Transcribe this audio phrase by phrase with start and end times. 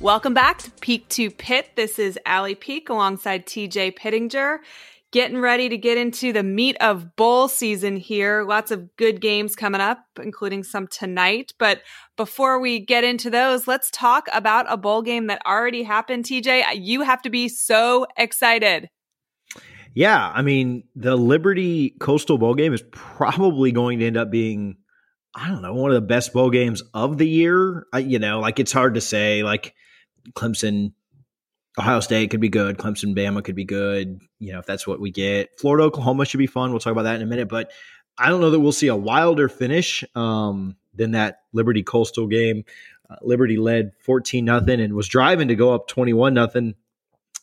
[0.00, 1.72] Welcome back to Peak to Pit.
[1.76, 4.60] This is Allie Peak alongside TJ Pittinger.
[5.12, 8.42] Getting ready to get into the meat of bowl season here.
[8.44, 11.52] Lots of good games coming up, including some tonight.
[11.58, 11.82] But
[12.16, 16.24] before we get into those, let's talk about a bowl game that already happened.
[16.24, 18.88] TJ, you have to be so excited.
[19.92, 24.78] Yeah, I mean, the Liberty Coastal Bowl game is probably going to end up being,
[25.34, 27.84] I don't know, one of the best bowl games of the year.
[27.92, 29.42] I, you know, like it's hard to say.
[29.42, 29.74] Like
[30.32, 30.92] Clemson,
[31.78, 32.78] Ohio State could be good.
[32.78, 34.20] Clemson, Bama could be good.
[34.38, 35.58] You know, if that's what we get.
[35.58, 36.70] Florida, Oklahoma should be fun.
[36.70, 37.48] We'll talk about that in a minute.
[37.48, 37.70] But
[38.18, 42.64] I don't know that we'll see a wilder finish um, than that Liberty Coastal game.
[43.08, 46.74] Uh, Liberty led 14 nothing and was driving to go up 21 nothing.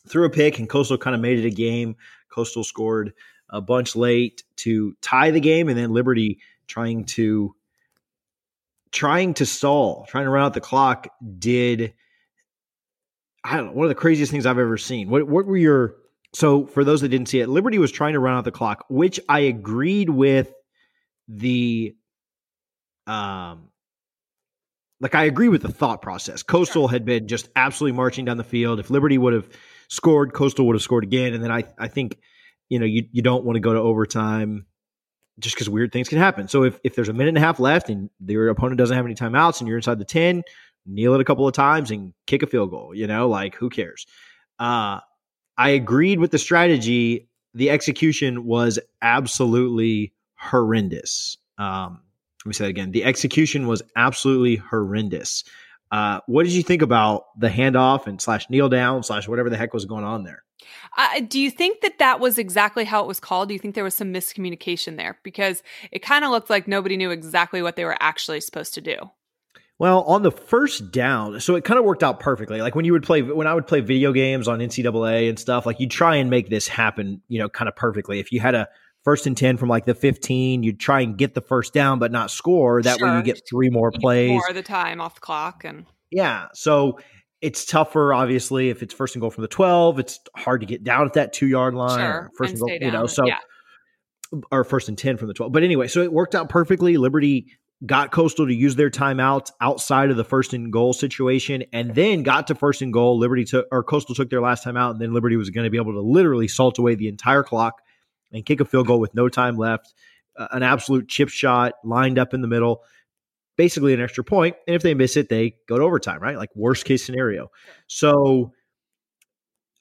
[0.08, 1.96] Threw a pick and Coastal kind of made it a game.
[2.30, 3.12] Coastal scored
[3.50, 7.54] a bunch late to tie the game, and then Liberty trying to
[8.90, 11.08] trying to stall, trying to run out the clock,
[11.38, 11.94] did
[13.48, 15.08] I don't know, one of the craziest things I've ever seen.
[15.08, 15.94] What what were your
[16.34, 18.84] so for those that didn't see it, Liberty was trying to run out the clock,
[18.90, 20.52] which I agreed with
[21.28, 21.96] the
[23.06, 23.70] um
[25.00, 26.42] like I agree with the thought process.
[26.42, 28.80] Coastal had been just absolutely marching down the field.
[28.80, 29.48] If Liberty would have
[29.88, 31.32] scored, Coastal would have scored again.
[31.32, 32.18] And then I I think,
[32.68, 34.66] you know, you you don't want to go to overtime
[35.38, 36.48] just because weird things can happen.
[36.48, 39.06] So if if there's a minute and a half left and your opponent doesn't have
[39.06, 40.42] any timeouts and you're inside the 10,
[40.88, 42.94] kneel it a couple of times and kick a field goal.
[42.94, 44.06] You know, like who cares?
[44.58, 45.00] Uh,
[45.56, 47.28] I agreed with the strategy.
[47.54, 51.36] The execution was absolutely horrendous.
[51.58, 52.00] Um,
[52.44, 52.92] let me say that again.
[52.92, 55.44] The execution was absolutely horrendous.
[55.90, 59.56] Uh, what did you think about the handoff and slash kneel down slash whatever the
[59.56, 60.44] heck was going on there?
[60.96, 63.48] Uh, do you think that that was exactly how it was called?
[63.48, 65.18] Do you think there was some miscommunication there?
[65.22, 68.80] Because it kind of looked like nobody knew exactly what they were actually supposed to
[68.80, 68.96] do.
[69.78, 72.60] Well, on the first down, so it kind of worked out perfectly.
[72.60, 75.66] Like when you would play, when I would play video games on NCAA and stuff,
[75.66, 78.18] like you try and make this happen, you know, kind of perfectly.
[78.18, 78.68] If you had a
[79.04, 82.10] first and 10 from like the 15, you'd try and get the first down, but
[82.10, 82.82] not score.
[82.82, 83.08] That sure.
[83.08, 84.30] way you get three more you plays.
[84.30, 85.62] More of the time off the clock.
[85.64, 86.46] And yeah.
[86.54, 86.98] So
[87.40, 90.00] it's tougher, obviously, if it's first and goal from the 12.
[90.00, 92.00] It's hard to get down at that two yard line.
[92.00, 92.30] Sure.
[92.36, 93.26] First and, and goal, you know, so.
[93.26, 93.38] Yeah.
[94.50, 95.52] Or first and 10 from the 12.
[95.52, 96.98] But anyway, so it worked out perfectly.
[96.98, 97.46] Liberty
[97.86, 102.22] got Coastal to use their timeouts outside of the first and goal situation, and then
[102.22, 103.18] got to first and goal.
[103.18, 105.76] Liberty took or Coastal took their last timeout, and then Liberty was going to be
[105.76, 107.80] able to literally salt away the entire clock
[108.32, 109.94] and kick a field goal with no time left.
[110.36, 112.82] Uh, an absolute chip shot lined up in the middle,
[113.56, 114.56] basically an extra point.
[114.66, 116.36] And if they miss it, they go to overtime, right?
[116.36, 117.50] Like worst case scenario.
[117.86, 118.52] So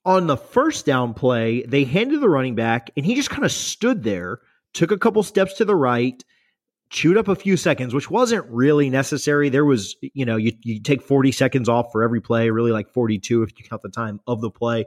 [0.05, 3.51] on the first down play, they handed the running back, and he just kind of
[3.51, 4.39] stood there,
[4.73, 6.23] took a couple steps to the right
[6.89, 9.49] chewed up a few seconds, which wasn't really necessary.
[9.49, 12.89] There was, you know, you, you take 40 seconds off for every play, really like
[12.89, 14.85] 42 if you count the time of the play.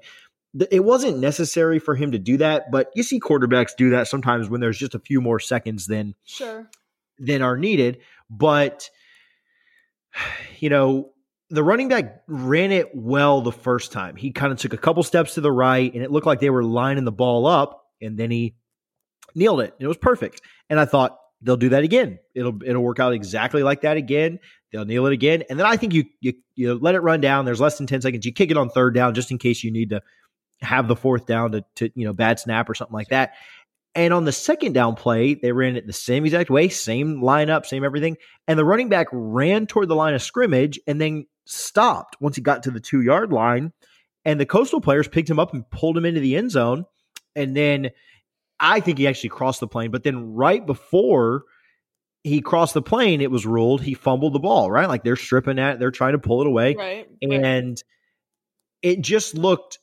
[0.70, 4.48] It wasn't necessary for him to do that, but you see quarterbacks do that sometimes
[4.48, 6.68] when there's just a few more seconds than sure
[7.20, 7.98] than are needed.
[8.28, 8.90] But
[10.58, 11.12] you know,
[11.50, 14.16] the running back ran it well the first time.
[14.16, 16.50] He kind of took a couple steps to the right, and it looked like they
[16.50, 18.54] were lining the ball up, and then he
[19.34, 19.74] kneeled it.
[19.78, 20.40] It was perfect.
[20.68, 22.18] And I thought, they'll do that again.
[22.34, 24.38] It'll it'll work out exactly like that again.
[24.72, 27.44] they'll kneel it again, and then I think you you you let it run down.
[27.44, 28.24] There's less than ten seconds.
[28.24, 30.02] You kick it on third down just in case you need to
[30.60, 33.34] have the fourth down to to you know bad snap or something like that.
[33.94, 37.66] And on the second down play, they ran it the same exact way, same lineup,
[37.66, 38.18] same everything.
[38.46, 42.42] And the running back ran toward the line of scrimmage and then stopped once he
[42.42, 43.72] got to the two yard line.
[44.24, 46.84] And the coastal players picked him up and pulled him into the end zone.
[47.34, 47.90] And then
[48.60, 49.90] I think he actually crossed the plane.
[49.90, 51.44] But then right before
[52.22, 54.88] he crossed the plane, it was ruled he fumbled the ball, right?
[54.88, 56.74] Like they're stripping at, they're trying to pull it away.
[56.76, 57.08] Right.
[57.22, 57.82] And right.
[58.82, 59.78] it just looked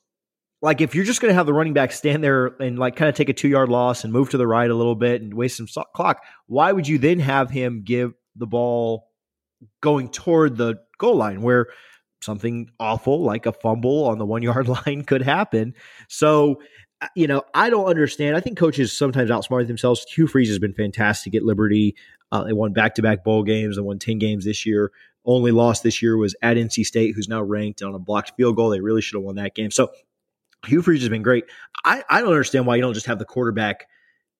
[0.61, 3.09] like if you're just going to have the running back stand there and like kind
[3.09, 5.33] of take a two yard loss and move to the right a little bit and
[5.33, 9.07] waste some clock, why would you then have him give the ball
[9.81, 11.67] going toward the goal line where
[12.21, 15.73] something awful like a fumble on the one yard line could happen?
[16.07, 16.61] So,
[17.15, 18.35] you know, I don't understand.
[18.35, 20.05] I think coaches sometimes outsmart themselves.
[20.09, 21.95] Hugh Freeze has been fantastic at Liberty.
[22.31, 23.75] Uh, they won back to back bowl games.
[23.75, 24.91] They won 10 games this year.
[25.25, 28.55] Only loss this year was at NC State, who's now ranked on a blocked field
[28.55, 28.69] goal.
[28.69, 29.71] They really should have won that game.
[29.71, 29.91] So
[30.65, 31.45] Hugh Freeze has been great.
[31.85, 33.87] I, I don't understand why you don't just have the quarterback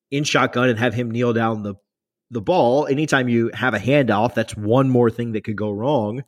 [0.09, 1.75] in shotgun and have him kneel down the
[2.29, 2.87] the ball.
[2.87, 6.23] Anytime you have a handoff, that's one more thing that could go wrong.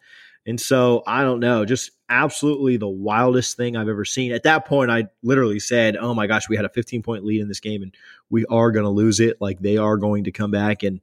[0.46, 4.32] And so I don't know, just absolutely the wildest thing I've ever seen.
[4.32, 7.42] At that point, I literally said, "Oh my gosh, we had a 15 point lead
[7.42, 7.94] in this game, and
[8.30, 9.40] we are going to lose it.
[9.40, 11.02] Like they are going to come back and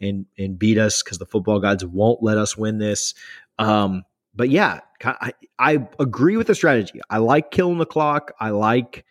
[0.00, 3.14] and and beat us because the football gods won't let us win this."
[3.58, 4.04] Um,
[4.34, 7.00] but yeah, I, I agree with the strategy.
[7.10, 8.32] I like killing the clock.
[8.38, 9.04] I like.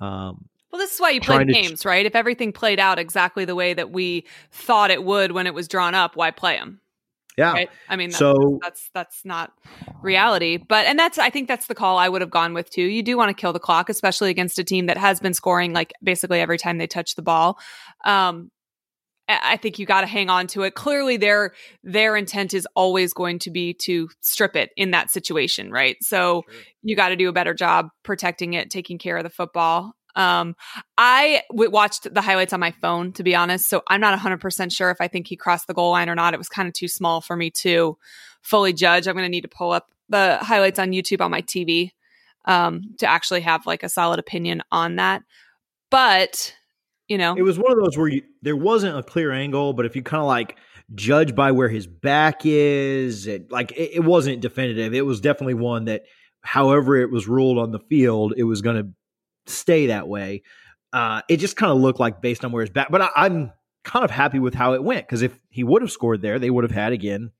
[0.00, 2.06] Um, well, this is why you play games, ch- right?
[2.06, 5.68] If everything played out exactly the way that we thought it would when it was
[5.68, 6.80] drawn up, why play them?
[7.36, 7.52] Yeah.
[7.52, 7.70] Right?
[7.88, 9.52] I mean, that's, so that's that's not
[10.02, 12.82] reality, but and that's I think that's the call I would have gone with too.
[12.82, 15.72] You do want to kill the clock, especially against a team that has been scoring
[15.72, 17.58] like basically every time they touch the ball.
[18.04, 18.50] Um,
[19.28, 20.74] I think you got to hang on to it.
[20.74, 21.52] Clearly, their
[21.84, 25.96] their intent is always going to be to strip it in that situation, right?
[26.02, 26.62] So sure.
[26.82, 29.94] you got to do a better job protecting it, taking care of the football.
[30.16, 30.56] Um,
[30.98, 33.68] I w- watched the highlights on my phone, to be honest.
[33.68, 36.34] So I'm not 100% sure if I think he crossed the goal line or not.
[36.34, 37.96] It was kind of too small for me to
[38.42, 39.06] fully judge.
[39.06, 41.92] I'm going to need to pull up the highlights on YouTube on my TV
[42.46, 45.22] um, to actually have like a solid opinion on that.
[45.90, 46.54] But
[47.10, 49.84] you know it was one of those where you, there wasn't a clear angle but
[49.84, 50.56] if you kind of like
[50.94, 55.54] judge by where his back is it, like it, it, wasn't definitive it was definitely
[55.54, 56.04] one that
[56.40, 58.88] however it was ruled on the field it was going to
[59.50, 60.42] stay that way
[60.92, 63.52] uh, it just kind of looked like based on where his back but I, i'm
[63.84, 66.50] kind of happy with how it went because if he would have scored there they
[66.50, 67.30] would have had again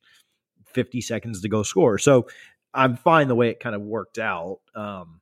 [0.67, 2.27] 50 seconds to go score so
[2.73, 5.21] i'm fine the way it kind of worked out um,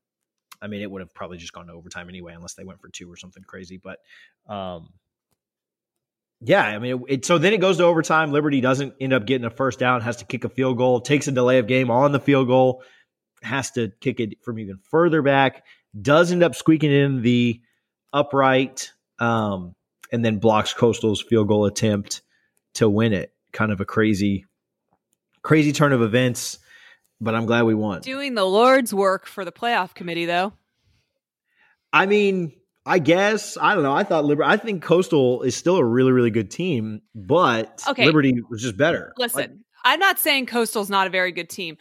[0.61, 2.89] I mean, it would have probably just gone to overtime anyway, unless they went for
[2.89, 3.79] two or something crazy.
[3.79, 4.01] But
[4.53, 4.89] um,
[6.41, 8.33] yeah, I mean, it, it, so then it goes to overtime.
[8.33, 11.29] Liberty doesn't end up getting a first down, has to kick a field goal, takes
[11.29, 12.83] a delay of game on the field goal,
[13.43, 15.65] has to kick it from even further back,
[16.01, 17.61] does end up squeaking in the
[18.13, 19.75] upright, um,
[20.13, 22.23] and then blocks Coastal's field goal attempt
[22.75, 23.33] to win it.
[23.53, 24.47] Kind of a crazy,
[25.43, 26.59] crazy turn of events
[27.21, 28.01] but I'm glad we won.
[28.01, 30.53] Doing the Lord's work for the playoff committee, though.
[31.93, 32.53] I mean,
[32.87, 33.95] I guess I don't know.
[33.95, 34.49] I thought Liberty.
[34.49, 38.05] I think Coastal is still a really, really good team, but okay.
[38.05, 39.13] Liberty was just better.
[39.17, 39.51] Listen, like,
[39.85, 41.77] I'm not saying Coastal's not a very good team.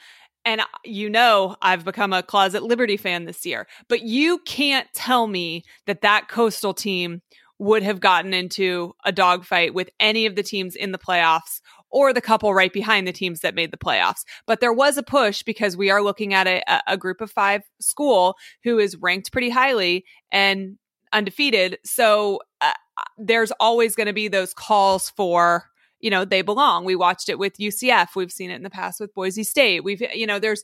[0.47, 5.27] And you know, I've become a closet Liberty fan this year, but you can't tell
[5.27, 7.21] me that that Coastal team
[7.59, 12.13] would have gotten into a dogfight with any of the teams in the playoffs or
[12.13, 14.23] the couple right behind the teams that made the playoffs.
[14.45, 17.63] But there was a push because we are looking at a, a group of five
[17.81, 20.77] school who is ranked pretty highly and
[21.11, 21.77] undefeated.
[21.83, 22.71] So uh,
[23.17, 25.65] there's always going to be those calls for
[25.99, 28.99] you know they belong we watched it with ucf we've seen it in the past
[28.99, 30.63] with boise state we've you know there's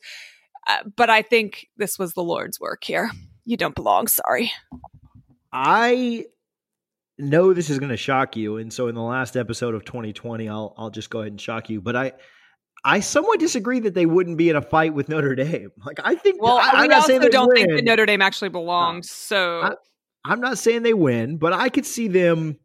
[0.68, 3.10] uh, but i think this was the lord's work here
[3.46, 4.52] you don't belong sorry
[5.52, 6.26] i
[7.18, 10.50] know this is going to shock you, and so in the last episode of 2020,
[10.50, 11.82] I'll I'll just go ahead and shock you.
[11.82, 12.12] But I
[12.84, 15.72] I somewhat disagree that they wouldn't be in a fight with Notre Dame.
[15.86, 16.42] Like I think.
[16.42, 17.56] Well, I, we also don't win.
[17.56, 19.10] think that Notre Dame actually belongs.
[19.10, 19.72] So I,
[20.26, 22.58] I'm not saying they win, but I could see them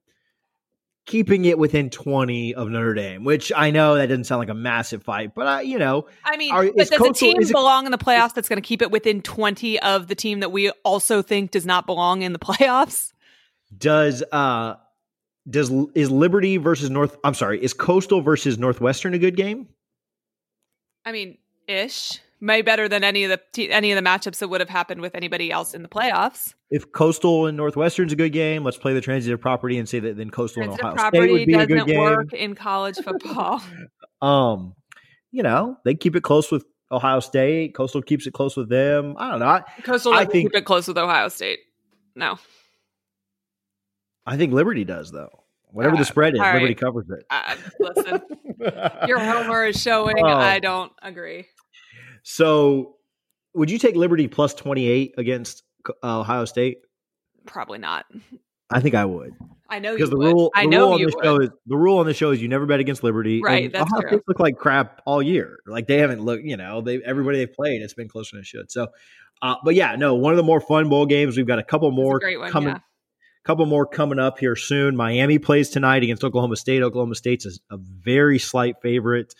[1.09, 4.55] keeping it within 20 of Notre Dame, which I know that doesn't sound like a
[4.55, 7.87] massive fight, but I, you know, I mean, are, but does Coastal, a team belong
[7.87, 10.71] in the playoffs that's going to keep it within 20 of the team that we
[10.85, 13.12] also think does not belong in the playoffs?
[13.77, 14.75] Does uh
[15.49, 17.17] does is Liberty versus North?
[17.25, 19.69] I'm sorry, is Coastal versus Northwestern a good game?
[21.05, 22.21] I mean, ish.
[22.40, 25.00] May better than any of the t- any of the matchups that would have happened
[25.00, 26.54] with anybody else in the playoffs.
[26.71, 30.16] If Coastal and Northwestern's a good game, let's play the transitive property and say that
[30.16, 32.00] then Coastal transitive and Ohio State would be a good game.
[32.00, 33.61] Work in college football.
[34.23, 34.75] um,
[35.33, 37.75] you know, they keep it close with Ohio State.
[37.75, 39.14] Coastal keeps it close with them.
[39.18, 39.47] I don't know.
[39.47, 41.59] I, Coastal I think- keep it close with Ohio State.
[42.14, 42.38] No.
[44.26, 45.45] I think Liberty does though.
[45.71, 46.54] Whatever Uh, the spread is, right.
[46.54, 47.25] Liberty covers it.
[47.30, 48.23] Uh, listen,
[49.09, 50.16] your homer is showing.
[50.18, 50.26] Oh.
[50.26, 51.47] I don't agree.
[52.23, 52.97] So,
[53.55, 55.63] would you take Liberty plus 28 against
[56.03, 56.79] uh, Ohio State?
[57.47, 58.07] Probably not.
[58.71, 59.33] I think I would.
[59.71, 60.33] I know you Because the would.
[60.33, 61.15] rule, I know rule on would.
[61.25, 63.41] show is the rule on the show is you never bet against Liberty.
[63.43, 64.11] Right, and that's Ohio true.
[64.11, 65.59] State looked like crap all year.
[65.67, 68.47] Like they haven't looked, you know, they everybody they've played, it's been closer than it
[68.47, 68.71] should.
[68.71, 68.89] So,
[69.43, 71.37] uh, but yeah, no, one of the more fun bowl games.
[71.37, 72.51] We've got a couple a more great one.
[72.51, 72.79] coming, yeah.
[73.45, 74.97] couple more coming up here soon.
[74.97, 76.83] Miami plays tonight against Oklahoma State.
[76.83, 79.35] Oklahoma State's a, a very slight favorite.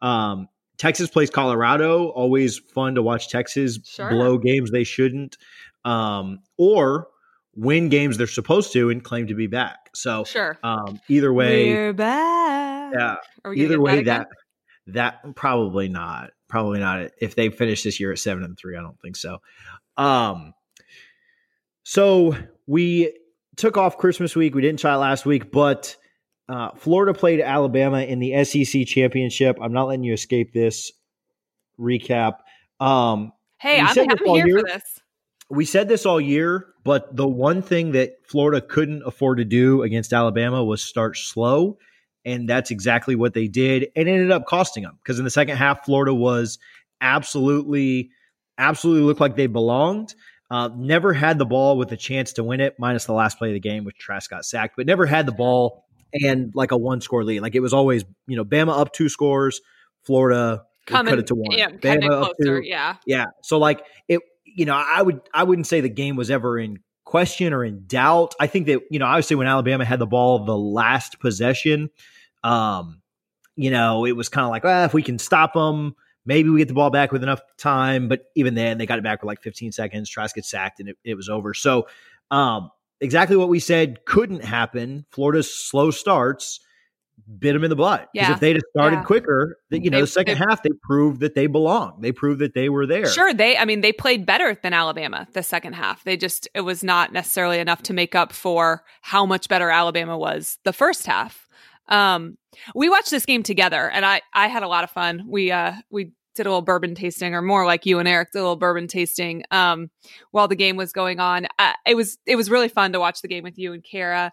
[0.00, 2.08] Um, Texas plays Colorado.
[2.08, 4.10] Always fun to watch Texas Sure.
[4.10, 5.36] blow games they shouldn't,
[5.84, 7.08] um, or
[7.54, 9.90] win games they're supposed to and claim to be back.
[9.94, 10.58] So Sure.
[10.64, 12.92] um, either way, We're back.
[12.98, 13.16] yeah.
[13.44, 14.04] Are we Either way, again?
[14.06, 14.28] that
[14.86, 17.10] that probably not, probably not.
[17.20, 19.38] If they finish this year at seven and three, I don't think so.
[19.96, 20.52] Um,
[21.84, 23.16] so we
[23.56, 24.54] took off Christmas week.
[24.54, 25.96] We didn't try it last week, but
[26.48, 29.58] uh, Florida played Alabama in the SEC championship.
[29.60, 30.92] I'm not letting you escape this
[31.78, 32.38] recap.
[32.80, 34.58] Um, Hey, We I'm, said this I'm all here year.
[34.60, 35.00] for this.
[35.48, 39.82] we said this all year, but the one thing that Florida couldn't afford to do
[39.82, 41.78] against Alabama was start slow.
[42.26, 43.88] And that's exactly what they did.
[43.96, 46.58] And it ended up costing them because in the second half, Florida was
[47.00, 48.10] absolutely,
[48.58, 50.14] absolutely looked like they belonged.
[50.50, 53.48] Uh, never had the ball with a chance to win it, minus the last play
[53.48, 55.83] of the game, which Trask got sacked, but never had the ball
[56.22, 57.40] and like a one score lead.
[57.40, 59.60] Like it was always, you know, Bama up two scores,
[60.04, 61.56] Florida Coming, cut it to one.
[61.58, 62.60] yeah, Bama up closer.
[62.60, 62.96] two, Yeah.
[63.06, 63.26] yeah.
[63.42, 66.78] So like it, you know, I would I wouldn't say the game was ever in
[67.04, 68.34] question or in doubt.
[68.38, 71.90] I think that you know, obviously when Alabama had the ball the last possession,
[72.42, 73.00] um,
[73.56, 75.94] you know, it was kind of like, well, if we can stop them,
[76.26, 78.08] maybe we get the ball back with enough time.
[78.08, 80.08] But even then, they got it back with like 15 seconds.
[80.10, 81.54] Trask gets sacked and it, it was over.
[81.54, 81.86] So,
[82.30, 85.04] um, exactly what we said couldn't happen.
[85.10, 86.60] Florida's slow starts
[87.38, 88.08] bit them in the butt.
[88.12, 88.34] Because Yeah.
[88.34, 89.02] if they'd have started Yeah.
[89.04, 92.00] quicker, that you know, They- the second half they proved that they belong.
[92.00, 93.06] They proved that they were there.
[93.06, 96.02] Sure, they I mean they played better than Alabama the second half.
[96.04, 100.18] They just it was not necessarily enough to make up for how much better Alabama
[100.18, 101.46] was the first half.
[101.88, 102.36] Um
[102.74, 105.24] we watched this game together and I I had a lot of fun.
[105.28, 108.38] We uh we did a little bourbon tasting or more like you and Eric did
[108.38, 109.90] a little bourbon tasting um
[110.30, 111.46] while the game was going on.
[111.58, 114.32] Uh, it was it was really fun to watch the game with you and Kara.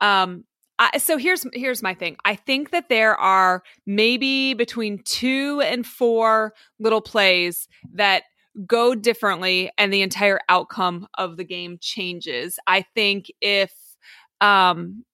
[0.00, 0.44] Um
[0.78, 2.16] I, so here's here's my thing.
[2.24, 8.24] I think that there are maybe between 2 and 4 little plays that
[8.66, 12.58] go differently and the entire outcome of the game changes.
[12.66, 13.72] I think if
[14.40, 15.04] um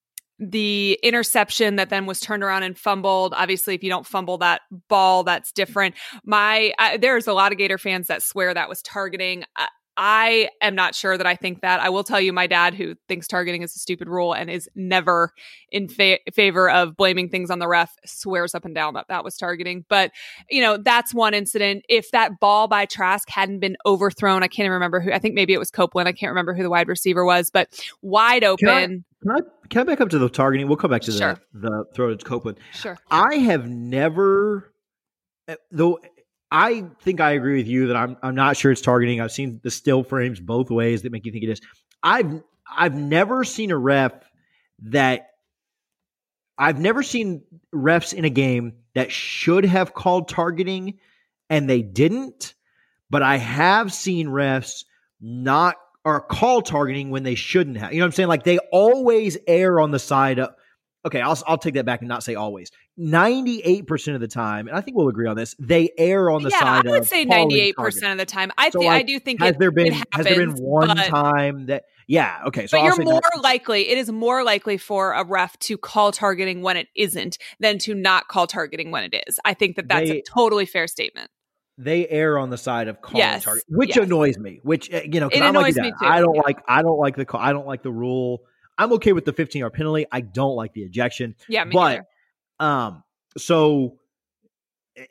[0.42, 4.62] the interception that then was turned around and fumbled obviously if you don't fumble that
[4.88, 5.94] ball that's different
[6.24, 10.48] my I, there's a lot of gator fans that swear that was targeting I, I
[10.62, 11.80] am not sure that I think that.
[11.80, 14.68] I will tell you, my dad, who thinks targeting is a stupid rule and is
[14.74, 15.32] never
[15.70, 19.22] in fa- favor of blaming things on the ref, swears up and down that that
[19.22, 19.84] was targeting.
[19.88, 20.10] But
[20.48, 21.84] you know, that's one incident.
[21.90, 25.12] If that ball by Trask hadn't been overthrown, I can't even remember who.
[25.12, 26.08] I think maybe it was Copeland.
[26.08, 27.68] I can't remember who the wide receiver was, but
[28.00, 29.04] wide open.
[29.22, 30.66] Can I- Can I, back up to the targeting?
[30.68, 31.38] We'll come back to Sure.
[31.52, 32.58] the, the throw to Copeland.
[32.72, 32.98] sure.
[33.10, 34.72] I have never,
[35.48, 36.00] eh, though.
[36.50, 38.16] I think I agree with you that I'm.
[38.22, 39.22] I'm not sure it's targeting.
[39.22, 41.60] I've seen the still frames both ways that make you think it is.
[42.02, 44.12] I've I've never seen a ref
[44.82, 45.28] that.
[46.58, 47.42] I've never seen
[47.74, 50.98] refs in a game that should have called targeting,
[51.48, 52.52] and they didn't.
[53.08, 54.84] But I have seen refs
[55.22, 57.92] not or call targeting when they shouldn't have.
[57.92, 58.28] You know what I'm saying?
[58.28, 60.50] Like they always err on the side of.
[61.04, 62.70] Okay, I'll I'll take that back and not say always.
[62.96, 65.56] Ninety eight percent of the time, and I think we'll agree on this.
[65.58, 66.60] They err on the side.
[66.60, 66.86] yeah, side.
[66.86, 67.98] I would say ninety eight targeting.
[68.00, 68.52] percent of the time.
[68.56, 70.88] I So, think I do think Has it, there been it has there been one
[70.88, 73.40] but- time that yeah okay so but I'll you're more that.
[73.42, 77.78] likely it is more likely for a ref to call targeting when it isn't than
[77.78, 80.88] to not call targeting when it is i think that that's They- a totally fair
[80.88, 81.30] statement
[81.78, 84.04] they err on the side of calling Yes, target, which yes.
[84.06, 84.60] annoys me.
[84.62, 86.42] Which uh, you know, It I'm annoys your me too, I don't yeah.
[86.42, 86.62] like.
[86.68, 87.24] I don't like the.
[87.24, 87.40] call.
[87.40, 88.42] I don't like the rule.
[88.78, 90.06] I'm okay with the 15 yard penalty.
[90.10, 91.34] I don't like the ejection.
[91.48, 92.04] yeah me but neither.
[92.60, 93.04] um,
[93.38, 93.98] so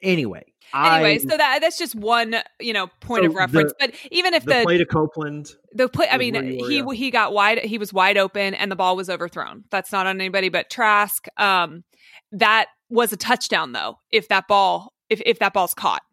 [0.01, 3.87] anyway, anyway I, so that that's just one you know point So of reference the-
[3.87, 5.49] but even if the, the play to Copeland.
[5.73, 8.53] the play i mean where you were, he he got wide he was wide open
[8.53, 11.83] and the ball was overthrown that's not on anybody but trask um
[12.31, 16.03] that was a touchdown though if that ball if if that ball's caught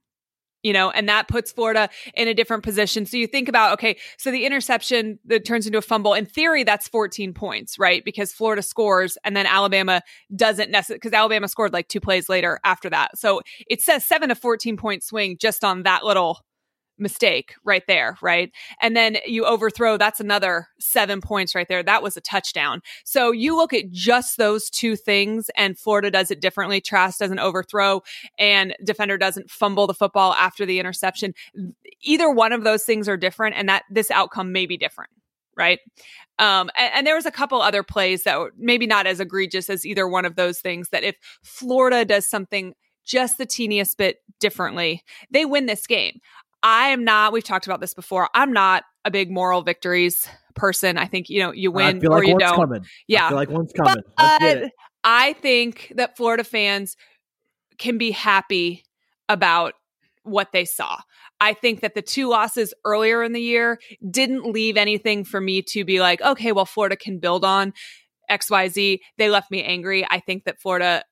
[0.63, 3.07] you know, and that puts Florida in a different position.
[3.07, 6.65] So you think about, okay, so the interception that turns into a fumble, in theory,
[6.65, 8.05] that's 14 points, right?
[8.05, 10.03] Because Florida scores and then Alabama
[10.35, 13.19] doesn't necessarily, because Alabama scored like two plays later after that.
[13.19, 16.41] So it says seven to 14 point swing just on that little
[16.99, 18.51] mistake right there, right?
[18.81, 21.83] And then you overthrow, that's another seven points right there.
[21.83, 22.83] That was a touchdown.
[23.05, 26.81] So you look at just those two things, and Florida does it differently.
[26.81, 28.03] Trask doesn't overthrow,
[28.39, 31.35] and defender doesn't fumble the football after the interception.
[32.03, 35.11] Either one of those things are different, and that this outcome may be different.
[35.57, 35.81] Right.
[36.39, 39.69] Um, and, and there was a couple other plays that were maybe not as egregious
[39.69, 42.75] as either one of those things that if Florida does something
[43.05, 46.21] just the teeniest bit differently, they win this game.
[46.63, 48.29] I am not, we've talked about this before.
[48.35, 50.99] I'm not a big moral victories person.
[50.99, 52.57] I think, you know, you win or like you don't.
[52.57, 52.85] Coming.
[53.07, 53.29] Yeah.
[53.31, 54.03] Like one's coming.
[54.17, 54.73] But
[55.05, 56.97] I think that Florida fans
[57.79, 58.85] can be happy
[59.29, 59.75] about
[60.25, 60.99] what they saw.
[61.41, 63.79] I think that the two losses earlier in the year
[64.11, 67.73] didn't leave anything for me to be like, okay, well, Florida can build on
[68.29, 68.99] XYZ.
[69.17, 70.05] They left me angry.
[70.11, 71.05] I think that Florida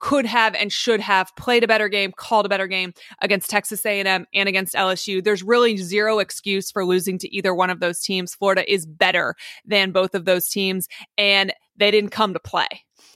[0.00, 3.84] could have and should have played a better game, called a better game against Texas
[3.86, 5.22] A&M and against LSU.
[5.22, 8.34] There's really zero excuse for losing to either one of those teams.
[8.34, 12.66] Florida is better than both of those teams and they didn't come to play.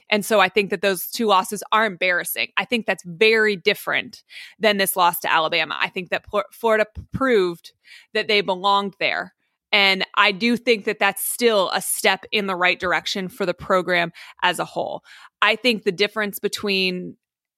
[0.09, 2.49] And so I think that those two losses are embarrassing.
[2.57, 4.23] I think that's very different
[4.59, 5.77] than this loss to Alabama.
[5.79, 7.73] I think that Florida proved
[8.13, 9.34] that they belonged there.
[9.75, 13.53] And I do think that that's still a step in the right direction for the
[13.53, 15.03] program as a whole.
[15.41, 17.17] I think the difference between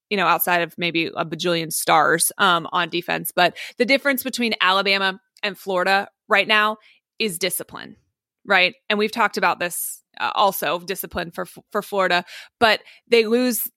[0.10, 4.54] you know, outside of maybe a bajillion stars um, on defense, but the difference between
[4.62, 6.78] Alabama and Florida right now
[7.20, 7.98] is discipline,
[8.46, 8.74] right?
[8.90, 12.24] And we've talked about this uh, also discipline for for Florida,
[12.58, 13.70] but they lose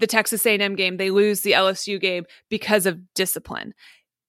[0.00, 3.72] the Texas A&M game, they lose the LSU game because of discipline.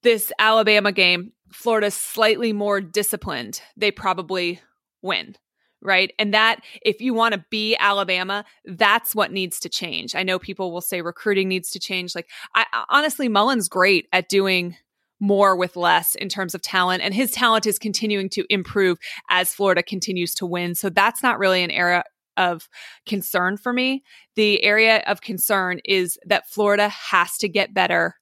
[0.04, 3.62] This Alabama game, Florida's slightly more disciplined.
[3.76, 4.62] They probably
[5.02, 5.36] win
[5.82, 6.12] right?
[6.18, 10.16] And that, if you want to be Alabama, that's what needs to change.
[10.16, 12.16] I know people will say recruiting needs to change.
[12.16, 14.76] Like, I honestly, Mullen's great at doing
[15.20, 18.98] more with less in terms of talent, and his talent is continuing to improve
[19.30, 20.76] as Florida continues to win.
[20.76, 22.04] So that's not really an area
[22.38, 22.70] of
[23.08, 24.04] concern for me.
[24.36, 28.16] The area of concern is that Florida has to get better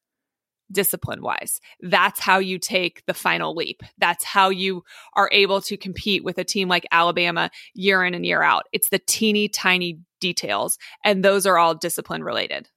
[0.71, 1.59] discipline wise.
[1.81, 3.81] That's how you take the final leap.
[3.97, 4.83] That's how you
[5.15, 8.63] are able to compete with a team like Alabama year in and year out.
[8.71, 12.69] It's the teeny tiny details, and those are all discipline related.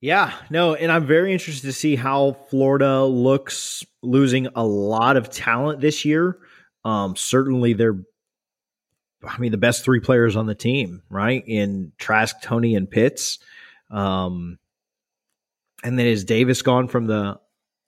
[0.00, 5.30] Yeah, no, and I'm very interested to see how Florida looks losing a lot of
[5.30, 6.38] talent this year.
[6.84, 8.00] Um, certainly, they're,
[9.22, 11.44] I mean, the best three players on the team, right?
[11.46, 13.38] In Trask, Toney, and Pitts.
[13.92, 14.58] Um,
[15.82, 17.38] and then is Davis gone from the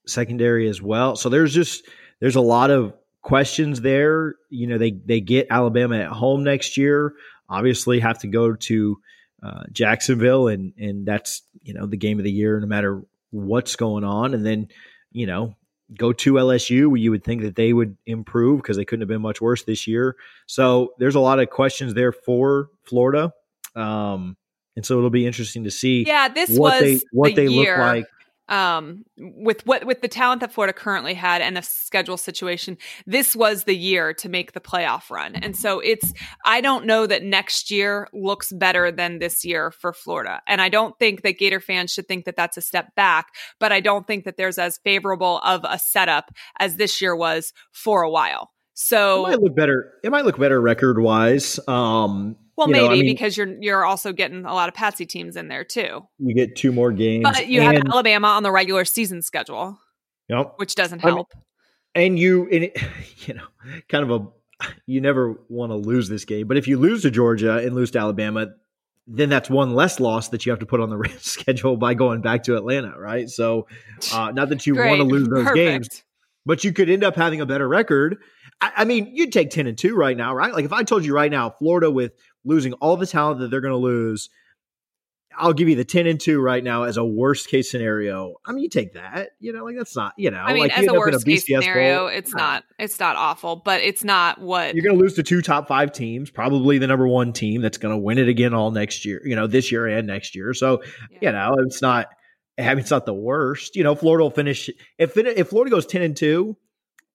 [0.07, 1.17] secondary as well?
[1.17, 1.87] So there's just
[2.21, 4.37] there's a lot of questions there.
[4.51, 7.15] You know, they they get Alabama at home next year.
[7.49, 8.99] Obviously, have to go to
[9.43, 13.77] uh, Jacksonville, and and that's you know the game of the year, no matter what's
[13.77, 14.35] going on.
[14.35, 14.69] And then
[15.13, 15.55] you know
[15.97, 19.09] go to LSU, where you would think that they would improve because they couldn't have
[19.09, 20.17] been much worse this year.
[20.47, 23.33] So there's a lot of questions there for Florida.
[23.77, 24.37] Um,
[24.77, 26.05] and so it'll be interesting to see.
[26.07, 28.07] Yeah, this what was they what the they year, look like.
[28.47, 33.35] Um, with what with the talent that Florida currently had and the schedule situation, this
[33.35, 35.35] was the year to make the playoff run.
[35.35, 36.13] And so it's
[36.45, 40.43] I don't know that next year looks better than this year for Florida.
[40.47, 43.73] And I don't think that Gator fans should think that that's a step back, but
[43.73, 48.03] I don't think that there's as favorable of a setup as this year was for
[48.03, 48.51] a while.
[48.75, 49.93] So it might look better.
[50.03, 51.59] It might look better record wise.
[51.69, 55.07] Um, well, maybe know, I mean, because you're you're also getting a lot of Patsy
[55.07, 56.07] teams in there too.
[56.19, 59.79] you get two more games, But you and, have Alabama on the regular season schedule,
[60.29, 60.55] Yep.
[60.57, 61.33] which doesn't I mean, help.
[61.95, 62.79] and you and it,
[63.27, 63.47] you know
[63.89, 67.11] kind of a you never want to lose this game but if you lose to
[67.11, 68.47] georgia and lose to alabama
[69.07, 72.21] then that's one less loss that you have to put on the schedule by going
[72.23, 73.67] back to atlanta right so
[74.13, 75.57] uh, not that you want to lose those Perfect.
[75.57, 76.03] games
[76.47, 78.19] but you could end up having a better record
[78.65, 81.05] I, I mean you'd take 10 and 2 right now right like if i told
[81.05, 82.13] you right now florida with
[82.45, 84.29] losing all the talent that they're going to lose
[85.37, 88.35] I'll give you the 10 and 2 right now as a worst case scenario.
[88.47, 90.79] I mean, you take that, you know, like that's not, you know, I mean, like
[90.79, 94.41] as a worst case BCS scenario, bowl, it's not it's not awful, but it's not
[94.41, 97.63] what You're going to lose to two top five teams, probably the number one team
[97.63, 100.35] that's going to win it again all next year, you know, this year and next
[100.35, 100.55] year.
[100.55, 101.19] So, Yeah.
[101.21, 102.09] you know, it's not,
[102.59, 103.77] I mean, it's not the worst.
[103.77, 106.57] You know, Florida will finish, if, it, if Florida goes 10 and 2,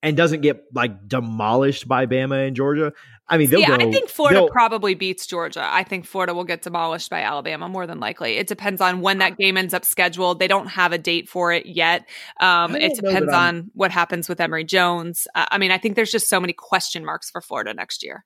[0.01, 2.93] and doesn't get like demolished by Bama and Georgia,
[3.29, 5.61] I mean, they'll yeah, go, I think Florida probably beats Georgia.
[5.63, 8.37] I think Florida will get demolished by Alabama more than likely.
[8.37, 10.39] It depends on when that game ends up scheduled.
[10.39, 12.09] They don't have a date for it yet.
[12.39, 15.27] Um, it depends on what happens with Emory Jones.
[15.35, 18.25] Uh, I mean, I think there's just so many question marks for Florida next year.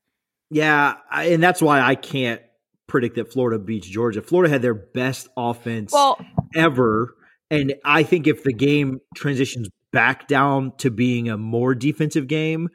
[0.49, 2.41] Yeah, I, and that's why I can't
[2.87, 4.21] predict that Florida beats Georgia.
[4.21, 6.23] Florida had their best offense well,
[6.55, 7.15] ever,
[7.49, 12.67] and I think if the game transitions back down to being a more defensive game,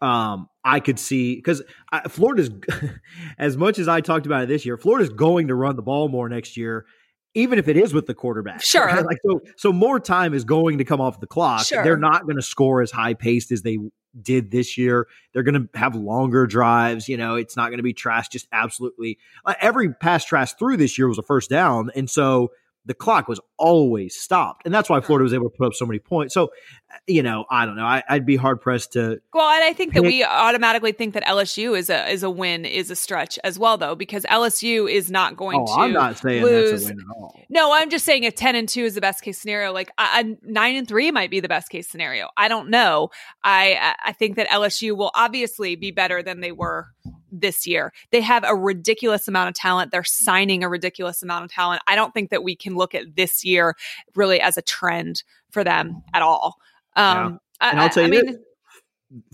[0.00, 1.62] um, I could see because
[2.08, 2.50] Florida's
[3.38, 6.08] as much as I talked about it this year, Florida's going to run the ball
[6.08, 6.86] more next year,
[7.34, 8.62] even if it is with the quarterback.
[8.62, 9.04] Sure, right?
[9.04, 11.66] like so, so more time is going to come off the clock.
[11.66, 11.84] Sure.
[11.84, 13.78] They're not going to score as high paced as they
[14.20, 15.06] did this year.
[15.32, 17.08] They're going to have longer drives.
[17.08, 18.30] You know, it's not going to be Trask.
[18.30, 22.52] Just absolutely uh, every pass Trask threw this year was a first down, and so
[22.86, 25.84] the clock was always stopped, and that's why Florida was able to put up so
[25.84, 26.32] many points.
[26.32, 27.84] So, uh, you know, I don't know.
[27.84, 29.20] I, would be hard pressed to.
[29.34, 32.64] Well, and I think that we automatically think that LSU is a is a win
[32.64, 35.80] is a stretch as well, though, because LSU is not going oh, to.
[35.82, 36.70] I'm not saying lose.
[36.70, 37.40] that's a win at all.
[37.50, 39.72] No, I'm just saying a ten and two is the best case scenario.
[39.72, 42.28] Like a nine and three might be the best case scenario.
[42.36, 43.10] I don't know.
[43.44, 46.88] I I think that LSU will obviously be better than they were
[47.30, 47.92] this year.
[48.10, 49.90] They have a ridiculous amount of talent.
[49.90, 51.82] They're signing a ridiculous amount of talent.
[51.86, 53.76] I don't think that we can look at this year
[54.14, 56.56] really as a trend for them at all.
[56.96, 57.70] Um, yeah.
[57.70, 58.38] And I'll tell you I mean,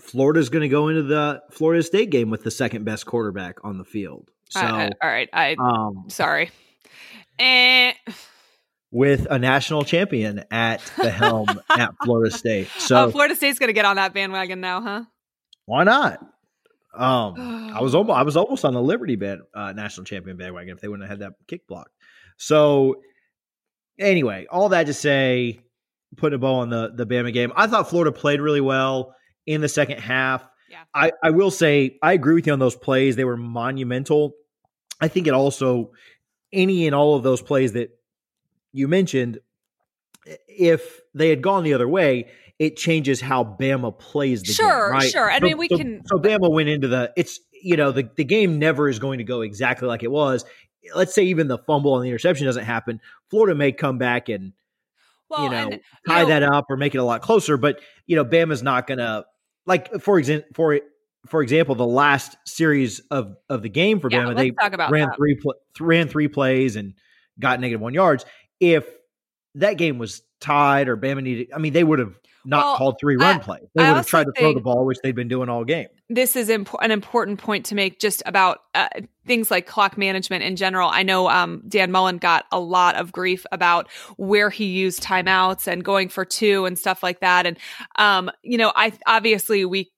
[0.00, 3.78] Florida's going to go into the Florida State game with the second best quarterback on
[3.78, 4.30] the field.
[4.48, 6.50] So, all right, I um, sorry.
[7.38, 7.92] Eh.
[8.92, 13.68] With a national champion at the helm at Florida State, so oh, Florida State's going
[13.68, 15.02] to get on that bandwagon now, huh?
[15.66, 16.20] Why not?
[16.96, 20.74] Um, I was almost I was almost on the Liberty band, uh, national champion bandwagon
[20.74, 21.90] if they wouldn't have had that kick block.
[22.37, 23.02] So
[23.98, 25.61] anyway, all that to say,
[26.16, 27.52] putting a bow on the the Bama game.
[27.56, 29.14] I thought Florida played really well
[29.46, 30.48] in the second half.
[30.68, 30.82] Yeah.
[30.94, 33.16] I, I will say I agree with you on those plays.
[33.16, 34.32] They were monumental.
[35.00, 35.92] I think it also
[36.52, 37.90] any and all of those plays that
[38.72, 39.38] you mentioned,
[40.48, 44.92] if they had gone the other way, it changes how Bama plays the sure, game.
[44.92, 45.02] Right?
[45.02, 45.30] Sure, sure.
[45.30, 46.02] I so, mean we so, can.
[46.06, 47.12] So Bama went into the.
[47.16, 50.44] It's you know the the game never is going to go exactly like it was.
[50.94, 53.00] Let's say even the fumble and the interception doesn't happen.
[53.28, 54.52] Florida may come back and
[55.28, 57.56] well, you know and, tie you know, that up or make it a lot closer.
[57.56, 59.24] But you know Bama's not going to
[59.66, 60.80] like for example for
[61.26, 64.52] for example the last series of of the game for yeah, Bama they
[64.90, 65.16] ran that.
[65.16, 66.94] three pl- ran three plays and
[67.38, 68.24] got negative one yards.
[68.60, 68.86] If
[69.56, 72.14] that game was tied or Bama needed, I mean, they would have
[72.46, 73.64] not well, called three run plays.
[73.75, 75.88] They would have tried to throw the ball, which they've been doing all game.
[76.09, 78.88] This is imp- an important point to make just about uh,
[79.27, 80.88] things like clock management in general.
[80.88, 85.66] I know um, Dan Mullen got a lot of grief about where he used timeouts
[85.66, 87.46] and going for two and stuff like that.
[87.46, 87.59] And,
[87.99, 89.90] um, you know, I obviously we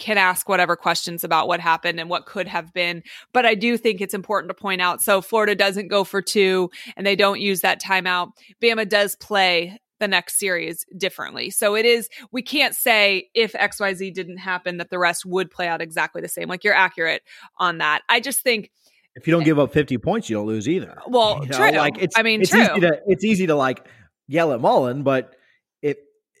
[0.00, 3.04] can ask whatever questions about what happened and what could have been.
[3.32, 5.00] But I do think it's important to point out.
[5.00, 8.32] So Florida doesn't go for two and they don't use that timeout.
[8.60, 11.50] Bama does play the next series differently.
[11.50, 15.68] So it is, we can't say if XYZ didn't happen that the rest would play
[15.68, 16.48] out exactly the same.
[16.48, 17.22] Like you're accurate
[17.58, 18.00] on that.
[18.08, 18.70] I just think
[19.14, 20.98] if you don't give up 50 points, you don't lose either.
[21.06, 21.72] Well, you know, true.
[21.72, 22.62] Like it's, I mean, it's true.
[22.62, 23.86] easy to, it's easy to like
[24.26, 25.36] yell at Mullen, but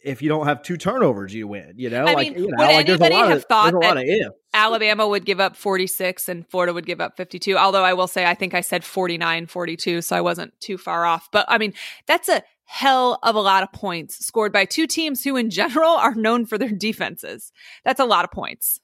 [0.02, 1.74] if, you don't have two turnovers, you win.
[1.76, 5.06] You know, I like, mean, you know, would like anybody have of, thought that Alabama
[5.06, 7.56] would give up 46 and Florida would give up 52?
[7.56, 11.04] Although I will say, I think I said 49, 42, so I wasn't too far
[11.04, 11.28] off.
[11.30, 11.74] But I mean,
[12.06, 15.90] that's a hell of a lot of points scored by two teams who, in general,
[15.90, 17.52] are known for their defenses.
[17.84, 18.80] That's a lot of points.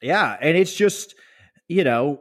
[0.00, 1.14] Yeah, and it's just
[1.68, 2.20] you know,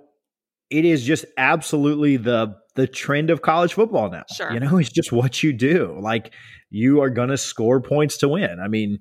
[0.70, 4.24] it is just absolutely the the trend of college football now.
[4.34, 5.98] Sure, you know, it's just what you do.
[6.00, 6.34] Like
[6.70, 8.60] you are going to score points to win.
[8.64, 9.00] I mean,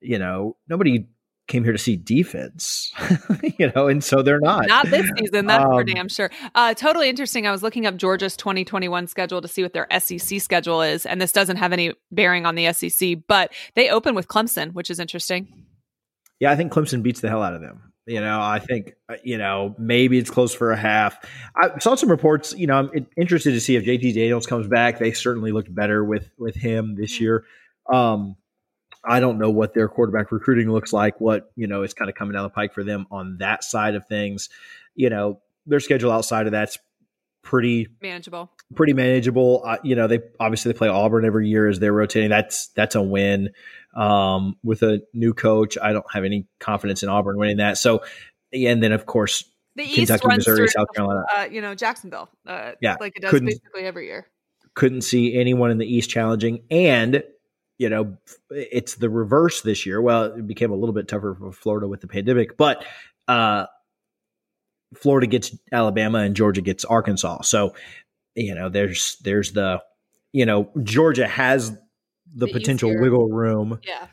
[0.00, 1.08] you know, nobody
[1.48, 2.92] came here to see defense,
[3.58, 4.68] you know, and so they're not.
[4.68, 6.30] Not this season, that's um, for damn sure.
[6.54, 7.46] Uh, totally interesting.
[7.46, 11.20] I was looking up Georgia's 2021 schedule to see what their SEC schedule is, and
[11.20, 15.00] this doesn't have any bearing on the SEC, but they open with Clemson, which is
[15.00, 15.64] interesting.
[16.38, 17.92] Yeah, I think Clemson beats the hell out of them.
[18.08, 21.18] You know, I think uh, you know maybe it's close for a half.
[21.54, 22.54] I saw some reports.
[22.56, 24.98] You know, I'm interested to see if JT Daniels comes back.
[24.98, 27.24] They certainly looked better with with him this mm-hmm.
[27.24, 27.44] year.
[27.92, 28.36] Um,
[29.04, 32.16] I don't know what their quarterback recruiting looks like, what, you know, is kind of
[32.16, 34.48] coming down the pike for them on that side of things.
[34.94, 36.78] You know, their schedule outside of that's
[37.42, 38.50] pretty manageable.
[38.74, 39.62] Pretty manageable.
[39.64, 42.28] Uh, you know, they obviously they play Auburn every year as they're rotating.
[42.28, 43.50] That's that's a win.
[43.94, 47.78] Um, with a new coach, I don't have any confidence in Auburn winning that.
[47.78, 48.02] So,
[48.52, 51.24] and then of course, the Kentucky, East runs Missouri, through, South Carolina.
[51.36, 52.28] Uh, you know, Jacksonville.
[52.46, 54.26] Uh, yeah, like it does basically every year.
[54.74, 57.22] Couldn't see anyone in the East challenging, and
[57.78, 58.16] you know,
[58.50, 60.02] it's the reverse this year.
[60.02, 62.84] Well, it became a little bit tougher for Florida with the pandemic, but
[63.28, 63.66] uh,
[64.94, 67.42] Florida gets Alabama and Georgia gets Arkansas.
[67.42, 67.74] So,
[68.34, 69.82] you know, there's there's the,
[70.32, 71.76] you know, Georgia has
[72.34, 73.02] the, the potential easier.
[73.02, 73.80] wiggle room.
[73.86, 74.06] Yeah.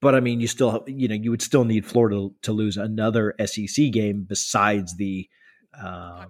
[0.00, 2.76] But I mean, you still, have, you know, you would still need Florida to lose
[2.76, 5.28] another SEC game besides the
[5.78, 6.26] uh,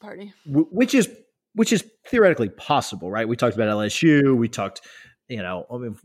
[0.00, 1.08] party, w- which is
[1.54, 3.26] which is theoretically possible, right?
[3.26, 4.36] We talked about LSU.
[4.36, 4.82] We talked,
[5.28, 5.96] you know, I mean,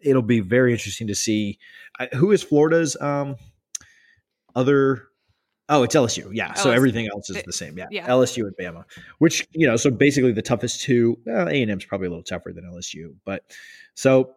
[0.00, 1.58] it'll be very interesting to see
[2.14, 3.34] who is Florida's um,
[4.54, 5.08] other
[5.68, 6.30] Oh, it's LSU.
[6.32, 6.52] Yeah.
[6.52, 6.58] LSU.
[6.58, 7.76] So everything else is the same.
[7.76, 7.86] Yeah.
[7.90, 8.06] yeah.
[8.08, 8.84] LSU and Bama,
[9.18, 12.64] which, you know, so basically the toughest two, well, A&M's probably a little tougher than
[12.64, 13.14] LSU.
[13.24, 13.44] But
[13.94, 14.32] so,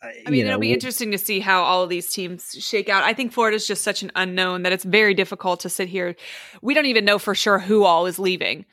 [0.00, 3.02] I mean, know, it'll be interesting to see how all of these teams shake out.
[3.02, 6.14] I think Florida's just such an unknown that it's very difficult to sit here.
[6.62, 8.64] We don't even know for sure who all is leaving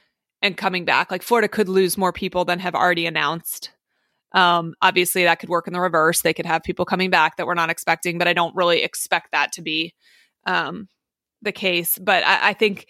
[0.43, 1.09] and coming back.
[1.09, 3.71] Like Florida could lose more people than have already announced.
[4.33, 6.21] Um, obviously, that could work in the reverse.
[6.21, 9.31] They could have people coming back that we're not expecting, but I don't really expect
[9.31, 9.95] that to be
[10.45, 10.87] um,
[11.45, 12.87] the case, but I, I, think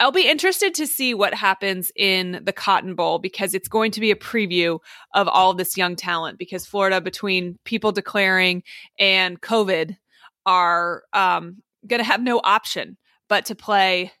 [0.00, 4.00] I'll be interested to see what happens in the Cotton Bowl because it's going to
[4.00, 4.80] be a preview
[5.14, 6.38] of all of this young talent.
[6.38, 8.64] Because Florida, between people declaring
[8.98, 9.96] and COVID,
[10.44, 12.96] are um, going to have no option
[13.28, 14.12] but to play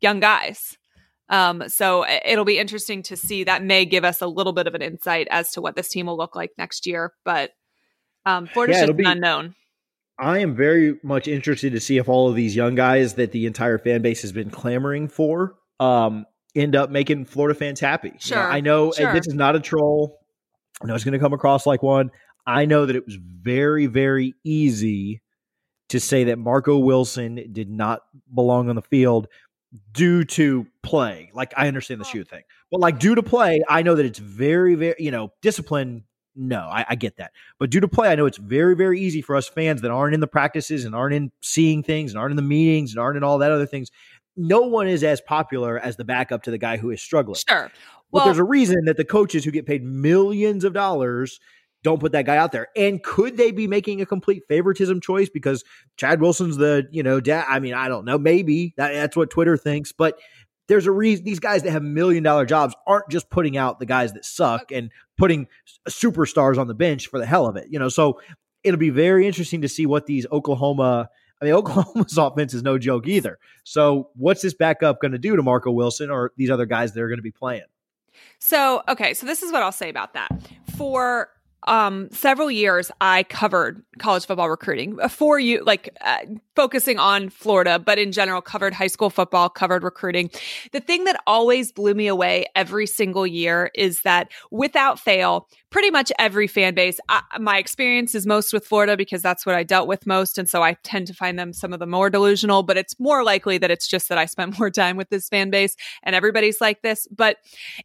[0.00, 0.78] young guys.
[1.28, 3.44] Um, so it'll be interesting to see.
[3.44, 6.06] That may give us a little bit of an insight as to what this team
[6.06, 7.12] will look like next year.
[7.24, 7.50] But
[8.24, 9.54] um, Florida's yeah, just be- unknown
[10.22, 13.44] I am very much interested to see if all of these young guys that the
[13.44, 18.12] entire fan base has been clamoring for um, end up making Florida fans happy.
[18.20, 18.38] Sure.
[18.38, 19.12] You know, I know sure.
[19.12, 20.20] this is not a troll.
[20.80, 22.12] I know it's going to come across like one.
[22.46, 25.22] I know that it was very, very easy
[25.88, 29.26] to say that Marco Wilson did not belong on the field
[29.90, 31.32] due to play.
[31.34, 34.20] Like I understand the shoe thing, but like due to play, I know that it's
[34.20, 37.32] very, very you know discipline no, I, I, get that.
[37.58, 40.14] But due to play, I know it's very, very easy for us fans that aren't
[40.14, 43.16] in the practices and aren't in seeing things and aren't in the meetings and aren't
[43.16, 43.90] in all that other things.
[44.36, 47.38] No one is as popular as the backup to the guy who is struggling.
[47.46, 47.70] Sure.
[48.10, 51.38] Well, but there's a reason that the coaches who get paid millions of dollars
[51.82, 52.68] don't put that guy out there.
[52.76, 55.64] And could they be making a complete favoritism choice because
[55.96, 57.44] Chad Wilson's the, you know, dad?
[57.48, 58.18] I mean, I don't know.
[58.18, 60.18] Maybe that, that's what Twitter thinks, but
[60.72, 63.84] there's a reason these guys that have million dollar jobs aren't just putting out the
[63.84, 65.46] guys that suck and putting
[65.86, 67.66] uh, superstars on the bench for the hell of it.
[67.68, 68.18] You know, so
[68.64, 71.10] it'll be very interesting to see what these Oklahoma.
[71.42, 73.38] I mean, Oklahoma's offense is no joke either.
[73.64, 77.02] So, what's this backup going to do to Marco Wilson or these other guys that
[77.02, 77.66] are going to be playing?
[78.38, 80.30] So, okay, so this is what I'll say about that.
[80.78, 81.28] For
[81.66, 86.18] um several years i covered college football recruiting for you like uh,
[86.56, 90.30] focusing on florida but in general covered high school football covered recruiting.
[90.72, 95.90] The thing that always blew me away every single year is that without fail pretty
[95.90, 99.62] much every fan base I, my experience is most with florida because that's what i
[99.62, 102.62] dealt with most and so i tend to find them some of the more delusional
[102.62, 105.50] but it's more likely that it's just that i spent more time with this fan
[105.50, 107.38] base and everybody's like this but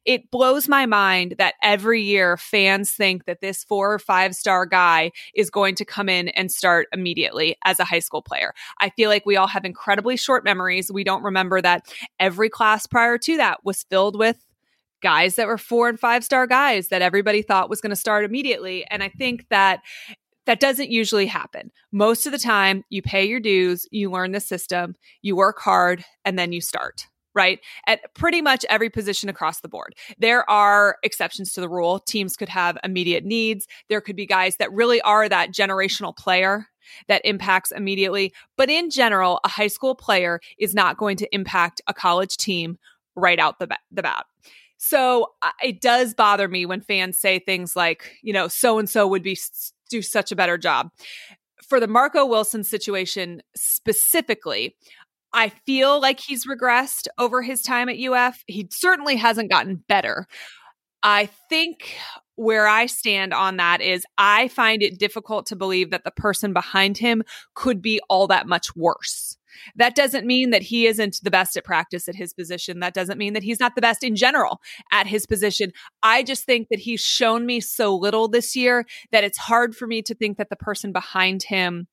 [0.06, 4.66] it blows my mind that every year fans think that this four or five star
[4.66, 8.54] guy is going to come in and start immediately as a high school player.
[8.80, 10.92] I feel like we all have incredibly short memories.
[10.92, 14.47] We don't remember that every class prior to that was filled with
[15.02, 18.26] guys that were four and five star guys that everybody thought was going to start
[18.26, 18.86] immediately.
[18.90, 19.82] And I think that
[20.46, 21.72] that doesn't usually happen.
[21.92, 26.06] Most of the time, you pay your dues, you learn the system, you work hard,
[26.24, 27.08] and then you start
[27.38, 27.60] right?
[27.86, 29.94] At pretty much every position across the board.
[30.18, 32.00] There are exceptions to the rule.
[32.00, 33.68] Teams could have immediate needs.
[33.90, 36.66] There could be guys that really are that generational player
[37.08, 38.34] that impacts immediately.
[38.58, 42.80] But in general, a high school player is not going to impact a college team
[43.16, 44.26] right out the, the bat.
[44.78, 49.08] So it does bother me when fans say things like, you know, so and so
[49.08, 49.38] would be
[49.90, 50.92] do such a better job.
[51.68, 54.76] For the Marco Wilson situation specifically,
[55.34, 58.44] I feel like he's regressed over his time at UF.
[58.48, 60.28] He certainly hasn't gotten better.
[61.04, 61.96] I think
[62.36, 66.54] where I stand on that is I find it difficult to believe that the person
[66.54, 67.24] behind him
[67.56, 69.37] could be all that much worse.
[69.76, 72.80] That doesn't mean that he isn't the best at practice at his position.
[72.80, 75.72] That doesn't mean that he's not the best in general at his position.
[76.04, 79.88] I just think that he's shown me so little this year that it's hard for
[79.88, 81.88] me to think that the person behind him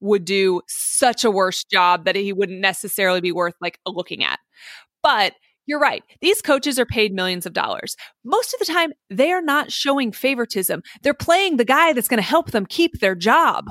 [0.00, 4.38] would do such a worse job that he wouldn't necessarily be worth like looking at.
[5.02, 5.34] But
[5.66, 6.02] you're right.
[6.22, 7.94] These coaches are paid millions of dollars.
[8.24, 10.82] Most of the time, they are not showing favoritism.
[11.02, 13.70] They're playing the guy that's going to help them keep their job.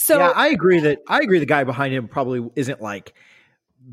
[0.00, 3.14] So yeah, I agree that I agree the guy behind him probably isn't like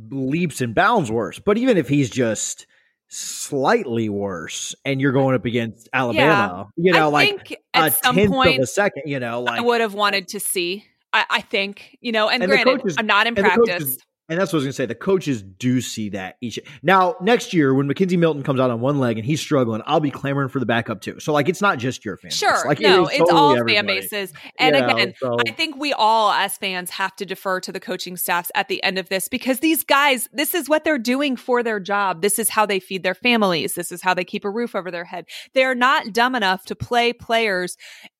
[0.10, 1.40] leaps and bounds worse.
[1.40, 2.68] But even if he's just
[3.08, 6.68] slightly worse, and you're going up against Alabama.
[6.78, 6.86] Yeah.
[6.86, 9.04] You know, I like a tenth point, of a second.
[9.08, 10.86] You know, like I would have wanted to see.
[11.12, 13.66] I, I think you know, and, and granted, coaches, I'm not in practice.
[13.66, 14.86] Coaches, and that's what I was going to say.
[14.88, 18.80] The coaches do see that each now next year when McKenzie Milton comes out on
[18.80, 21.20] one leg and he's struggling, I'll be clamoring for the backup too.
[21.20, 22.36] So like, it's not just your fans.
[22.36, 23.76] Sure, like no, it it's totally all everybody.
[23.76, 24.34] fan bases.
[24.58, 25.38] And again, so.
[25.46, 28.84] I think we all as fans have to defer to the coaching staffs at the
[28.84, 32.22] end of this because these guys, this is what they're doing for their job.
[32.22, 33.76] This is how they feed their families.
[33.76, 35.26] This is how they keep a roof over their head.
[35.54, 37.78] They're not dumb enough to play players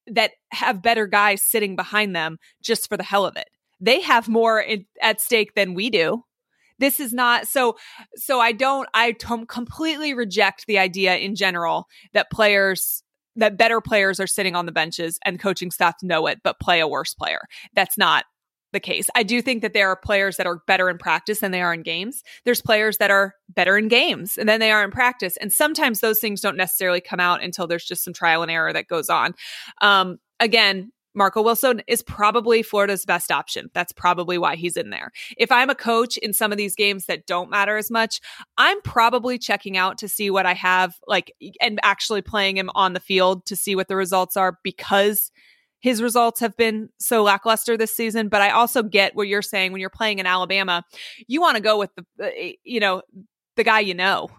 [0.08, 3.48] that have better guys sitting behind them just for the hell of it
[3.80, 6.24] they have more in, at stake than we do.
[6.78, 7.78] This is not so
[8.18, 13.02] so i don't i t- completely reject the idea in general that players
[13.36, 16.80] that better players are sitting on the benches and coaching staff know it but play
[16.80, 17.42] a worse player.
[17.74, 18.26] That's not
[18.74, 19.08] the case.
[19.16, 21.74] I do think that there are players that are better in practice than they are
[21.74, 22.24] in games.
[22.44, 26.20] There's players that are better in games than they are in practice and sometimes those
[26.20, 29.34] things don't necessarily come out until there's just some trial and error that goes on.
[29.82, 33.70] Um, again Marco Wilson is probably Florida's best option.
[33.74, 35.12] That's probably why he's in there.
[35.38, 38.20] If I'm a coach in some of these games that don't matter as much,
[38.58, 42.94] I'm probably checking out to see what I have, like, and actually playing him on
[42.94, 45.32] the field to see what the results are because
[45.80, 48.28] his results have been so lackluster this season.
[48.28, 50.84] But I also get what you're saying when you're playing in Alabama,
[51.28, 53.02] you want to go with the, uh, you know,
[53.56, 54.30] the guy you know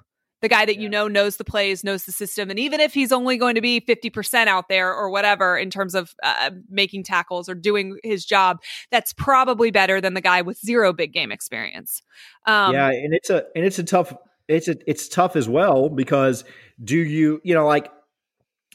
[0.43, 2.51] the guy that you know knows the plays, knows the system.
[2.51, 5.95] And even if he's only going to be 50% out there or whatever in terms
[5.95, 10.59] of uh, making tackles or doing his job, that's probably better than the guy with
[10.59, 12.03] zero big game experience.
[12.47, 12.89] Um, yeah.
[12.89, 14.15] And it's a, and it's a tough,
[14.47, 16.45] it's a, it's tough as well because
[16.83, 17.91] do you, you know, like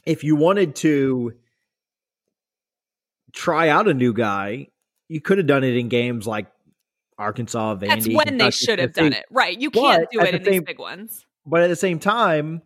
[0.04, 1.32] if you wanted to
[3.32, 4.66] try out a new guy,
[5.08, 6.48] you could have done it in games like
[7.18, 7.88] Arkansas, Vandy.
[7.88, 9.26] That's when they should have done it.
[9.30, 9.60] Right.
[9.60, 12.62] You can't do it in same, these big ones but at the same time,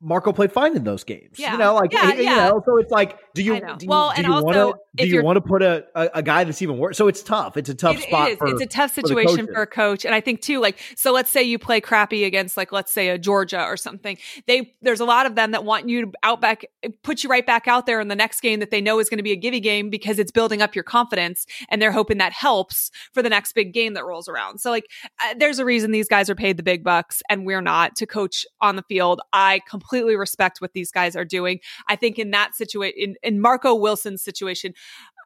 [0.00, 1.38] Marco played fine in those games.
[1.38, 1.52] Yeah.
[1.52, 2.34] You know, like yeah, you yeah.
[2.48, 5.22] know, so it's like, do you do you, well, do you want to do you
[5.22, 6.98] want to put a, a, a, guy that's even worse?
[6.98, 7.56] So it's tough.
[7.56, 8.36] It's a tough it spot.
[8.36, 11.12] For, it's a tough situation for, for, a coach, and I think too, like, so
[11.12, 14.18] let's say you play crappy against, like, let's say a Georgia or something.
[14.46, 16.66] They there's a lot of them that want you to out back,
[17.02, 19.18] put you right back out there in the next game that they know is going
[19.18, 22.32] to be a givey game because it's building up your confidence, and they're hoping that
[22.32, 24.58] helps for the next big game that rolls around.
[24.58, 24.84] So like,
[25.24, 28.06] uh, there's a reason these guys are paid the big bucks, and we're not to
[28.06, 29.20] coach on the field.
[29.32, 31.60] I completely respect what these guys are doing.
[31.88, 34.74] I think in that situation, in, in Marco Wilson's situation,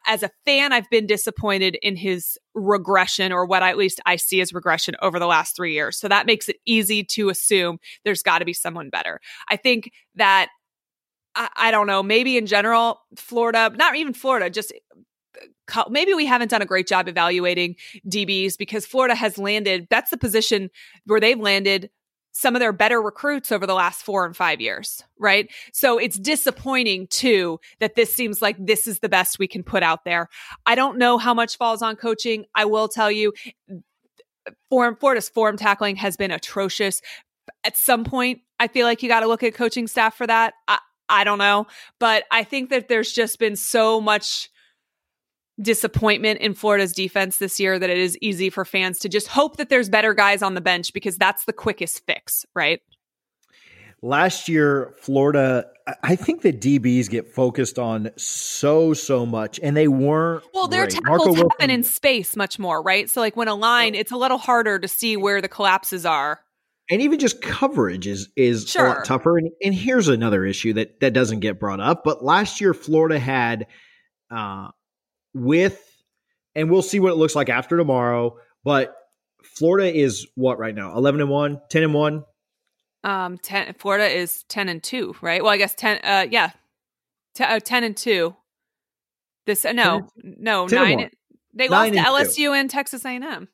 [0.07, 4.17] as a fan, I've been disappointed in his regression or what I, at least I
[4.17, 5.97] see as regression over the last three years.
[5.97, 9.21] So that makes it easy to assume there's got to be someone better.
[9.49, 10.49] I think that,
[11.35, 14.73] I, I don't know, maybe in general, Florida, not even Florida, just
[15.75, 17.77] uh, maybe we haven't done a great job evaluating
[18.07, 20.71] DBs because Florida has landed, that's the position
[21.07, 21.91] where they've landed
[22.35, 25.49] some of their better recruits over the last four and five years, right?
[25.73, 29.85] So it's disappointing too that this seems like this is the best we can put
[29.85, 30.29] out there.
[30.67, 32.45] I don't know how much falls on coaching.
[32.55, 33.33] I will tell you,
[34.69, 37.01] form Florida's form tackling has been atrocious.
[37.63, 40.55] At some point, I feel like you got to look at coaching staff for that.
[40.67, 41.69] I, I don't know,
[42.01, 44.51] but I think that there's just been so much
[45.61, 49.57] disappointment in Florida's defense this year that it is easy for fans to just hope
[49.57, 52.81] that there's better guys on the bench because that's the quickest fix, right?
[54.03, 55.65] Last year, Florida,
[56.03, 60.45] I think the DBs get focused on so, so much, and they weren't.
[60.53, 60.93] Well, their great.
[60.93, 63.09] tackles Marco happen Wilson, in space much more, right?
[63.09, 66.41] So, like when a line, it's a little harder to see where the collapses are.
[66.91, 68.85] And even just coverage is is sure.
[68.85, 69.39] a lot tougher.
[69.39, 72.05] And, and here's another issue that that doesn't get brought up.
[72.05, 73.69] But last year, Florida had
[74.31, 74.69] uh,
[75.35, 75.81] with,
[76.55, 78.37] and we'll see what it looks like after tomorrow.
[78.63, 78.95] But
[79.43, 80.97] Florida is what right now?
[80.97, 82.25] 11 and 1, 10 and 1?
[83.05, 85.43] Um, 10, Florida is 10 and 2, right?
[85.43, 86.51] Well, I guess 10, uh, yeah,
[87.35, 88.35] T- uh, 10 and 2.
[89.47, 91.11] This, uh, no, no, 9.
[91.53, 92.53] they lost to LSU two.
[92.53, 93.49] and Texas A&M.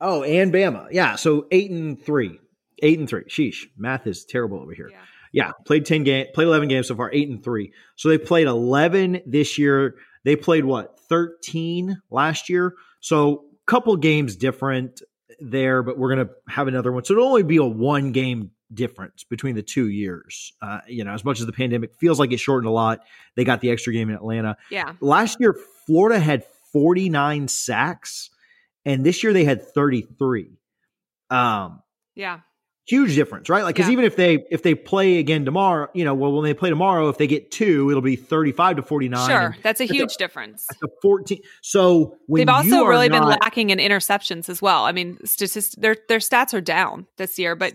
[0.00, 0.88] Oh, and Bama.
[0.90, 1.14] Yeah.
[1.16, 2.38] So 8 and 3.
[2.82, 3.24] 8 and 3.
[3.24, 3.68] Sheesh.
[3.78, 4.88] Math is terrible over here.
[4.90, 4.98] Yeah.
[5.34, 7.72] Yeah, played 10 game, played 11 games so far, 8 and 3.
[7.96, 9.94] So they played 11 this year.
[10.24, 15.02] They played what 13 last year, so a couple games different
[15.40, 15.82] there.
[15.82, 19.54] But we're gonna have another one, so it'll only be a one game difference between
[19.54, 20.52] the two years.
[20.62, 23.00] Uh, you know, as much as the pandemic feels like it shortened a lot,
[23.36, 24.56] they got the extra game in Atlanta.
[24.70, 25.56] Yeah, last year
[25.86, 28.30] Florida had 49 sacks,
[28.84, 30.58] and this year they had 33.
[31.30, 31.82] Um,
[32.14, 32.40] yeah.
[32.86, 33.62] Huge difference, right?
[33.62, 33.92] Like, because Yeah.
[33.92, 37.08] even if they if they play again tomorrow, you know, well, when they play tomorrow,
[37.08, 39.28] if they get two, it'll be thirty five to forty nine.
[39.28, 40.66] Sure, that's a that's a- huge difference.
[40.80, 41.38] The fourteen.
[41.60, 44.84] So when They've also really been lacking in interceptions as well.
[44.84, 47.74] I mean, statist- their their stats are down this year, but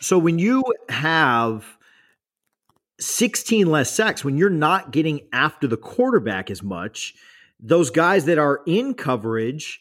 [0.00, 1.64] So when you have
[3.00, 7.14] 16 less sacks, when you're not getting after the quarterback as much,
[7.58, 9.80] those guys that are in coverage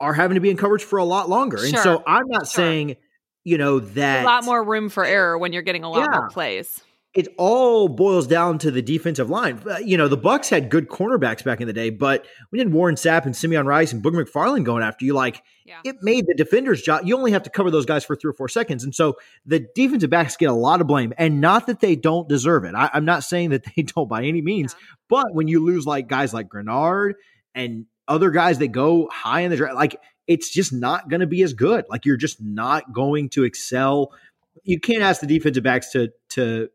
[0.00, 1.58] are having to be in coverage for a lot longer.
[1.62, 2.64] And so I'm not Sure.
[2.64, 2.96] saying,
[3.46, 6.22] you know, that a lot more room for error when you're getting a lot more
[6.28, 6.28] Yeah.
[6.34, 6.82] plays.
[7.14, 9.58] it all boils down to the defensive line.
[9.66, 12.70] Uh, You know, the Bucks had good cornerbacks back in the day, but we had
[12.72, 15.14] Warren Sapp and Simeon Rice and Booger McFarland going after you.
[15.14, 15.78] Like Yeah.
[15.84, 17.02] it made the defender's job.
[17.06, 18.84] You only have to cover those guys for three or four seconds.
[18.84, 19.14] And so
[19.46, 21.14] the defensive backs get a lot of blame.
[21.16, 22.74] And not that they don't deserve it.
[22.74, 24.86] I, I'm not saying that they don't by any means, Yeah.
[25.08, 27.12] but when you lose like guys like Greenard
[27.54, 29.96] and other guys that go high in the draft, like
[30.26, 31.84] it's just not going to be as good.
[31.88, 34.12] Like you're just not going to excel.
[34.64, 36.68] You can't ask the defensive backs to to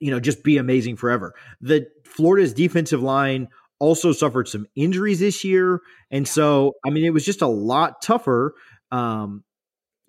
[0.00, 1.34] you know just be amazing forever.
[1.60, 3.48] The Florida's defensive line
[3.78, 6.32] also suffered some injuries this year, and Yeah.
[6.32, 8.54] so I mean it was just a lot tougher.
[8.90, 9.44] Um,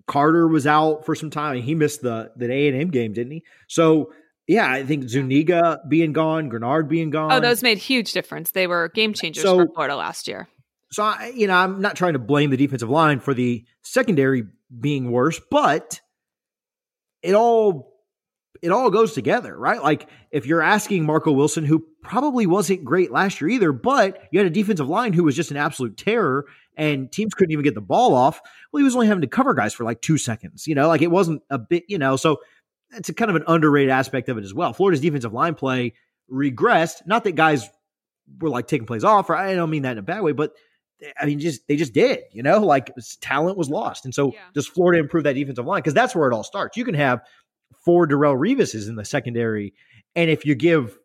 [0.06, 1.62] Carter was out for some time.
[1.62, 3.44] He missed the the A and M game, didn't he?
[3.68, 4.12] So
[4.48, 7.30] yeah, I think Zuniga being gone, Greenard being gone.
[7.30, 8.50] Oh, those made huge difference.
[8.50, 10.48] They were game changers So- for Florida last year.
[10.92, 14.44] So I, you know, I'm not trying to blame the defensive line for the secondary
[14.78, 16.00] being worse, but
[17.22, 17.90] it all
[18.62, 19.82] it all goes together, right?
[19.82, 24.38] Like if you're asking Marco Wilson, who probably wasn't great last year either, but you
[24.38, 27.74] had a defensive line who was just an absolute terror, and teams couldn't even get
[27.74, 28.40] the ball off.
[28.72, 31.02] Well, he was only having to cover guys for like two seconds, you know, like
[31.02, 32.16] it wasn't a bit, you know.
[32.16, 32.40] So
[32.92, 34.72] it's a kind of an underrated aspect of it as well.
[34.72, 35.94] Florida's defensive line play
[36.30, 37.06] regressed.
[37.06, 37.68] Not that guys
[38.40, 40.54] were like taking plays off, or I don't mean that in a bad way, but
[41.20, 44.04] I mean, just they just did, you know, like talent was lost.
[44.04, 44.40] And so Yeah.
[44.54, 45.80] does Florida improve that defensive line?
[45.80, 46.76] Because that's where it all starts.
[46.76, 47.20] You can have
[47.84, 49.74] four Darrelle Revises in the secondary,
[50.14, 50.98] and if you give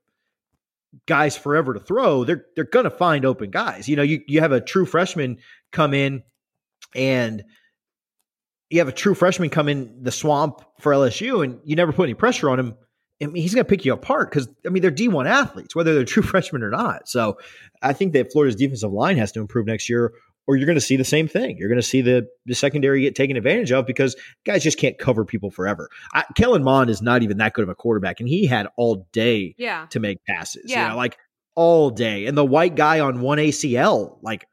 [1.07, 3.87] guys forever to throw, they're they're gonna find open guys.
[3.87, 5.37] You know, you you have a true freshman
[5.71, 6.23] come in
[6.95, 7.43] and
[8.69, 12.03] you have a true freshman come in the swamp for LSU and you never put
[12.03, 12.75] any pressure on him.
[13.21, 15.93] I mean, he's going to pick you apart because I mean they're D1 athletes, whether
[15.95, 17.07] they're true freshmen or not.
[17.07, 17.37] So
[17.81, 20.11] I think that Florida's defensive line has to improve next year,
[20.47, 21.57] or you're going to see the same thing.
[21.57, 24.97] You're going to see the the secondary get taken advantage of because guys just can't
[24.97, 25.89] cover people forever.
[26.13, 29.07] I, Kellen Mond is not even that good of a quarterback, and he had all
[29.13, 29.85] day Yeah.
[29.91, 30.65] to make passes.
[30.67, 30.83] Yeah.
[30.83, 31.17] You know, like
[31.55, 32.25] all day.
[32.25, 34.45] And the white guy on one ACL, like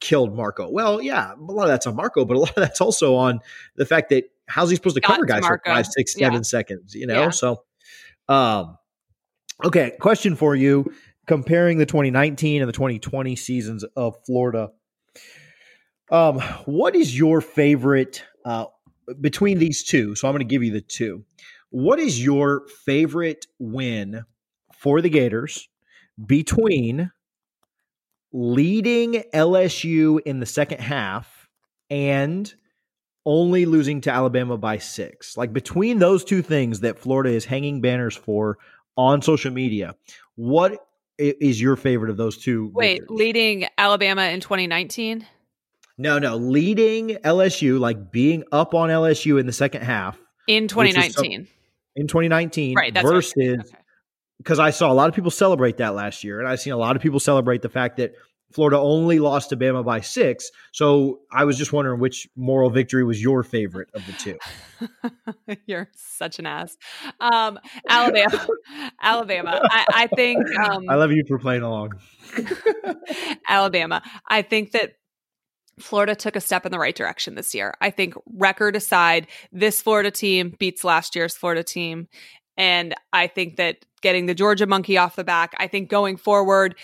[0.00, 0.68] killed Marco.
[0.70, 3.40] Well, yeah, a lot of that's on Marco, but a lot of that's also on
[3.76, 5.70] the fact that how's he supposed to Got cover guys for Marco.
[5.70, 6.38] five, six, Yeah.
[6.42, 7.18] seconds, you know?
[7.20, 7.30] Yeah.
[7.30, 7.62] So
[8.28, 8.76] um
[9.64, 10.92] okay, question for you.
[11.26, 14.70] Comparing the 2019 and the 2020 seasons of Florida.
[16.10, 18.66] Um, what is your favorite uh
[19.20, 20.14] between these two?
[20.14, 21.24] So I'm going to give you the two.
[21.70, 24.24] What is your favorite win
[24.74, 25.68] for the Gators
[26.26, 27.10] between
[28.32, 31.48] leading LSU in the second half
[31.90, 32.52] and
[33.24, 35.36] only losing to Alabama by six?
[35.36, 38.58] Like between those two things that Florida is hanging banners for
[38.96, 39.94] on social media,
[40.36, 40.86] what
[41.18, 42.70] is your favorite of those two?
[42.74, 45.26] Wait, leading Alabama in 2019?
[45.98, 50.18] no, no, leading LSU, like being up on LSU in the second half
[50.48, 51.48] In Which is some- 2019.
[51.96, 52.92] in 2019 right.
[52.94, 53.60] That's versus said.
[53.60, 53.68] Okay.
[54.38, 56.76] because I saw a lot of people celebrate that last year, and I've seen a
[56.78, 58.14] lot of people celebrate the fact that
[58.52, 60.50] Florida only lost to Bama by six.
[60.72, 65.56] So I was just wondering which moral victory was your favorite of the two.
[65.66, 66.76] You're such an ass.
[67.20, 68.46] Um, Alabama.
[69.02, 69.60] Alabama.
[69.64, 71.92] I, I think um, I love you for playing along.
[73.48, 74.02] Alabama.
[74.28, 74.94] I think that
[75.80, 77.74] Florida took a step in the right direction this year.
[77.80, 82.08] I think record aside, this Florida team beats last year's Florida team.
[82.56, 86.74] And I think that getting the Georgia monkey off the back, I think going forward,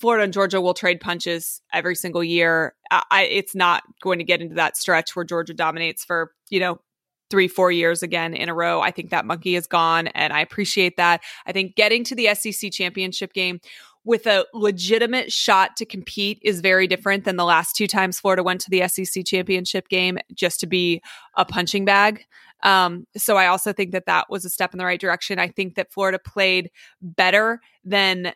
[0.00, 2.74] Florida and Georgia will trade punches every single year.
[2.90, 6.60] I, I, it's not going to get into that stretch where Georgia dominates for, you
[6.60, 6.80] know,
[7.28, 8.80] three, four years again in a row.
[8.80, 11.22] I think that monkey is gone, and I appreciate that.
[11.46, 13.60] I think getting to the SEC championship game
[14.04, 18.42] with a legitimate shot to compete is very different than the last two times Florida
[18.42, 21.02] went to the SEC championship game just to be
[21.36, 22.24] a punching bag.
[22.62, 25.40] Um, so I also think that that was a step in the right direction.
[25.40, 26.70] I think that Florida played
[27.02, 28.32] better than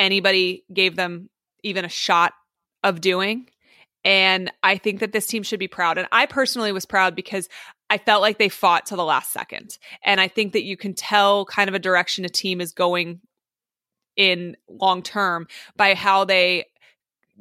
[0.00, 1.28] anybody gave them
[1.62, 2.32] even a shot
[2.82, 3.48] of doing.
[4.02, 5.98] And I think that this team should be proud.
[5.98, 7.48] And I personally was proud because
[7.90, 9.76] I felt like they fought to the last second.
[10.02, 13.20] And I think that you can tell kind of a direction a team is going
[14.16, 15.46] in long term
[15.76, 16.64] by how they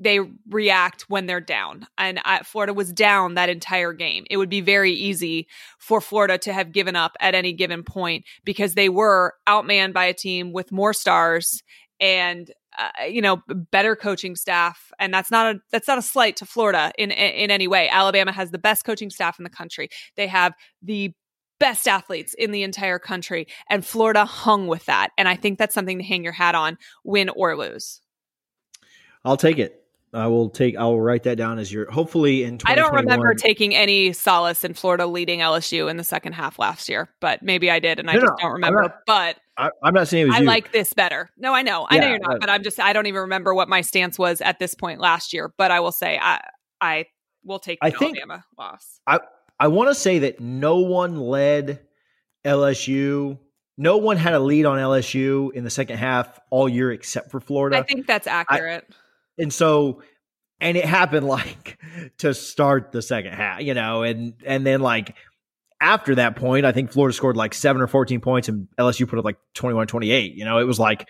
[0.02, 1.86] they react when they're down.
[1.98, 4.26] And I, Florida was down that entire game.
[4.30, 5.48] It would be very easy
[5.78, 10.06] for Florida to have given up at any given point because they were outmanned by
[10.06, 11.64] a team with more stars
[12.00, 13.42] and uh, you know
[13.72, 17.52] better coaching staff and that's not a that's not a slight to Florida in in
[17.52, 17.90] any way.
[17.90, 19.90] Alabama has the best coaching staff in the country.
[20.16, 21.14] They have the
[21.60, 25.76] best athletes in the entire country and Florida hung with that and I think that's
[25.76, 28.02] something to hang your hat on win or lose.
[29.26, 29.80] I'll take it.
[30.14, 30.76] I will take.
[30.76, 31.90] I will write that down as your.
[31.92, 36.34] Hopefully, in I don't remember taking any solace in Florida leading LSU in the second
[36.34, 38.82] half last year, but maybe I did, and I no, just don't remember.
[38.82, 40.46] Not, but I, am not saying I you.
[40.46, 41.30] like this better.
[41.38, 42.80] No, I know, I yeah, know you're not, but I'm just.
[42.80, 45.54] I don't even remember what my stance was at this point last year.
[45.58, 46.42] But I will say, I
[46.80, 47.06] I
[47.44, 49.02] will take I think, Alabama loss.
[49.06, 49.20] I
[49.60, 51.82] I want to say that no one led
[52.46, 53.38] LSU
[53.80, 57.40] no one had a lead on LSU in the second half all year except for
[57.40, 57.78] Florida.
[57.78, 58.86] I think that's accurate.
[58.90, 58.94] I,
[59.42, 60.04] and so
[60.60, 61.80] and it happened like
[62.18, 65.16] to start the second half, you know, and and then like
[65.82, 69.20] after that point, I think Florida scored like 7 or 14 points and LSU put
[69.20, 70.36] up like 21 28.
[70.36, 71.10] You know, it was like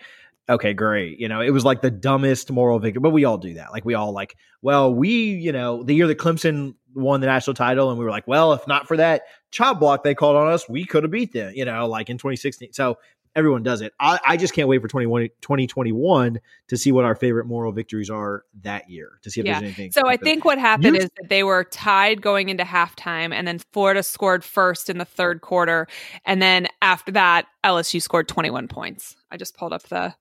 [0.50, 1.20] okay, great.
[1.20, 3.70] You know, it was like the dumbest moral victory, but we all do that.
[3.72, 7.54] Like we all like, well, we, you know, the year that Clemson won the national
[7.54, 10.52] title and we were like, well, if not for that chop block they called on
[10.52, 12.72] us, we could have beat them, you know, like in 2016.
[12.72, 12.98] So
[13.36, 13.92] everyone does it.
[14.00, 18.44] I, I just can't wait for 2021 to see what our favorite moral victories are
[18.62, 19.54] that year to see if yeah.
[19.54, 19.92] there's anything.
[19.92, 23.46] So I think what happened you, is that they were tied going into halftime and
[23.46, 25.86] then Florida scored first in the third quarter.
[26.24, 29.16] And then after that, LSU scored 21 points.
[29.30, 30.14] I just pulled up the,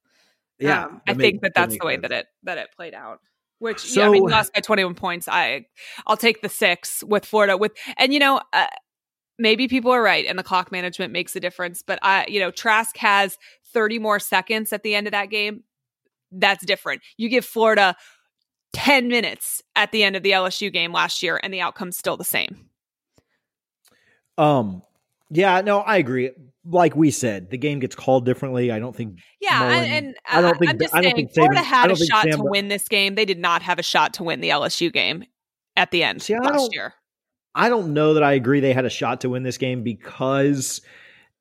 [0.60, 2.02] yeah, um, I think that that's that the way sense.
[2.04, 3.20] that it, that it played out.
[3.60, 5.28] Which so, yeah, I mean, lost by 21 points.
[5.28, 5.66] I,
[6.08, 8.68] I'll take the six with Florida with, and you know, uh,
[9.40, 11.82] maybe people are right and the clock management makes a difference.
[11.82, 13.38] But I, you know, Trask has
[13.74, 15.64] 30 more seconds at the end of that game.
[16.32, 17.02] That's different.
[17.18, 17.96] You give Florida
[18.74, 22.18] 10 minutes at the end of the LSU game last year and the outcome's still
[22.18, 22.70] the same.
[24.38, 24.84] Um,
[25.32, 26.32] yeah, no, I agree.
[26.66, 28.72] Like we said, the game gets called differently.
[28.72, 29.20] I don't think.
[29.42, 30.72] Yeah, Mullen, and, I don't think.
[30.72, 33.16] I'm just I don't saying, think Florida had a shot Sam, to win this game.
[33.16, 35.24] They did not have a shot to win the LSU game
[35.76, 36.94] at the end see, last year.
[37.56, 40.82] I don't know that I agree they had a shot to win this game because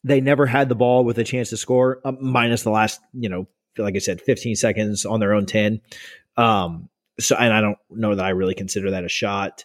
[0.04, 3.28] they never had the ball with a chance to score, uh, minus the last, you
[3.28, 3.46] know,
[3.76, 5.80] like I said, 15 seconds on their own 10.
[6.36, 6.88] Um,
[7.20, 9.64] so, and I don't know that I really consider that a shot.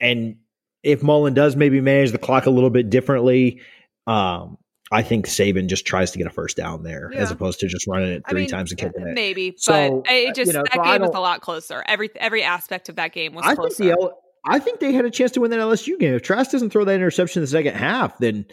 [0.00, 0.36] And
[0.82, 3.60] if Mullen does maybe manage the clock a little bit differently,
[4.06, 4.58] um,
[4.90, 7.18] I think Saban just tries to get a first down there yeah.
[7.18, 9.14] as opposed to just running it three I mean, times and kicking it.
[9.14, 11.82] Maybe, so, but it just you know, that so game was a lot closer.
[11.86, 13.44] Every every aspect of that game was.
[13.44, 13.82] I closer.
[13.82, 14.12] think the
[14.46, 16.14] I think they had a chance to win that LSU game.
[16.14, 18.46] If Trask doesn't throw that interception in the second half, then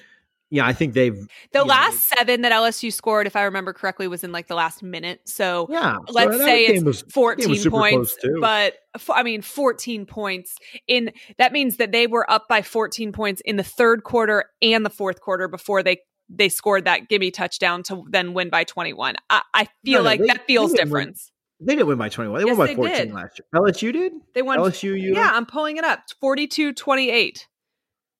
[0.53, 4.07] yeah, I think they've the last know, seven that LSU scored, if I remember correctly,
[4.07, 5.21] was in like the last minute.
[5.25, 8.75] So yeah, let's so say it's was, fourteen points, but
[9.09, 13.55] I mean, fourteen points in that means that they were up by fourteen points in
[13.55, 15.97] the third quarter and the fourth quarter before they
[16.29, 19.15] they scored that gimme touchdown to then win by twenty one.
[19.31, 21.19] I, I, feel no, like they, that feels different.
[21.65, 22.41] They didn't win by 21.
[22.41, 23.13] They yes, won by 14 did.
[23.13, 23.61] last year.
[23.61, 24.13] LSU did?
[24.33, 24.59] They won.
[24.59, 26.01] LSU, you Yeah, I'm pulling it up.
[26.19, 27.47] 42 28.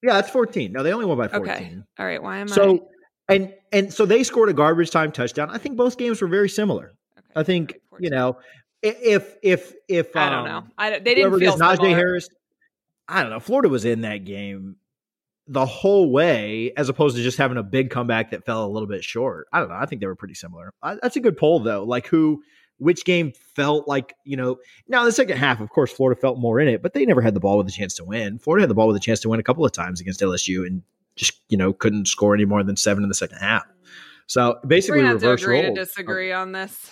[0.01, 0.71] Yeah, that's 14.
[0.71, 1.49] No, they only won by 14.
[1.49, 1.75] Okay.
[1.99, 2.21] All right.
[2.21, 2.65] Why am so, I?
[2.65, 2.87] So,
[3.29, 5.49] and and so they scored a garbage time touchdown.
[5.49, 6.91] I think both games were very similar.
[7.17, 7.27] Okay.
[7.35, 8.37] I think, you know,
[8.81, 10.57] if if if I don't know.
[10.57, 12.27] Um, I they didn't feel Najee Harris
[13.07, 13.39] I don't know.
[13.39, 14.77] Florida was in that game
[15.47, 18.87] the whole way as opposed to just having a big comeback that fell a little
[18.87, 19.47] bit short.
[19.51, 19.75] I don't know.
[19.75, 20.73] I think they were pretty similar.
[20.81, 21.83] I, that's a good poll though.
[21.83, 22.43] Like who
[22.83, 24.57] which game felt like, you know,
[24.87, 27.33] now the second half, of course, Florida felt more in it, but they never had
[27.33, 28.37] the ball with a chance to win.
[28.37, 30.67] Florida had the ball with a chance to win a couple of times against LSU
[30.67, 30.83] and
[31.15, 33.63] just, you know, couldn't score any more than seven in the second half.
[34.27, 35.75] So basically, We're reverse to agree role.
[35.75, 36.91] to disagree on this.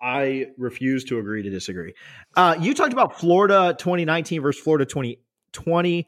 [0.00, 1.94] I refuse to agree to disagree.
[2.36, 6.06] Uh, you talked about Florida 2019 versus Florida 2020.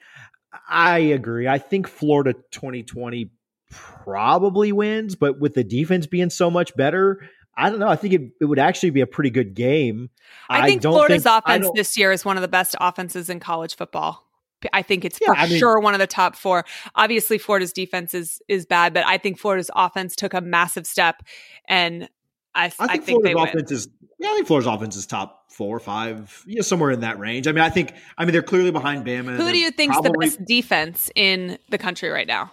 [0.68, 1.48] I agree.
[1.48, 3.30] I think Florida 2020
[3.70, 7.20] probably wins, but with the defense being so much better,
[7.58, 7.88] I don't know.
[7.88, 10.10] I think it, it would actually be a pretty good game.
[10.48, 13.40] I think I Florida's think, offense this year is one of the best offenses in
[13.40, 14.24] college football.
[14.72, 16.64] I think it's yeah, for I mean, sure one of the top four.
[16.94, 21.22] Obviously, Florida's defense is is bad, but I think Florida's offense took a massive step,
[21.68, 22.08] and
[22.54, 23.88] I, I think, I think Florida's offense is
[24.18, 27.46] yeah, I think Florida's offense is top four or five, yeah, somewhere in that range.
[27.46, 29.36] I mean, I think I mean they're clearly behind Bama.
[29.36, 32.52] Who do you think is the best defense in the country right now?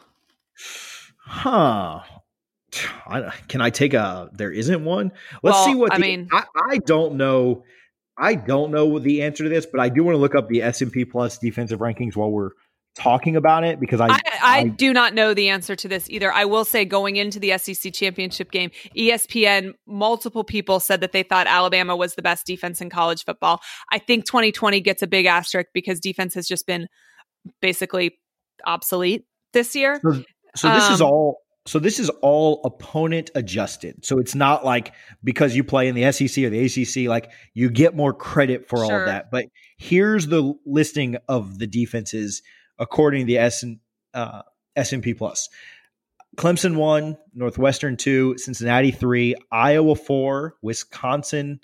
[1.26, 2.02] Huh.
[3.08, 4.30] I, can I take a?
[4.34, 5.12] There isn't one.
[5.44, 5.90] Let's well, see what.
[5.92, 7.64] The, I mean, I, I, don't know.
[8.18, 10.62] I don't know the answer to this, but I do want to look up the
[10.62, 12.52] S and P Plus defensive rankings while we're
[12.96, 16.32] talking about it because I, I, I, do not know the answer to this either.
[16.32, 21.24] I will say going into the SEC championship game, ESPN, multiple people said that they
[21.24, 23.60] thought Alabama was the best defense in college football.
[23.92, 26.88] I think 2020 gets a big asterisk because defense has just been
[27.62, 28.18] basically
[28.66, 30.00] obsolete this year.
[30.02, 30.24] So,
[30.56, 34.06] so this um, is all so this is all opponent adjusted.
[34.06, 34.94] So it's not like
[35.24, 38.78] because you play in the SEC or the ACC, like you get more credit for
[38.78, 38.86] sure.
[38.86, 39.32] all of that.
[39.32, 39.46] But
[39.78, 42.44] here's the listing of the defenses
[42.78, 43.80] according to the S and
[44.14, 44.44] uh,
[44.76, 45.50] S&P Plus.
[46.38, 51.62] Clemson one, Northwestern two, Cincinnati three, Iowa four, Wisconsin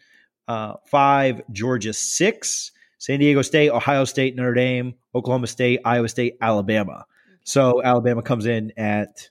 [0.48, 6.38] uh, five, Georgia six, San Diego State, Ohio State, Notre Dame, Oklahoma State, Iowa State,
[6.42, 7.06] Alabama.
[7.44, 9.30] So Alabama comes in at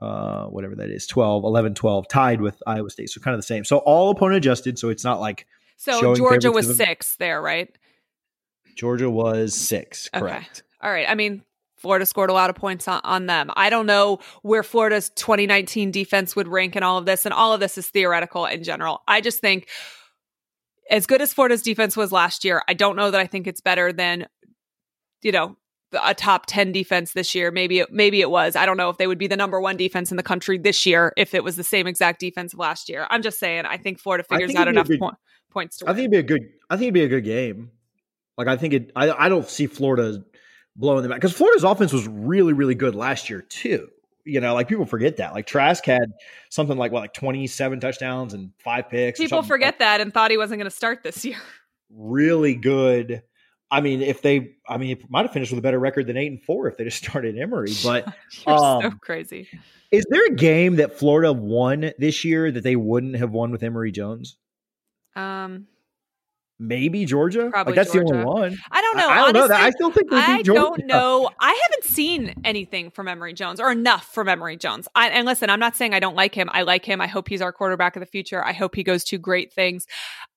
[0.00, 3.10] uh, whatever that is 12, 11, 12, tied with Iowa State.
[3.10, 3.64] So kind of the same.
[3.64, 4.78] So all opponent adjusted.
[4.78, 5.46] So it's not like.
[5.76, 7.76] So Georgia was six there, right?
[8.74, 10.62] Georgia was six, correct.
[10.62, 10.86] Okay.
[10.86, 11.08] All right.
[11.08, 11.42] I mean,
[11.76, 13.50] Florida scored a lot of points on, on, them.
[13.56, 17.52] I don't know where Florida's 2019 defense would rank in all of this, and all
[17.52, 19.02] of this is theoretical in general.
[19.06, 19.68] I just think
[20.90, 23.60] as good as Florida's defense was last year, I don't know that I think it's
[23.60, 24.26] better than,
[25.22, 25.56] you know,
[25.92, 27.50] a top 10 defense this year.
[27.50, 28.56] Maybe it, maybe it was.
[28.56, 30.84] I don't know if they would be the number one defense in the country this
[30.84, 33.06] year if it was the same exact defense of last year.
[33.10, 33.64] I'm just saying.
[33.64, 35.16] I think Florida figures think out enough good, po-
[35.50, 35.86] points to.
[35.86, 36.48] I think it'd be a good.
[36.68, 37.70] I think it'd be a good game.
[38.36, 38.92] Like I think it.
[38.94, 40.24] I I don't see Florida
[40.76, 43.88] blowing them out because Florida's offense was really really good last year too.
[44.24, 45.32] You know, like people forget that.
[45.32, 46.12] Like Trask had
[46.50, 49.18] something like what, like 27 touchdowns and five picks.
[49.18, 51.38] People forget like, that and thought he wasn't going to start this year.
[51.90, 53.22] Really good
[53.70, 56.16] I mean, if they, I mean, it might have finished with a better record than
[56.16, 57.72] eight and four if they just started Emory.
[57.82, 58.06] But
[58.46, 59.48] um, so crazy.
[59.90, 63.62] Is there a game that Florida won this year that they wouldn't have won with
[63.62, 64.36] Emory Jones?
[65.16, 65.66] Um,
[66.58, 67.48] maybe Georgia.
[67.50, 68.12] Probably like that's Georgia.
[68.12, 68.58] the only one.
[68.70, 69.08] I don't know.
[69.08, 69.60] I, I don't know that.
[69.60, 71.30] I still think I don't know.
[71.40, 74.88] I haven't seen anything from Emory Jones or enough from Emory Jones.
[74.94, 76.50] I, and listen, I'm not saying I don't like him.
[76.52, 77.00] I like him.
[77.00, 78.44] I hope he's our quarterback of the future.
[78.44, 79.86] I hope he goes to great things.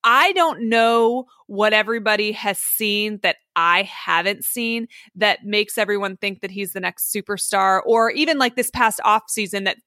[0.03, 6.41] I don't know what everybody has seen that I haven't seen that makes everyone think
[6.41, 9.77] that he's the next superstar or even like this past off season that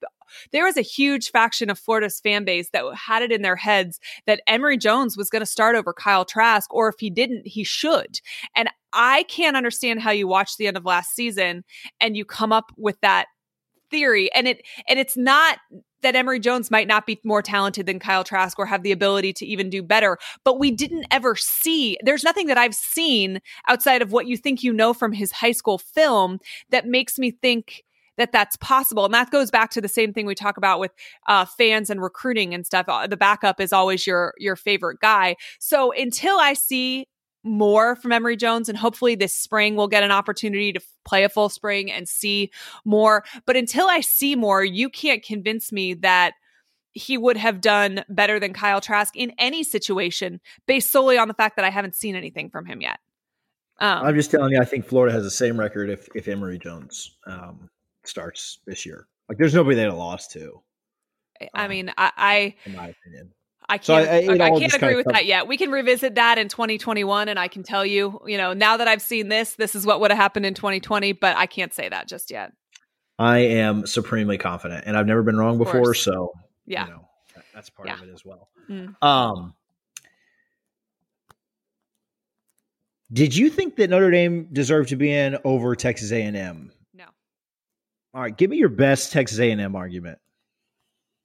[0.53, 4.01] there was a huge faction of Florida's fan base that had it in their heads
[4.27, 7.65] that Emory Jones was going to start over Kyle Trask, or if he didn't, he
[7.65, 8.21] should.
[8.55, 11.65] And I can't understand how you watch the end of last season
[12.01, 13.27] and you come up with that
[13.91, 14.33] theory.
[14.33, 15.59] And it and it's not
[16.05, 19.33] that Emory Jones might not be more talented than Kyle Trask or have the ability
[19.35, 21.99] to even do better, but we didn't ever see.
[22.03, 25.53] There's nothing that I've seen outside of what you think you know from his high
[25.53, 26.39] school film
[26.71, 27.83] that makes me think
[28.17, 29.05] that that's possible.
[29.05, 30.93] And that goes back to the same thing we talk about with
[31.27, 32.89] uh, fans and recruiting and stuff.
[32.89, 35.37] Uh, the backup is always your your favorite guy.
[35.59, 37.07] So until I see
[37.45, 41.29] more from Emory Jones, and hopefully this spring we'll get an opportunity to play a
[41.29, 42.51] full spring and see
[42.85, 43.25] more.
[43.47, 46.35] But until I see more, you can't convince me that
[46.93, 51.35] he would have done better than Kyle Trask in any situation based solely on the
[51.35, 52.99] fact that I haven't seen anything from him yet.
[53.81, 56.59] Um, I'm just telling you, I think Florida has the same record if if Emory
[56.59, 57.69] Jones um,
[58.05, 59.09] starts this year.
[59.29, 60.61] Like, there's nobody they lost to.
[61.53, 63.33] I um, mean, I, I, in my opinion,
[63.69, 63.87] I can't.
[63.87, 65.49] So I, I, I can't agree with that yet.
[65.49, 68.89] We can revisit that in 2021, and I can tell you, you know, now that
[68.89, 71.12] I've seen this, this is what would have happened in 2020.
[71.12, 72.53] But I can't say that just yet.
[73.19, 75.95] I am supremely confident, and I've never been wrong before.
[75.95, 76.33] So
[76.67, 77.09] yeah, you know,
[77.55, 77.95] that's part yeah.
[77.95, 78.49] of it as well.
[78.69, 79.03] Mm.
[79.03, 79.55] Um,
[83.12, 86.73] did you think that Notre Dame deserved to be in over Texas A&M?
[86.93, 87.05] No.
[88.12, 90.19] All right, give me your best Texas A&M argument.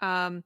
[0.02, 0.44] Um,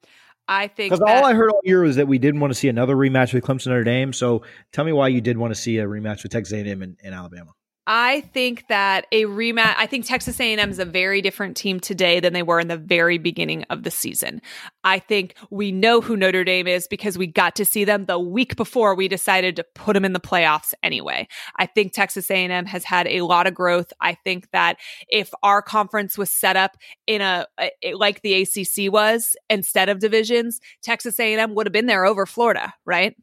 [0.48, 2.68] I think because all I heard all year was that we didn't want to see
[2.68, 4.12] another rematch with Clemson Notre Dame.
[4.12, 6.98] So tell me why you did want to see a rematch with Texas A&M and,
[7.02, 7.52] and Alabama.
[7.86, 9.76] I think that a rematch.
[9.78, 12.78] I think Texas A&M is a very different team today than they were in the
[12.78, 14.42] very beginning of the season.
[14.86, 18.18] I think we know who Notre Dame is because we got to see them the
[18.18, 21.28] week before we decided to put them in the playoffs anyway.
[21.58, 23.92] I think Texas A&M has had a lot of growth.
[24.00, 24.78] I think that
[25.10, 30.00] if our conference was set up in a, a like the ACC was instead of
[30.00, 33.14] divisions, Texas A&M would have been there over Florida, right?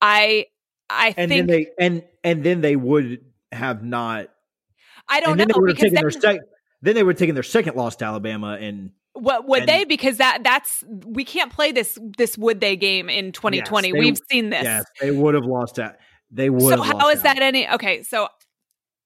[0.00, 0.46] I
[0.88, 3.20] I and think then they and and then they would
[3.52, 4.28] have not.
[5.08, 5.44] I don't know.
[5.66, 6.40] They then, their sec-
[6.82, 8.90] then they would have taken their second loss to Alabama and.
[9.14, 9.84] What would and, they?
[9.84, 13.88] Because that that's we can't play this this would they game in 2020.
[13.88, 14.62] Yes, they, We've seen this.
[14.62, 15.98] Yes, they would have lost that.
[16.30, 16.60] They would.
[16.60, 17.68] So how is that any?
[17.68, 18.28] Okay, so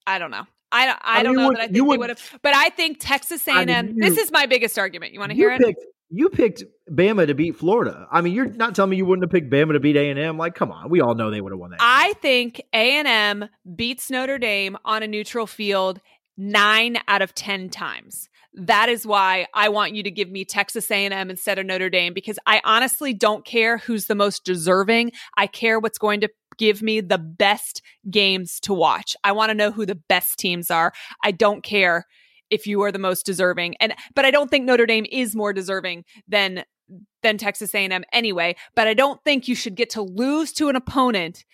[0.06, 0.44] I don't know.
[0.70, 0.98] I don't.
[1.02, 2.38] I, I don't mean, know would, that I think would, they would have.
[2.42, 3.68] But I think Texas A&M.
[3.68, 5.14] I mean, you, this is my biggest argument.
[5.14, 5.76] You want to hear picked, it?
[6.14, 8.06] You picked Bama to beat Florida.
[8.12, 10.18] I mean, you're not telling me you wouldn't have picked Bama to beat A and
[10.18, 10.36] M.
[10.36, 11.78] Like, come on, we all know they would have won that.
[11.80, 16.00] I think A and M beats Notre Dame on a neutral field
[16.36, 18.28] nine out of 10 times.
[18.52, 22.12] That is why I want you to give me Texas A&M instead of Notre Dame
[22.12, 25.12] because I honestly don't care who's the most deserving.
[25.38, 29.16] I care what's going to give me the best games to watch.
[29.24, 30.92] I want to know who the best teams are.
[31.24, 32.06] I don't care
[32.52, 33.74] if you are the most deserving.
[33.80, 36.62] And but I don't think Notre Dame is more deserving than
[37.22, 40.76] than Texas A&M anyway, but I don't think you should get to lose to an
[40.76, 41.44] opponent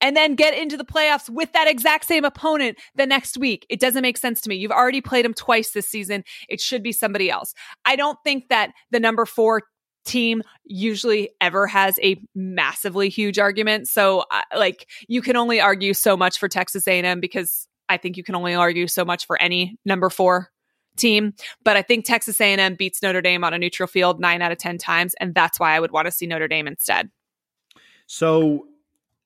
[0.00, 3.64] and then get into the playoffs with that exact same opponent the next week.
[3.70, 4.56] It doesn't make sense to me.
[4.56, 6.24] You've already played them twice this season.
[6.48, 7.54] It should be somebody else.
[7.84, 9.62] I don't think that the number 4
[10.04, 13.86] team usually ever has a massively huge argument.
[13.86, 14.24] So
[14.54, 18.34] like you can only argue so much for Texas A&M because I think you can
[18.34, 20.50] only argue so much for any number 4
[20.96, 24.52] team, but I think Texas A&M beats Notre Dame on a neutral field 9 out
[24.52, 27.10] of 10 times and that's why I would want to see Notre Dame instead.
[28.06, 28.66] So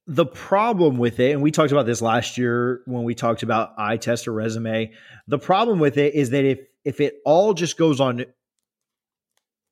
[0.06, 3.72] the problem with it, and we talked about this last year when we talked about
[3.76, 4.92] eye test or resume.
[5.26, 8.24] The problem with it is that if if it all just goes on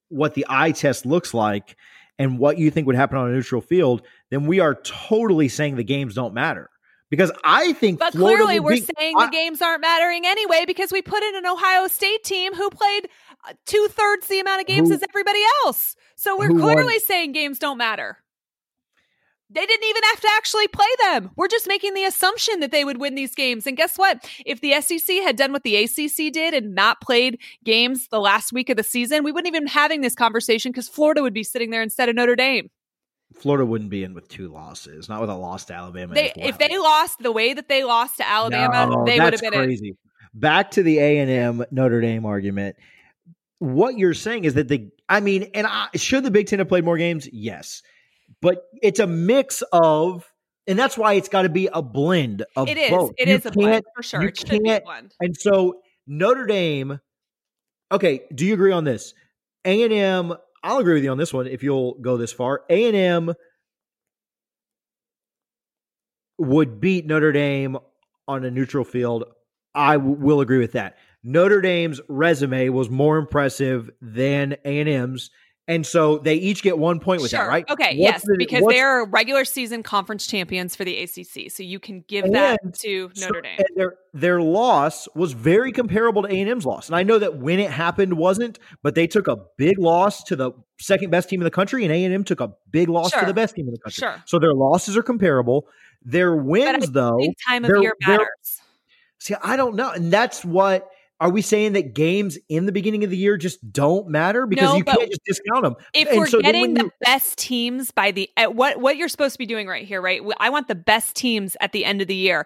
[0.08, 1.76] what the eye test looks like
[2.18, 5.76] and what you think would happen on a neutral field, then we are totally saying
[5.76, 6.70] the games don't matter.
[7.10, 10.64] Because I think, but Florida clearly we're be, saying I, the games aren't mattering anyway
[10.66, 13.08] because we put in an Ohio State team who played
[13.48, 15.94] uh, two thirds the amount of games who, as everybody else.
[16.16, 18.18] So we're clearly won, saying games don't matter.
[19.50, 21.30] They didn't even have to actually play them.
[21.36, 23.66] We're just making the assumption that they would win these games.
[23.66, 24.28] And guess what?
[24.44, 28.52] If the SEC had done what the ACC did and not played games the last
[28.52, 31.44] week of the season, we wouldn't even be having this conversation because Florida would be
[31.44, 32.70] sitting there instead of Notre Dame.
[33.34, 36.14] Florida wouldn't be in with two losses, not with a loss to Alabama.
[36.14, 36.48] They, well.
[36.48, 39.52] If they lost the way that they lost to Alabama, no, they would have been
[39.52, 39.88] crazy.
[39.88, 39.96] In.
[40.32, 42.76] Back to the A and M Notre Dame argument.
[43.58, 46.68] What you're saying is that the, I mean, and I, should the Big Ten have
[46.68, 47.28] played more games?
[47.32, 47.82] Yes
[48.40, 50.30] but it's a mix of
[50.66, 52.90] and that's why it's got to be a blend of it is.
[52.90, 53.12] both.
[53.18, 54.22] It you is a blend for sure.
[54.22, 54.84] You it can't,
[55.20, 57.00] And so Notre Dame.
[57.92, 59.14] Okay, do you agree on this?
[59.64, 60.34] A and M.
[60.64, 62.62] I'll agree with you on this one if you'll go this far.
[62.70, 63.34] A and M
[66.38, 67.76] would beat Notre Dame
[68.26, 69.24] on a neutral field.
[69.74, 70.96] I w- will agree with that.
[71.22, 75.30] Notre Dame's resume was more impressive than A and M's.
[75.66, 77.40] And so they each get one point with sure.
[77.40, 77.64] that, right?
[77.70, 81.78] Okay, what's yes, the, because they're regular season conference champions for the ACC, so you
[81.78, 83.58] can give that to Notre Dame.
[83.74, 87.38] their their loss was very comparable to A and M's loss, and I know that
[87.38, 91.40] when it happened wasn't, but they took a big loss to the second best team
[91.40, 93.20] in the country, and A and M took a big loss sure.
[93.20, 94.02] to the best team in the country.
[94.02, 94.22] Sure.
[94.26, 95.66] So their losses are comparable.
[96.04, 98.60] Their wins, though, time of year matters.
[99.18, 100.90] See, I don't know, and that's what
[101.24, 104.72] are we saying that games in the beginning of the year just don't matter because
[104.72, 105.74] no, you can't just discount them?
[105.94, 109.38] If and we're so getting the best teams by the what what you're supposed to
[109.38, 110.20] be doing right here, right?
[110.38, 112.44] I want the best teams at the end of the year.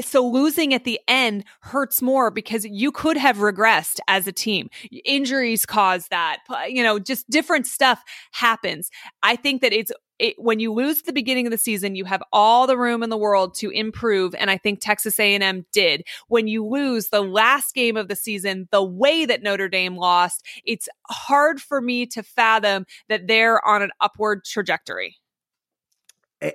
[0.00, 4.70] So losing at the end hurts more because you could have regressed as a team.
[5.04, 6.38] Injuries cause that,
[6.68, 8.90] you know, just different stuff happens.
[9.22, 12.22] I think that it's it, when you lose the beginning of the season, you have
[12.32, 16.06] all the room in the world to improve, and I think Texas A&M did.
[16.28, 20.44] When you lose the last game of the season, the way that Notre Dame lost,
[20.64, 25.16] it's hard for me to fathom that they're on an upward trajectory.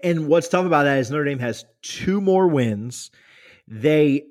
[0.03, 3.11] And what's tough about that is Notre Dame has two more wins.
[3.67, 4.23] They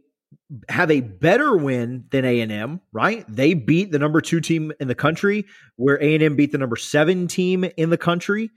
[0.69, 3.25] have a better win than A&M, right?
[3.29, 7.29] They beat the number 2 team in the country where A&M beat the number 7
[7.29, 8.51] team in the country.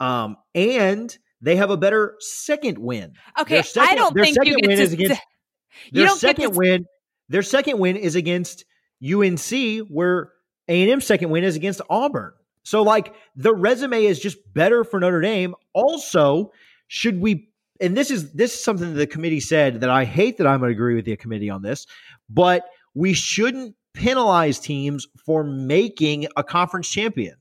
[0.00, 3.14] Um, and they have a better second win.
[3.38, 5.22] Okay, second, I don't think you get to, against,
[5.92, 6.86] their second win.
[7.28, 8.64] Their second win is against
[9.02, 10.32] UNC, where
[10.68, 12.32] A and M's second win is against Auburn.
[12.62, 15.54] So, like, the resume is just better for Notre Dame.
[15.72, 16.52] Also,
[16.86, 17.48] should we?
[17.82, 20.60] And this is this is something that the committee said that I hate that I'm
[20.60, 21.86] going to agree with the committee on this,
[22.30, 22.64] but
[22.94, 27.34] we shouldn't penalize teams for making a conference champion.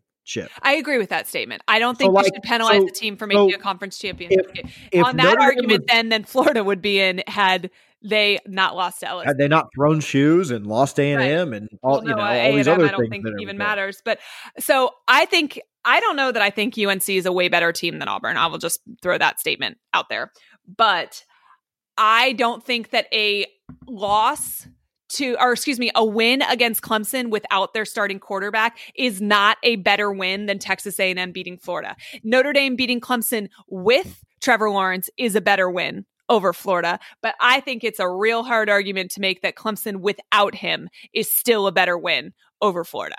[0.62, 1.62] I agree with that statement.
[1.68, 3.60] I don't think so, like, we should penalize so, the team for making so a
[3.60, 4.52] conference championship.
[4.54, 7.70] If, if On that argument, then then Florida would be in had
[8.04, 9.26] they not lost to LSU.
[9.26, 12.16] Had they not thrown shoes and lost A and M and all well, no, you
[12.16, 14.02] know all these other I don't think even matters.
[14.04, 14.20] But
[14.60, 18.00] so I think I don't know that I think UNC is a way better team
[18.00, 18.38] than Auburn.
[18.38, 20.32] I will just throw that statement out there.
[20.68, 21.24] But
[21.98, 23.46] I don't think that a
[23.88, 24.68] loss
[25.14, 29.76] to, or excuse me, a win against Clemson without their starting quarterback is not a
[29.78, 31.96] better win than Texas A&M beating Florida.
[32.24, 37.60] Notre Dame beating Clemson with Trevor Lawrence is a better win over Florida, but I
[37.60, 41.74] think it's a real hard argument to make that Clemson without him is still a
[41.74, 43.18] better win over Florida.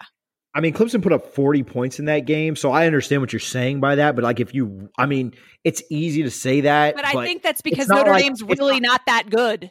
[0.55, 3.41] I mean, Clemson put up 40 points in that game, so I understand what you're
[3.41, 4.15] saying by that.
[4.15, 5.33] But like, if you, I mean,
[5.65, 6.95] it's easy to say that.
[6.95, 9.71] But I think that's because Notre like, Dame's really not, not that good.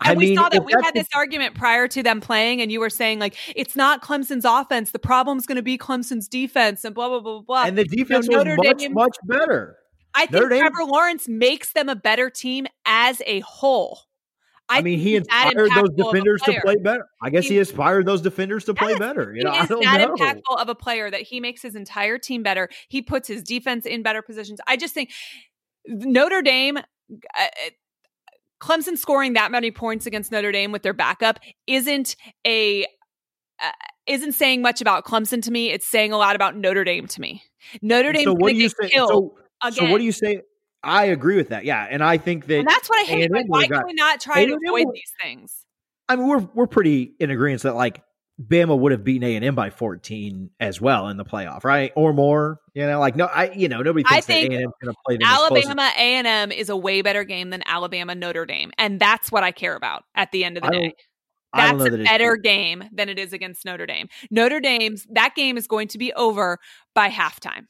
[0.00, 2.72] I and we mean, saw that we had this argument prior to them playing, and
[2.72, 4.90] you were saying like it's not Clemson's offense.
[4.92, 7.64] The problem's going to be Clemson's defense, and blah blah blah blah.
[7.64, 9.76] And the defense you know, was much Dame, much better.
[10.14, 10.88] I think Notre Trevor Dame.
[10.88, 14.00] Lawrence makes them a better team as a whole.
[14.68, 17.06] I, I mean, he inspired those defenders to play better.
[17.22, 19.32] I guess he, he inspired those defenders to play yes, better.
[19.34, 20.14] You know, I don't that know.
[20.14, 22.68] impactful of a player that he makes his entire team better.
[22.88, 24.60] He puts his defense in better positions.
[24.66, 25.10] I just think
[25.86, 26.78] Notre Dame.
[26.78, 27.46] Uh,
[28.58, 32.84] Clemson scoring that many points against Notre Dame with their backup isn't a
[33.62, 33.70] uh,
[34.06, 35.70] isn't saying much about Clemson to me.
[35.70, 37.42] It's saying a lot about Notre Dame to me.
[37.82, 38.24] Notre Dame.
[38.24, 38.90] So what do you say?
[38.94, 39.34] So,
[39.70, 40.40] so, what do you say?
[40.86, 41.64] I agree with that.
[41.64, 43.30] Yeah, and I think that and that's what I hate.
[43.30, 45.64] Like, why can we not try to avoid these things?
[46.08, 48.02] I mean, we're we're pretty in agreement that like
[48.40, 51.90] Bama would have beaten A and M by fourteen as well in the playoff, right,
[51.96, 52.60] or more.
[52.74, 54.70] You know, like no, I you know nobody thinks I think that A and M
[54.82, 58.14] going to play them Alabama A and M is a way better game than Alabama
[58.14, 60.94] Notre Dame, and that's what I care about at the end of the day.
[61.54, 64.08] That's a that better game than it is against Notre Dame.
[64.30, 66.58] Notre Dame's that game is going to be over
[66.94, 67.66] by halftime.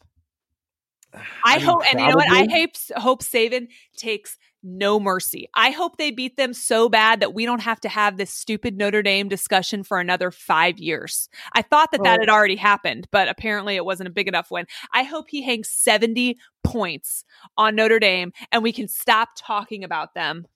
[1.15, 2.31] I, I mean, hope, and you know what?
[2.31, 5.49] I hope hope Saban takes no mercy.
[5.55, 8.77] I hope they beat them so bad that we don't have to have this stupid
[8.77, 11.29] Notre Dame discussion for another five years.
[11.53, 14.67] I thought that that had already happened, but apparently it wasn't a big enough win.
[14.93, 17.25] I hope he hangs 70 points
[17.57, 20.47] on Notre Dame and we can stop talking about them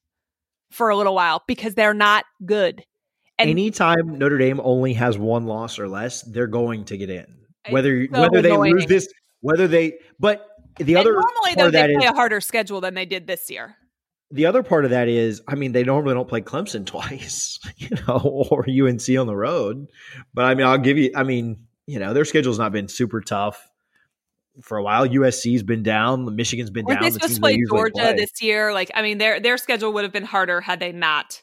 [0.73, 2.85] for a little while because they're not good.
[3.39, 7.27] And Anytime Notre Dame only has one loss or less, they're going to get in.
[7.71, 9.09] Whether so whether they lose this,
[9.41, 10.47] whether they but
[10.79, 13.51] the and other normally though they play is, a harder schedule than they did this
[13.51, 13.77] year
[14.31, 17.89] the other part of that is, I mean, they normally don't play Clemson twice, you
[18.07, 19.89] know, or UNC on the road.
[20.33, 23.21] But I mean, I'll give you, I mean, you know, their schedule's not been super
[23.21, 23.69] tough
[24.63, 25.07] for a while.
[25.07, 27.03] USC's been down, Michigan's been down.
[27.03, 28.13] They supposed play Georgia play.
[28.15, 28.73] this year.
[28.73, 31.43] Like, I mean, their their schedule would have been harder had they not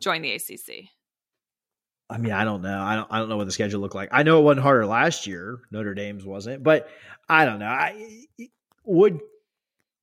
[0.00, 0.88] joined the ACC.
[2.08, 2.80] I mean, I don't know.
[2.80, 3.08] I don't.
[3.10, 4.10] I don't know what the schedule looked like.
[4.12, 5.58] I know it wasn't harder last year.
[5.70, 6.88] Notre Dame's wasn't, but
[7.28, 7.66] I don't know.
[7.66, 8.16] I
[8.84, 9.20] would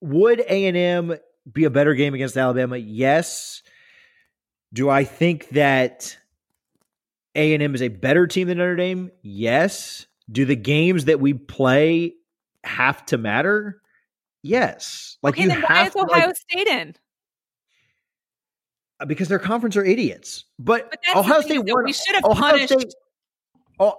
[0.00, 1.16] would A and M
[1.50, 2.76] be a better game against Alabama?
[2.76, 3.62] Yes.
[4.72, 6.18] Do I think that
[7.34, 9.10] A and M is a better team than Notre Dame?
[9.22, 10.06] Yes.
[10.30, 12.14] Do the games that we play
[12.64, 13.80] have to matter?
[14.42, 15.16] Yes.
[15.22, 16.94] Like okay, you then have why is Ohio like, State in?
[19.06, 20.44] Because their conference are idiots.
[20.58, 21.84] But, but Ohio State won.
[21.84, 22.72] We should have Ohio punished.
[22.72, 22.94] State,
[23.80, 23.94] oh,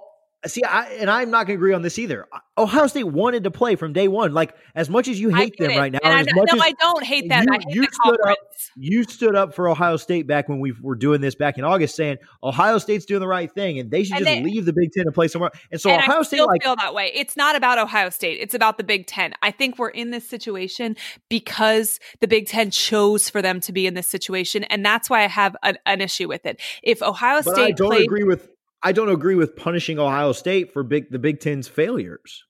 [0.48, 2.28] see, I and I'm not going to agree on this either.
[2.58, 4.34] Ohio State wanted to play from day one.
[4.34, 6.62] Like as much as you hate them right now, and as I, much no, as,
[6.62, 7.46] I don't hate that.
[7.46, 8.38] You, I hate you stood up.
[8.76, 11.96] You stood up for Ohio State back when we were doing this back in August,
[11.96, 14.74] saying Ohio State's doing the right thing and they should and just they, leave the
[14.74, 15.52] Big Ten and play somewhere.
[15.72, 17.12] And so and Ohio I State like feel that way.
[17.14, 18.40] It's not about Ohio State.
[18.40, 19.34] It's about the Big Ten.
[19.42, 20.96] I think we're in this situation
[21.30, 25.24] because the Big Ten chose for them to be in this situation, and that's why
[25.24, 26.62] I have an, an issue with it.
[26.84, 28.50] If Ohio State, I don't played, agree with
[28.84, 32.44] I don't agree with punishing Ohio State for big the Big Ten's failures.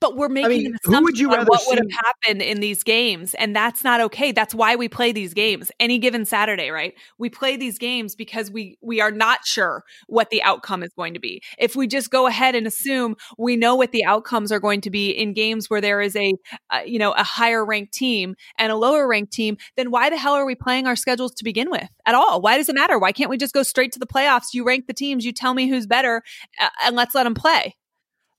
[0.00, 1.66] But we're making I mean, an assumption would you on what see?
[1.68, 4.32] would have happened in these games, and that's not okay.
[4.32, 6.94] That's why we play these games any given Saturday, right?
[7.18, 11.14] We play these games because we we are not sure what the outcome is going
[11.14, 11.42] to be.
[11.58, 14.90] If we just go ahead and assume we know what the outcomes are going to
[14.90, 16.34] be in games where there is a
[16.70, 20.16] uh, you know a higher ranked team and a lower ranked team, then why the
[20.16, 22.40] hell are we playing our schedules to begin with at all?
[22.40, 22.98] Why does it matter?
[22.98, 24.54] Why can't we just go straight to the playoffs?
[24.54, 26.22] You rank the teams, you tell me who's better,
[26.58, 27.74] uh, and let's let them play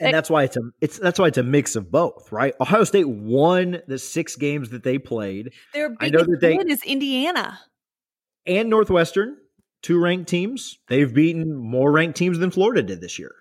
[0.01, 2.53] and that's why it's a it's that's why it's a mix of both, right?
[2.59, 5.53] Ohio State won the six games that they played.
[5.73, 7.59] Their biggest I know that they, win is Indiana
[8.45, 9.37] and Northwestern,
[9.81, 10.79] two ranked teams.
[10.87, 13.35] They've beaten more ranked teams than Florida did this year.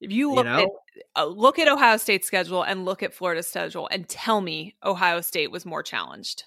[0.00, 0.58] If you look you know?
[0.60, 4.76] at uh, look at Ohio State's schedule and look at Florida's schedule, and tell me
[4.84, 6.44] Ohio State was more challenged.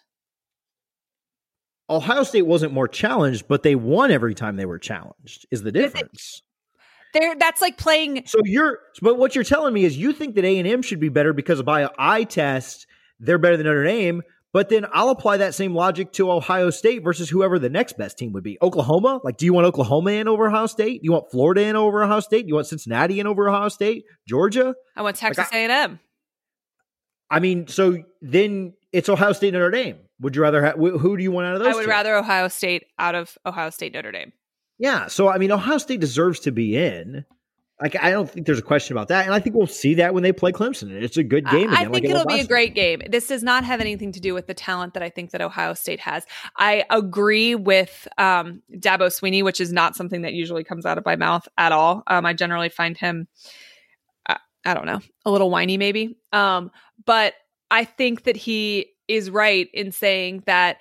[1.89, 5.47] Ohio State wasn't more challenged, but they won every time they were challenged.
[5.49, 6.43] Is the difference?
[7.13, 8.23] There, that's like playing.
[8.25, 10.99] So you're, but what you're telling me is you think that A and M should
[10.99, 12.85] be better because by eye test
[13.19, 14.21] they're better than Notre Dame.
[14.51, 18.17] But then I'll apply that same logic to Ohio State versus whoever the next best
[18.17, 18.57] team would be.
[18.61, 21.01] Oklahoma, like, do you want Oklahoma in over Ohio State?
[21.01, 22.43] Do you want Florida in over Ohio State?
[22.43, 24.05] Do you want Cincinnati in over Ohio State?
[24.27, 24.73] Georgia?
[24.95, 25.99] I want Texas like A&M.
[27.29, 29.97] I mean, so then it's Ohio State Notre Dame.
[30.21, 31.73] Would you rather have who do you want out of those?
[31.73, 31.89] I would two?
[31.89, 34.33] rather Ohio State out of Ohio State Notre Dame.
[34.79, 35.07] Yeah.
[35.07, 37.25] So, I mean, Ohio State deserves to be in.
[37.81, 39.25] Like, I don't think there's a question about that.
[39.25, 40.91] And I think we'll see that when they play Clemson.
[40.91, 41.69] It's a good game.
[41.69, 43.01] I, I think like it'll be a great game.
[43.09, 45.73] This does not have anything to do with the talent that I think that Ohio
[45.73, 46.25] State has.
[46.57, 51.05] I agree with um, Dabo Swinney, which is not something that usually comes out of
[51.05, 52.03] my mouth at all.
[52.07, 53.29] Um, I generally find him,
[54.27, 56.17] I, I don't know, a little whiny maybe.
[56.33, 56.71] Um,
[57.05, 57.33] but
[57.71, 60.77] I think that he is right in saying that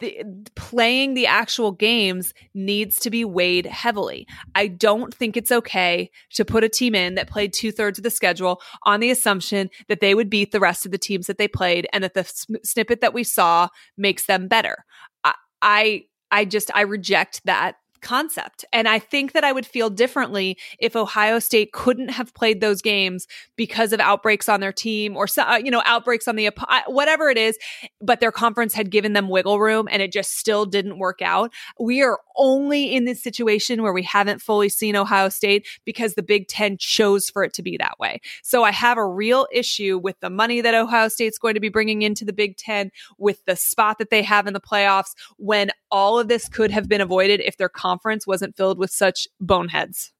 [0.00, 0.24] the,
[0.54, 4.26] playing the actual games needs to be weighed heavily.
[4.54, 8.02] I don't think it's okay to put a team in that played two thirds of
[8.02, 11.38] the schedule on the assumption that they would beat the rest of the teams that
[11.38, 12.24] they played and that the
[12.64, 14.84] snippet that we saw makes them better.
[15.22, 18.64] I, I, I just, I reject that concept.
[18.72, 22.80] And I think that I would feel differently if Ohio State couldn't have played those
[22.80, 23.26] games
[23.56, 26.50] because of outbreaks on their team or, uh, you know, outbreaks on the,
[26.86, 27.58] whatever it is,
[28.00, 31.52] but their conference had given them wiggle room and it just still didn't work out.
[31.80, 36.22] We are only in this situation where we haven't fully seen Ohio State because the
[36.22, 38.20] Big Ten chose for it to be that way.
[38.42, 41.68] So I have a real issue with the money that Ohio State's going to be
[41.68, 45.70] bringing into the Big Ten, with the spot that they have in the playoffs, when
[45.90, 49.28] all of this could have been avoided if their conference conference wasn't filled with such
[49.40, 50.12] boneheads.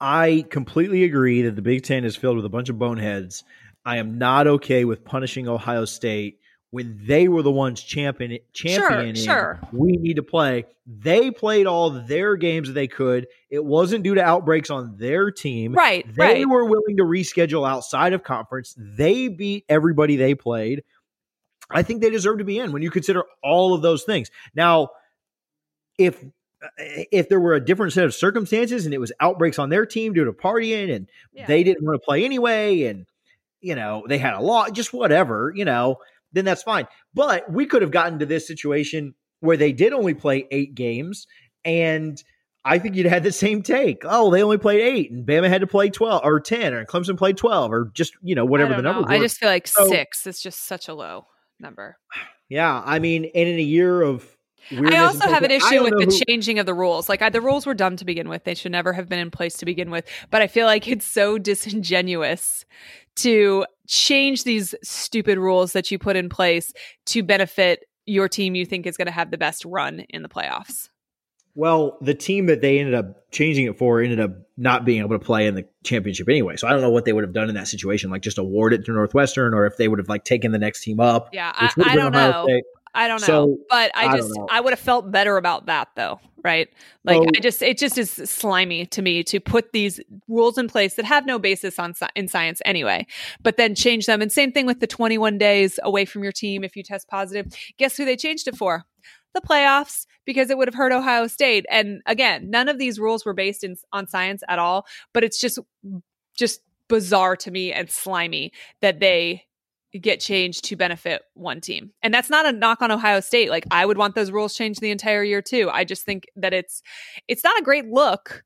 [0.00, 3.44] I completely agree that the Big Ten is filled with a bunch of boneheads.
[3.84, 6.38] I am not okay with punishing Ohio State
[6.70, 9.14] when they were the ones champion, championing.
[9.14, 9.68] Sure, sure.
[9.72, 10.64] We need to play.
[10.86, 13.26] They played all their games that they could.
[13.48, 15.72] It wasn't due to outbreaks on their team.
[15.72, 16.04] Right.
[16.14, 16.48] They right.
[16.48, 18.74] were willing to reschedule outside of conference.
[18.76, 20.82] They beat everybody they played.
[21.70, 24.30] I think they deserve to be in when you consider all of those things.
[24.54, 24.88] Now,
[25.98, 26.22] if
[26.78, 30.12] if there were a different set of circumstances and it was outbreaks on their team
[30.12, 31.46] due to partying and yeah.
[31.46, 33.06] they didn't want to play anyway and
[33.60, 35.96] you know they had a lot just whatever you know
[36.32, 40.14] then that's fine but we could have gotten to this situation where they did only
[40.14, 41.26] play eight games
[41.64, 42.22] and
[42.64, 44.02] I think you'd had the same take.
[44.04, 47.16] Oh, they only played eight, and Bama had to play twelve or ten, or Clemson
[47.16, 49.02] played twelve, or just you know whatever the number.
[49.02, 49.10] Was.
[49.10, 51.26] I just feel like so, six is just such a low
[51.60, 51.96] number.
[52.48, 54.35] Yeah, I mean, and in a year of
[54.72, 56.24] I also have an issue with the who...
[56.26, 57.08] changing of the rules.
[57.08, 59.30] Like I, the rules were dumb to begin with; they should never have been in
[59.30, 60.04] place to begin with.
[60.30, 62.64] But I feel like it's so disingenuous
[63.16, 66.72] to change these stupid rules that you put in place
[67.06, 70.28] to benefit your team you think is going to have the best run in the
[70.28, 70.88] playoffs.
[71.56, 75.18] Well, the team that they ended up changing it for ended up not being able
[75.18, 76.56] to play in the championship anyway.
[76.56, 78.74] So I don't know what they would have done in that situation, like just award
[78.74, 81.30] it to Northwestern, or if they would have like taken the next team up.
[81.32, 82.44] Yeah, I, I don't know.
[82.46, 82.64] State.
[82.96, 85.88] I don't know, so, but I, I just I would have felt better about that
[85.96, 86.68] though, right?
[87.04, 90.66] Like so, I just it just is slimy to me to put these rules in
[90.66, 93.06] place that have no basis on in science anyway,
[93.42, 94.22] but then change them.
[94.22, 97.52] And same thing with the 21 days away from your team if you test positive.
[97.76, 98.84] Guess who they changed it for?
[99.34, 101.66] The playoffs because it would have hurt Ohio State.
[101.70, 105.38] And again, none of these rules were based in on science at all, but it's
[105.38, 105.58] just
[106.34, 109.45] just bizarre to me and slimy that they
[109.98, 111.92] get changed to benefit one team.
[112.02, 113.50] And that's not a knock on Ohio State.
[113.50, 115.70] Like I would want those rules changed the entire year too.
[115.72, 116.82] I just think that it's
[117.28, 118.44] it's not a great look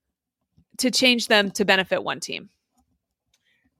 [0.78, 2.50] to change them to benefit one team.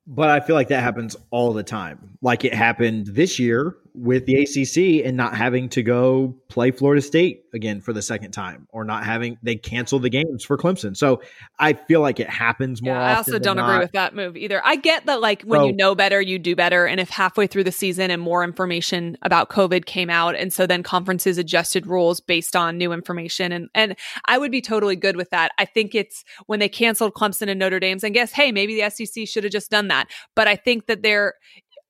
[0.07, 2.19] But I feel like that happens all the time.
[2.21, 7.03] Like it happened this year with the ACC and not having to go play Florida
[7.03, 10.97] State again for the second time or not having they cancel the games for Clemson.
[10.97, 11.23] So
[11.59, 14.61] I feel like it happens more yeah, I also don't agree with that move either.
[14.65, 16.87] I get that like when so, you know better, you do better.
[16.87, 20.67] And if halfway through the season and more information about COVID came out and so
[20.67, 25.17] then conferences adjusted rules based on new information and and I would be totally good
[25.17, 25.53] with that.
[25.59, 28.91] I think it's when they canceled Clemson and Notre Dame's and guess, hey, maybe the
[28.91, 30.09] SEC should have just done that.
[30.35, 31.35] But I think that there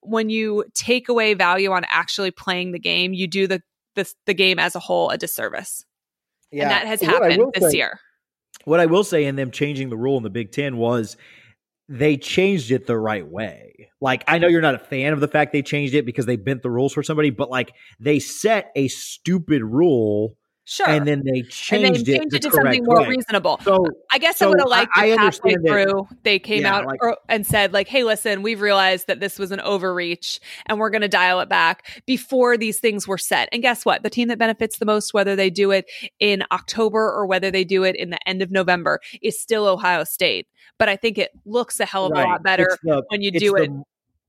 [0.02, 3.62] when you take away value on actually playing the game, you do the
[3.96, 5.84] the, the game as a whole a disservice.
[6.50, 6.62] Yeah.
[6.64, 8.00] And that has happened this say, year.
[8.64, 11.16] What I will say in them changing the rule in the Big Ten was
[11.88, 13.90] they changed it the right way.
[14.00, 16.36] Like I know you're not a fan of the fact they changed it because they
[16.36, 20.36] bent the rules for somebody, but like they set a stupid rule
[20.70, 20.88] Sure.
[20.88, 23.08] And then they changed, they changed it, to something more way.
[23.08, 23.58] reasonable.
[23.64, 26.76] So I guess so I would have liked I, I halfway through they came yeah,
[26.76, 30.38] out like, or, and said like, "Hey, listen, we've realized that this was an overreach,
[30.66, 34.04] and we're going to dial it back." Before these things were set, and guess what?
[34.04, 35.90] The team that benefits the most, whether they do it
[36.20, 40.04] in October or whether they do it in the end of November, is still Ohio
[40.04, 40.46] State.
[40.78, 42.24] But I think it looks a hell of right.
[42.24, 43.70] a lot better the, when you do the, it.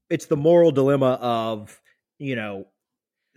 [0.09, 1.79] It's the moral dilemma of
[2.17, 2.65] you know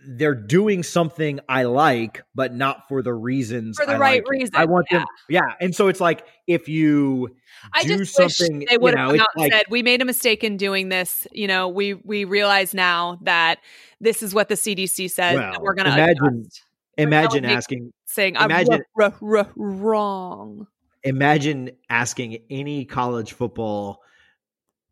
[0.07, 4.29] they're doing something I like, but not for the reasons for the I right like
[4.29, 4.55] reason.
[4.55, 4.99] I want yeah.
[4.99, 5.53] them, yeah.
[5.59, 7.35] And so it's like if you
[7.73, 10.01] I do just something, wish they would have you know, out like, said, "We made
[10.01, 13.59] a mistake in doing this." You know, we we realize now that
[13.99, 16.39] this is what the CDC says, well, we're going to imagine.
[16.41, 16.63] Adjust.
[16.97, 20.67] Imagine asking, saying, "Imagine r- r- r- wrong."
[21.03, 24.01] Imagine asking any college football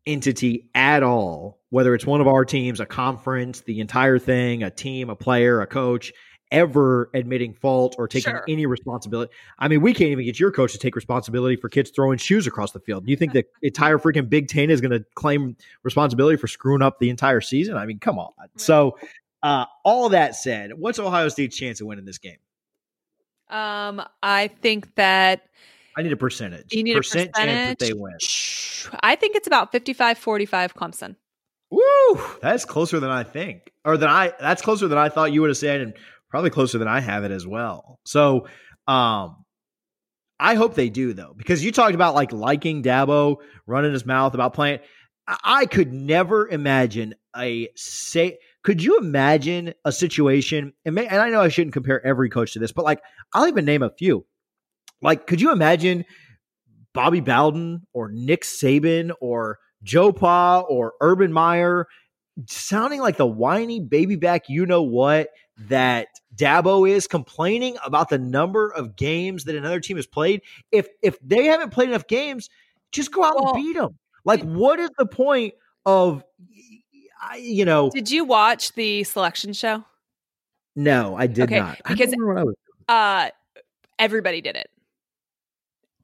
[0.06, 4.70] entity at all, whether it's one of our teams, a conference, the entire thing, a
[4.70, 6.12] team, a player, a coach,
[6.50, 8.44] ever admitting fault or taking sure.
[8.48, 9.32] any responsibility.
[9.58, 12.46] I mean, we can't even get your coach to take responsibility for kids throwing shoes
[12.46, 13.06] across the field.
[13.06, 16.82] Do you think the entire freaking Big Ten is going to claim responsibility for screwing
[16.82, 17.76] up the entire season?
[17.76, 18.32] I mean, come on.
[18.56, 18.96] So
[19.42, 22.38] Uh, all that said, what's Ohio State's chance of winning this game?
[23.50, 25.48] Um, I think that
[25.96, 26.72] I need a percentage.
[26.72, 27.54] you need Percent a percentage.
[27.54, 28.14] chance that they win.
[29.00, 31.16] I think it's about 55-45 Clemson.
[31.70, 32.20] Woo!
[32.42, 34.32] That's closer than I think, or than I.
[34.38, 35.94] That's closer than I thought you would have said, and
[36.30, 37.98] probably closer than I have it as well.
[38.04, 38.46] So,
[38.86, 39.44] um,
[40.38, 43.36] I hope they do though, because you talked about like liking Dabo,
[43.66, 44.80] running his mouth about playing.
[45.26, 48.38] I, I could never imagine a say.
[48.62, 50.72] Could you imagine a situation?
[50.84, 53.00] And, may, and I know I shouldn't compare every coach to this, but like
[53.32, 54.26] I'll even name a few.
[55.04, 56.04] Like, could you imagine
[56.94, 61.86] Bobby Bowden or Nick Saban or Joe Pa or Urban Meyer
[62.48, 65.28] sounding like the whiny baby back, you know what,
[65.68, 70.40] that Dabo is complaining about the number of games that another team has played.
[70.72, 72.48] If if they haven't played enough games,
[72.90, 73.96] just go out Well, and beat them.
[74.24, 75.54] Like, what is the point
[75.86, 76.24] of,
[77.22, 77.90] I- you know?
[77.90, 79.84] Did you watch the selection show?
[80.74, 81.78] No, I did Okay, not.
[81.86, 82.14] Because-
[82.88, 83.30] I Uh
[83.98, 84.68] everybody did it.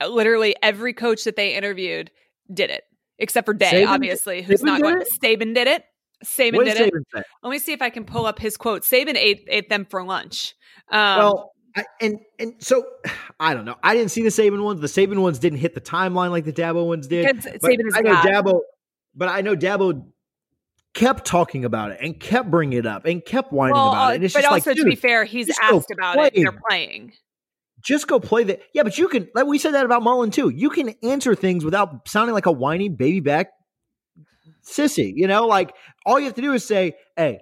[0.07, 2.11] Literally every coach that they interviewed
[2.53, 2.85] did it,
[3.19, 5.01] except for Day, Saban- obviously, who's Saban not going.
[5.01, 5.09] it?
[5.23, 5.85] Saban did it.
[6.25, 6.93] Saban what did it.
[6.93, 7.23] Saban?
[7.43, 8.83] Let me see if I can pull up his quote.
[8.83, 10.55] Saban ate ate them for lunch.
[10.91, 12.85] Um, well, I, and and so
[13.41, 13.77] I don't know.
[13.83, 14.81] I didn't see the Saban ones.
[14.81, 17.27] The Saban ones didn't hit the timeline like the Dabo ones did.
[17.27, 18.15] But Saban is I know.
[18.17, 18.61] Dabo,
[19.15, 20.07] but I know Dabo
[20.93, 24.15] kept talking about it and kept bringing it up and kept whining well, about it.
[24.17, 26.33] And it's but also like, to be fair, he's asked about it.
[26.35, 26.43] play.
[26.43, 27.13] They're playing.
[27.83, 28.61] Just go play the.
[28.73, 29.29] Yeah, but you can.
[29.35, 30.49] Like we said that about Mullen too.
[30.49, 33.51] You can answer things without sounding like a whiny baby back
[34.65, 35.13] sissy.
[35.15, 35.75] You know, like
[36.07, 37.41] all you have to do is say, "Hey,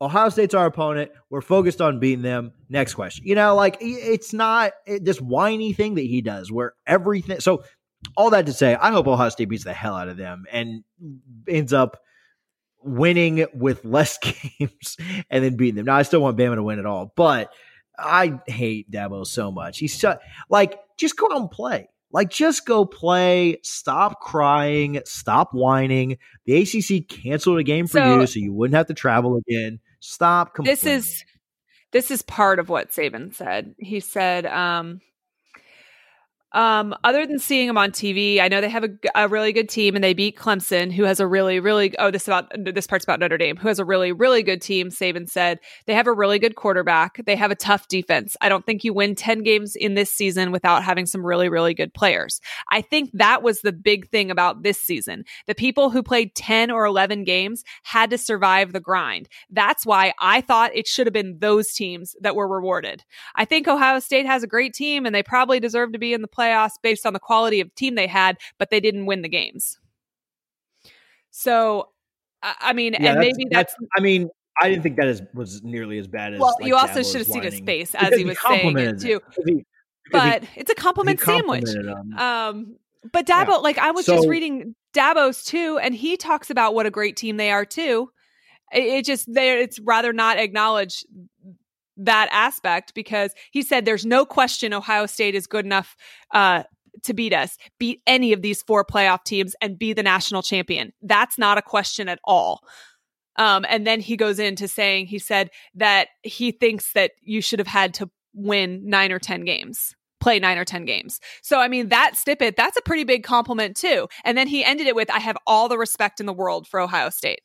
[0.00, 1.10] Ohio State's our opponent.
[1.30, 3.26] We're focused on beating them." Next question.
[3.26, 7.40] You know, like it's not this whiny thing that he does where everything.
[7.40, 7.62] So
[8.16, 10.84] all that to say, I hope Ohio State beats the hell out of them and
[11.48, 11.98] ends up
[12.82, 14.18] winning with less
[14.58, 14.96] games
[15.30, 15.86] and then beating them.
[15.86, 17.52] Now I still want Bama to win it all, but
[17.98, 19.78] I hate Dabo so much.
[19.78, 20.18] He's so,
[20.48, 21.88] like, just go out and play.
[22.12, 23.58] Like, just go play.
[23.62, 25.00] Stop crying.
[25.04, 26.18] Stop whining.
[26.46, 29.80] The ACC canceled a game for So- you, so you wouldn't have to travel again.
[30.00, 30.76] Stop complaining.
[30.76, 31.24] This is
[31.92, 33.74] this is part of what Saban said.
[33.78, 35.00] He said, um,
[36.52, 38.84] um, other than seeing them on TV, I know they have
[39.14, 42.28] a really good team and they beat Clemson, who has a really, really oh this
[42.28, 44.88] about this part's about Notre Dame, who has a really, really good team.
[44.88, 47.20] Saban said they have a really good quarterback.
[47.26, 48.36] They have a tough defense.
[48.40, 51.74] I don't think you win ten games in this season without having some really, really
[51.74, 52.40] good players.
[52.70, 55.24] I think that was the big thing about this season.
[55.46, 59.28] The people who played ten or eleven games had to survive the grind.
[59.50, 63.04] That's why I thought it should have been those teams that were rewarded.
[63.34, 66.22] I think Ohio State has a great team and they probably deserve to be in
[66.22, 69.28] the playoffs based on the quality of team they had, but they didn't win the
[69.28, 69.78] games.
[71.30, 71.90] So,
[72.42, 74.28] I mean, Yeah, and maybe that's, I mean,
[74.60, 76.40] I didn't think that is, was nearly as bad as.
[76.40, 78.78] well, like, you also Dabo should have seen his face as Because he was saying
[78.78, 79.20] it too.
[79.44, 79.64] He-
[80.04, 81.64] because he- But it's a compliment sandwich.
[82.16, 82.76] Um,
[83.12, 83.56] but Dabo, Yeah.
[83.56, 87.36] like I was just reading Dabo's too, and he talks about what a great team
[87.36, 88.10] they are too.
[88.72, 91.04] It, it just there, it's rather not acknowledge
[91.96, 95.96] that aspect because he said there's no question Ohio State is good enough
[96.32, 96.64] uh,
[97.04, 100.92] to beat us, beat any of these four playoff teams, and be the national champion.
[101.02, 102.60] That's not a question at all.
[103.36, 107.58] Um, and then he goes into saying he said that he thinks that you should
[107.58, 111.20] have had to win nine or ten games play nine or 10 games.
[111.42, 114.08] So, I mean, that snippet, that's a pretty big compliment too.
[114.24, 116.80] And then he ended it with, I have all the respect in the world for
[116.80, 117.42] Ohio State.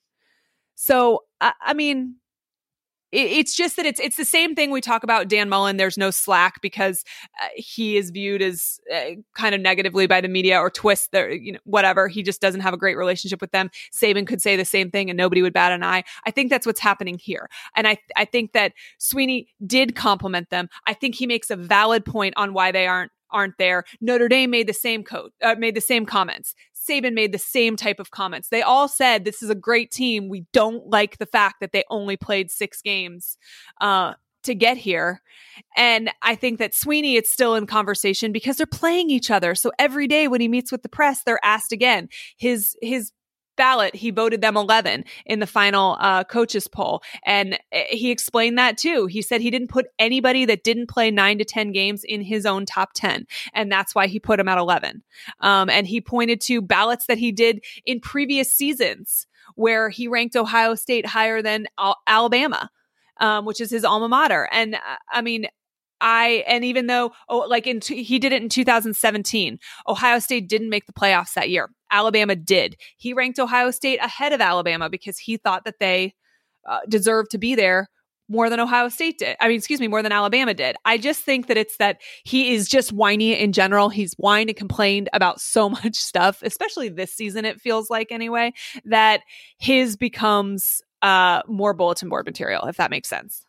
[0.73, 2.15] So, I, I mean,
[3.11, 5.77] it's just that it's it's the same thing we talk about Dan Mullen.
[5.77, 7.03] There's no slack because
[7.41, 11.53] uh, he is viewed as uh, kind of negatively by the media or twist you
[11.53, 12.07] know, whatever.
[12.07, 13.69] He just doesn't have a great relationship with them.
[13.93, 16.03] Saban could say the same thing and nobody would bat an eye.
[16.25, 17.49] I think that's what's happening here.
[17.75, 20.69] And I I think that Swinney did compliment them.
[20.87, 23.83] I think he makes a valid point on why they aren't aren't there.
[23.99, 26.53] Notre Dame made the same code, uh, made the same comments.
[26.89, 28.49] Saban made the same type of comments.
[28.49, 30.29] They all said this is a great team.
[30.29, 33.37] We don't like the fact that they only played six games
[33.79, 34.13] uh,
[34.43, 35.21] to get here.
[35.75, 39.53] And I think that Swinney it's still in conversation because they're playing each other.
[39.55, 42.09] So every day when he meets with the press, they're asked again.
[42.37, 43.11] His his
[43.61, 47.03] ballot, he voted them 11 in the final uh, coaches poll.
[47.27, 49.05] And uh, he explained that too.
[49.05, 52.47] He said he didn't put anybody that didn't play nine to 10 games in his
[52.47, 53.27] own top 10.
[53.53, 55.03] And that's why he put him at 11.
[55.41, 60.35] Um, and he pointed to ballots that he did in previous seasons where he ranked
[60.35, 62.71] Ohio State higher than Al- Alabama.
[63.17, 64.49] Um, which is his alma mater.
[64.51, 64.79] And uh,
[65.11, 65.45] I mean,
[66.01, 70.49] I and even though oh like in t- he did it in 2017, Ohio State
[70.49, 71.69] didn't make the playoffs that year.
[71.91, 72.75] Alabama did.
[72.97, 76.13] He ranked Ohio State ahead of Alabama because he thought that they
[76.67, 77.87] uh, deserve to be there
[78.31, 79.35] more than Ohio State did.
[79.41, 80.77] I mean, excuse me, more than Alabama did.
[80.85, 83.89] I just think that it's that he is just whiny in general.
[83.89, 88.53] He's whined and complained about so much stuff, especially this season, it feels like anyway,
[88.85, 89.21] that
[89.59, 93.45] his becomes uh, more bulletin board material, if that makes sense.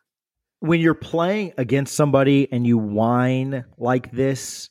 [0.63, 4.69] When you're playing against somebody and you whine like this,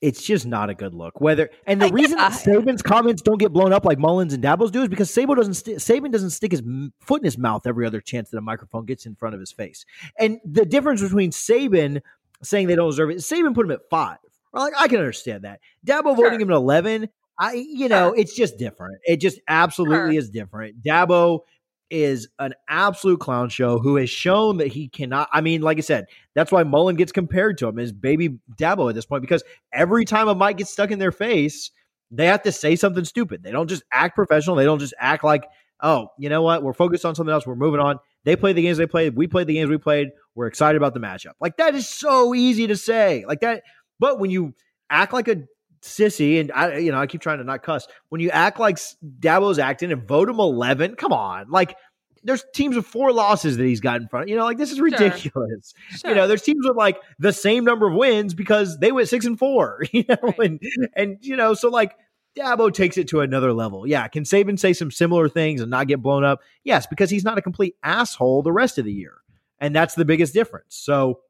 [0.00, 1.20] it's just not a good look.
[1.20, 4.42] Whether and the I reason that Saban's comments don't get blown up like Mullen's and
[4.42, 6.62] Dabo's do is because Saban doesn't st- Saban doesn't stick his
[7.02, 9.52] foot in his mouth every other chance that a microphone gets in front of his
[9.52, 9.84] face.
[10.18, 12.00] And the difference between Saban
[12.42, 14.16] saying they don't deserve it, Saban put him at five.
[14.54, 15.60] Like I can understand that.
[15.86, 16.24] Dabo sure.
[16.24, 17.10] voting him at eleven.
[17.38, 18.18] I you know sure.
[18.18, 18.98] it's just different.
[19.04, 20.18] It just absolutely sure.
[20.20, 20.82] is different.
[20.82, 21.40] Dabo
[21.90, 25.28] is an absolute clown show who has shown that he cannot.
[25.32, 28.88] I mean, like I said, that's why Mullen gets compared to him as baby Dabo
[28.88, 29.42] at this point because
[29.72, 31.70] every time a mic gets stuck in their face,
[32.10, 33.42] they have to say something stupid.
[33.42, 34.56] They don't just act professional.
[34.56, 35.44] They don't just act like,
[35.82, 36.62] oh, you know what?
[36.62, 37.46] We're focused on something else.
[37.46, 37.98] We're moving on.
[38.24, 39.16] They play the games they played.
[39.16, 40.08] We played the games we played.
[40.34, 41.32] We're excited about the matchup.
[41.40, 43.24] Like that is so easy to say.
[43.26, 43.62] Like that.
[43.98, 44.54] But when you
[44.90, 45.42] act like a
[45.84, 47.86] sissy, and I, you know, I keep trying to not cuss.
[48.08, 48.76] When you act like
[49.20, 51.76] Dabo's acting and vote him eleven, come on, like
[52.24, 54.28] there's teams with four losses that he's got in front.
[54.28, 55.74] You know, like this is ridiculous.
[55.90, 55.98] Sure.
[55.98, 56.10] Sure.
[56.10, 59.26] You know, there's teams with like the same number of wins because they went six
[59.26, 59.84] and four.
[59.92, 60.38] You know, right.
[60.40, 60.60] and
[60.96, 61.94] and you know, so like
[62.36, 63.86] Dabo takes it to another level.
[63.86, 66.40] Yeah, can Saban say some similar things and not get blown up?
[66.64, 69.18] Yes, because he's not a complete asshole the rest of the year,
[69.60, 70.74] and that's the biggest difference.
[70.74, 71.20] So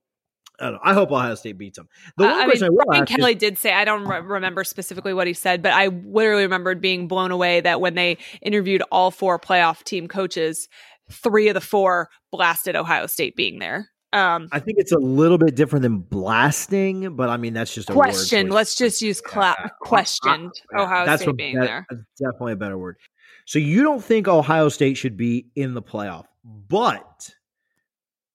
[0.61, 0.79] I, know.
[0.83, 1.89] I hope Ohio State beats them.
[2.17, 4.21] The one uh, question I, mean, I Brian Kelly is, did say I don't re-
[4.21, 8.19] remember specifically what he said, but I literally remembered being blown away that when they
[8.43, 10.69] interviewed all four playoff team coaches,
[11.11, 13.91] three of the four blasted Ohio State being there.
[14.13, 17.91] Um, I think it's a little bit different than blasting, but I mean that's just
[17.91, 18.49] a question.
[18.49, 19.69] Let's just use cla- yeah.
[19.81, 21.87] questioned I, I, Ohio that's State a, being that, there.
[21.91, 22.97] That's definitely a better word.
[23.45, 27.35] So you don't think Ohio State should be in the playoff, but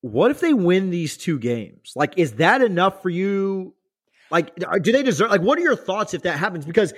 [0.01, 1.93] what if they win these two games?
[1.95, 3.73] Like, is that enough for you?
[4.31, 5.31] Like, do they deserve?
[5.31, 6.65] Like, what are your thoughts if that happens?
[6.65, 6.93] Because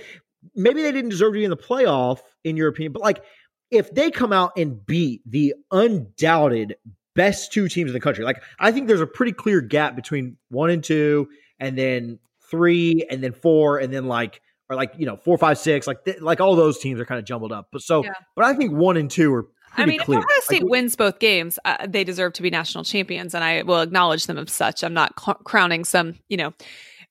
[0.56, 2.92] maybe they didn't deserve to be in the playoff, in your opinion.
[2.92, 3.24] But like,
[3.70, 6.76] if they come out and beat the undoubted
[7.16, 10.38] best two teams in the country, like I think there's a pretty clear gap between
[10.50, 11.30] one and two,
[11.60, 12.20] and then
[12.50, 16.04] three, and then four, and then like or like you know four, five, six, like
[16.06, 17.70] th- like all those teams are kind of jumbled up.
[17.72, 18.14] But so, yeah.
[18.36, 20.20] but I think one and two are I mean, clear.
[20.20, 23.44] if Ohio State like, wins both games, uh, they deserve to be national champions, and
[23.44, 24.84] I will acknowledge them as such.
[24.84, 26.54] I'm not crowning some, you know,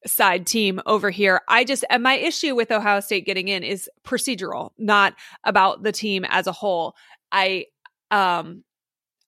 [0.06, 1.40] side team over here.
[1.48, 5.14] I just, and my issue with Ohio State getting in is procedural, not
[5.44, 6.94] about the team as a whole.
[7.32, 7.66] I,
[8.10, 8.64] um,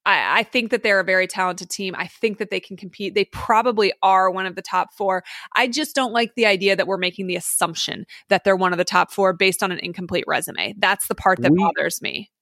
[0.04, 1.94] I, I, think that they're a very talented team.
[1.96, 3.14] I think that they can compete.
[3.14, 5.22] They probably are one of the top four.
[5.54, 8.78] I just don't like the idea that we're making the assumption that they're one of
[8.78, 10.74] the top four based on an incomplete resume.
[10.78, 12.32] That's the part that we, bothers me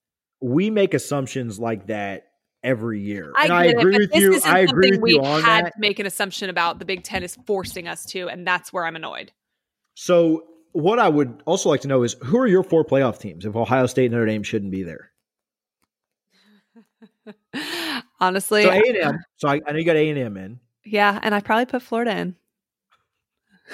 [0.40, 2.28] we make assumptions like that
[2.62, 3.32] every year.
[3.36, 4.40] I, and I agree it, with you.
[4.44, 5.74] I agree with we you on had that.
[5.74, 8.84] to make an assumption about the Big Ten is forcing us to, and that's where
[8.84, 9.32] I'm annoyed.
[9.94, 13.44] So, what I would also like to know is who are your four playoff teams
[13.44, 15.10] if Ohio State and Notre Dame shouldn't be there?
[18.20, 19.18] Honestly, so A and M.
[19.36, 20.60] So I, I know you got A and M in.
[20.84, 22.36] Yeah, and I probably put Florida in.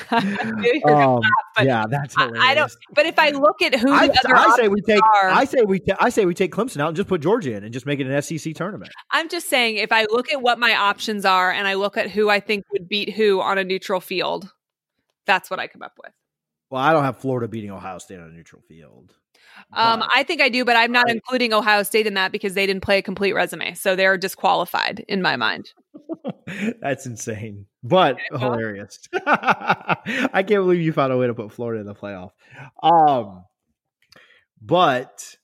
[0.10, 1.20] um,
[1.62, 2.42] yeah, that's hilarious.
[2.42, 2.72] I, I, don't.
[2.94, 5.80] But if I look at who I, I say we take, are, I say we,
[5.98, 8.06] I say we take Clemson out and just put Georgia in and just make it
[8.06, 8.92] an SEC tournament.
[9.10, 12.10] I'm just saying, if I look at what my options are and I look at
[12.10, 14.52] who I think would beat who on a neutral field,
[15.26, 16.12] that's what I come up with.
[16.70, 19.14] Well, I don't have Florida beating Ohio State on a neutral field.
[19.72, 22.66] Um, I think I do, but I'm not including Ohio State in that because they
[22.66, 25.72] didn't play a complete resume, so they're disqualified in my mind.
[26.80, 28.98] That's insane, but hilarious.
[29.26, 32.30] I can't believe you found a way to put Florida in the playoff.
[32.82, 33.44] Um,
[34.60, 35.36] but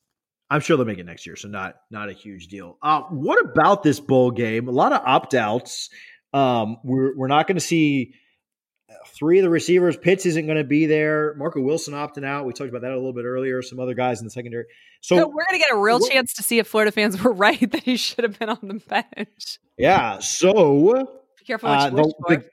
[0.50, 2.78] I'm sure they'll make it next year, so not not a huge deal.
[2.82, 4.68] Uh, what about this bowl game?
[4.68, 5.90] A lot of opt outs.
[6.32, 8.14] Um, we're we're not going to see
[9.06, 9.96] three of the receivers.
[9.96, 11.34] Pitts isn't going to be there.
[11.36, 12.46] Marco Wilson opting out.
[12.46, 13.62] We talked about that a little bit earlier.
[13.62, 14.64] Some other guys in the secondary.
[15.00, 17.32] So, so we're going to get a real chance to see if Florida fans were
[17.32, 19.58] right that he should have been on the bench.
[19.78, 20.18] Yeah.
[20.18, 22.44] So be careful uh, the, the,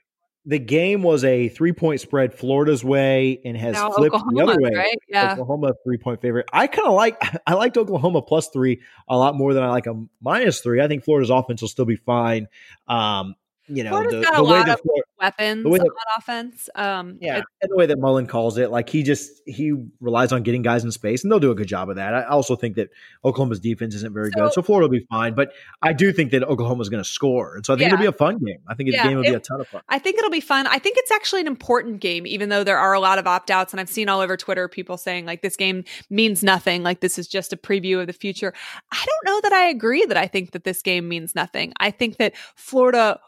[0.46, 4.52] the, game was a three point spread Florida's way and has now flipped Oklahoma, the
[4.52, 4.70] other way.
[4.74, 4.98] Right?
[5.08, 5.32] Yeah.
[5.32, 6.46] Oklahoma three point favorite.
[6.52, 9.86] I kind of like I liked Oklahoma plus three a lot more than I like
[9.86, 10.80] a minus three.
[10.80, 12.48] I think Florida's offense will still be fine.
[12.88, 13.34] Um,
[13.70, 14.86] you know, Florida's the, got the a way lot that of
[15.18, 16.68] weapons way that- on offense.
[16.74, 20.42] Um, yeah, and the way that Mullen calls it, like he just he relies on
[20.42, 22.14] getting guys in space, and they'll do a good job of that.
[22.14, 22.88] I also think that
[23.24, 25.34] Oklahoma's defense isn't very So- good, so Florida will be fine.
[25.34, 25.52] But
[25.82, 27.94] I do think that Oklahoma's going to score, and so I think Yeah.
[27.94, 28.58] it'll be a fun game.
[28.68, 29.82] I think the Yeah, game will be a ton of fun.
[29.88, 30.66] I think it'll be fun.
[30.66, 33.50] I think it's actually an important game, even though there are a lot of opt
[33.50, 33.72] outs.
[33.72, 36.82] And I've seen all over Twitter people saying, like, this game means nothing.
[36.82, 38.52] Like, this is just a preview of the future.
[38.90, 41.72] I don't know that I agree that I think that this game means nothing.
[41.78, 43.18] I think that Florida.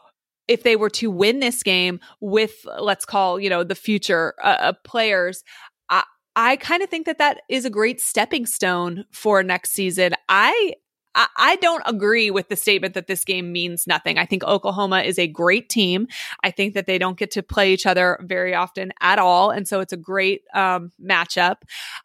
[0.47, 4.57] If they were to win this game with, let's call, you know, the future uh,
[4.59, 5.43] uh, players,
[5.89, 6.03] I,
[6.35, 10.13] I kind of think that that is a great stepping stone for next season.
[10.29, 10.73] I
[11.15, 14.17] I- I don't agree with the statement that this game means nothing.
[14.17, 16.07] I think Oklahoma is a great team.
[16.43, 19.51] I think that they don't get to play each other very often at all.
[19.51, 21.57] And so it's a great um, matchup.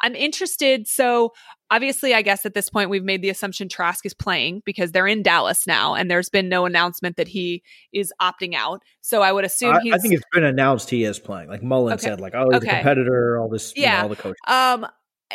[0.02, 0.86] I'm interested.
[0.86, 1.32] So,
[1.70, 5.06] obviously, I guess at this point, we've made the assumption Trask is playing because they're
[5.06, 7.62] in Dallas now, and there's been no announcement that he
[7.92, 8.82] is opting out.
[9.00, 9.94] So, I would assume I, he's.
[9.94, 11.48] I think it's been announced he is playing.
[11.48, 12.02] Like Mullen Okay.
[12.04, 12.68] said, like oh, he's Okay.
[12.68, 13.38] a competitor.
[13.38, 14.02] All this, you know, Yeah.
[14.02, 14.36] all the coach.
[14.46, 14.86] Um,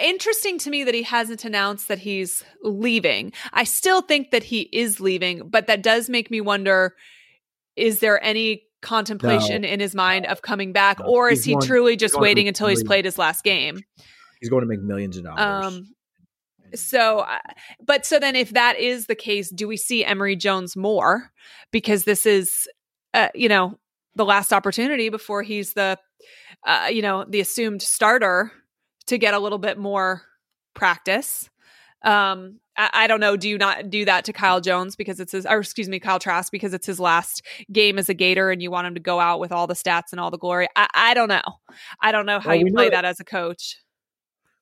[0.01, 3.31] interesting to me that he hasn't announced that he's leaving.
[3.53, 6.95] I still think that he is leaving, but that does make me wonder:
[7.75, 11.05] is there any contemplation in his mind of coming back, No.
[11.05, 13.79] or is He's he going- truly just waiting until he's played his last game?
[14.41, 15.65] He's going to make millions of dollars.
[15.67, 15.92] Um,
[16.75, 17.37] so, uh,
[17.85, 21.31] but so then, if that is the case, do we see Emory Jones more?
[21.71, 22.67] Because this is,
[23.13, 23.77] uh, you know,
[24.15, 25.97] the last opportunity before he's the,
[26.65, 28.51] uh, you know, the assumed starter
[29.07, 30.21] to get a little bit more
[30.73, 31.49] practice.
[32.03, 33.37] Um, I, I don't know.
[33.37, 36.19] Do you not do that to Kyle Jones because it's his, or excuse me, Kyle
[36.19, 39.19] Trask because it's his last game as a Gator and you want him to go
[39.19, 40.67] out with all the stats and all the glory?
[40.75, 41.41] I, I don't know.
[42.01, 43.77] I don't know how Well, you know play that- that as a coach.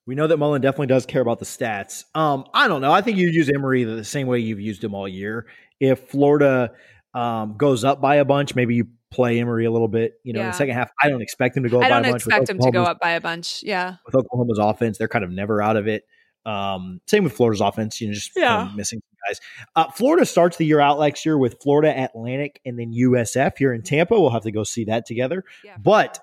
[0.08, 2.06] We know that Mullen definitely does care about the stats.
[2.16, 2.92] Um, I don't know.
[2.92, 5.46] I think you use Emory the same way you've used him all year.
[5.80, 6.72] If Florida
[7.14, 10.14] um, goes up by a bunch, maybe you play Emory a little bit.
[10.24, 11.96] You know, in the second half, I don't expect him to go up I by
[11.98, 12.22] don't a bunch.
[12.26, 13.62] Expect him to go up by a bunch.
[13.64, 13.96] Yeah.
[14.06, 14.98] with Oklahoma's offense.
[14.98, 16.04] They're kind of never out of it.
[16.46, 18.02] Um, same with Florida's offense.
[18.02, 18.48] You know, just Yeah.
[18.58, 19.40] kind of missing some guys.
[19.76, 23.72] Uh, Florida starts the year out next year with Florida Atlantic and then USF here
[23.74, 24.20] in Tampa.
[24.20, 25.44] We'll have to go see that together.
[25.64, 25.78] Yeah.
[25.78, 26.18] But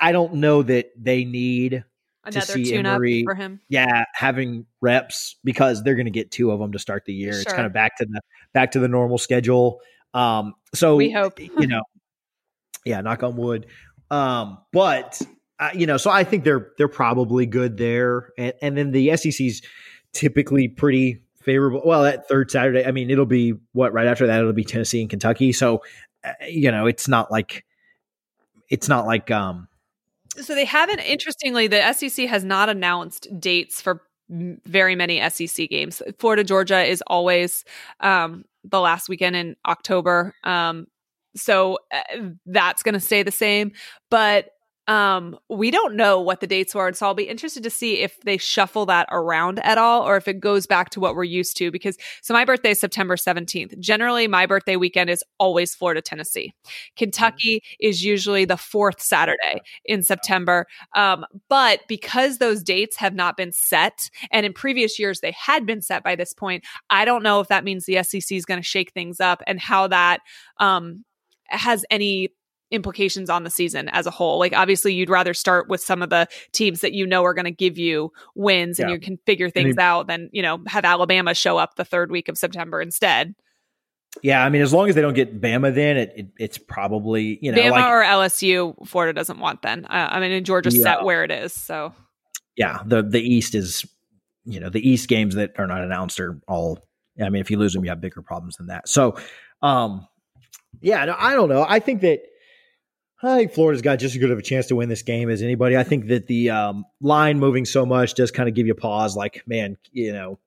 [0.00, 1.84] I don't know that they need
[2.24, 3.60] Another see tune up for him.
[3.68, 7.30] yeah, having reps because they're going to get two of them to start the year.
[7.30, 8.20] It's kind of back to the
[8.52, 9.80] back to the normal schedule.
[10.14, 11.40] Um, so We hope.
[11.40, 11.82] you know,
[12.84, 13.66] yeah, knock on wood.
[14.10, 15.20] Um, but
[15.58, 19.16] uh, you know, so I think they're they're probably good there, and, and then the
[19.16, 19.62] SEC's
[20.12, 21.82] typically pretty favorable.
[21.84, 25.00] Well, that third Saturday, I mean, it'll be what right after that, it'll be Tennessee
[25.00, 25.52] and Kentucky.
[25.52, 25.82] So
[26.24, 27.64] uh, you know, it's not like
[28.68, 29.68] it's not like um
[30.40, 31.00] So they haven't.
[31.00, 36.02] Interestingly, the SEC has not announced dates for very many SEC games.
[36.18, 37.64] Florida Georgia is always
[38.00, 40.34] um, the last weekend in October.
[40.44, 40.86] Um,
[41.34, 43.72] so uh, that's going to stay the same,
[44.10, 44.50] but.
[44.88, 48.00] Um, we don't know what the dates were, and so I'll be interested to see
[48.00, 51.24] if they shuffle that around at all, or if it goes back to what we're
[51.24, 51.70] used to.
[51.70, 53.78] Because so my birthday is September seventeenth.
[53.78, 56.54] Generally, my birthday weekend is always Florida, Tennessee.
[56.96, 60.66] Kentucky is usually the fourth Saturday in September.
[60.94, 65.66] Um, but because those dates have not been set, and in previous years they had
[65.66, 68.60] been set by this point, I don't know if that means the SEC is going
[68.60, 70.20] to shake things up and how that
[70.58, 71.04] um,
[71.48, 72.30] has any
[72.70, 74.38] implications on the season as a whole.
[74.38, 77.44] Like obviously you'd rather start with some of the teams that you know are going
[77.46, 81.34] to give you wins and you can figure things out than, you know, have Alabama
[81.34, 83.34] show up the third week of September instead.
[84.22, 84.44] yeah.
[84.44, 87.52] I mean, as long as they don't get Bama, then it, it it's probably you
[87.52, 89.84] know Bama like or LSU, Florida doesn't want then.
[89.86, 90.82] Uh, I mean, in Georgia's Yeah.
[90.82, 91.52] set where it is.
[91.52, 91.94] So
[92.56, 93.86] yeah, the the East is,
[94.44, 96.80] you know, the East games that are not announced are all.
[97.20, 98.88] I mean, if you lose them, you have bigger problems than that.
[98.88, 99.16] So,
[99.62, 100.06] um,
[100.80, 101.64] yeah, no, I don't know.
[101.68, 102.20] I think that
[103.22, 105.42] I think Florida's got just as good of a chance to win this game as
[105.42, 105.76] anybody.
[105.76, 109.16] I think that the um, line moving so much does kind of give you pause.
[109.16, 110.38] Like, man, you know,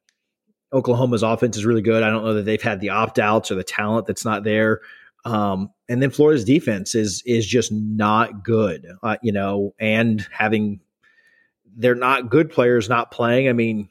[0.72, 2.02] Oklahoma's offense is really good.
[2.02, 4.80] I don't know that they've had the opt outs or the talent that's not there.
[5.26, 8.88] Um, and then Florida's defense is is just not good.
[9.04, 10.80] Uh, you know, and having
[11.76, 13.50] they're not good players not playing.
[13.50, 13.90] I mean,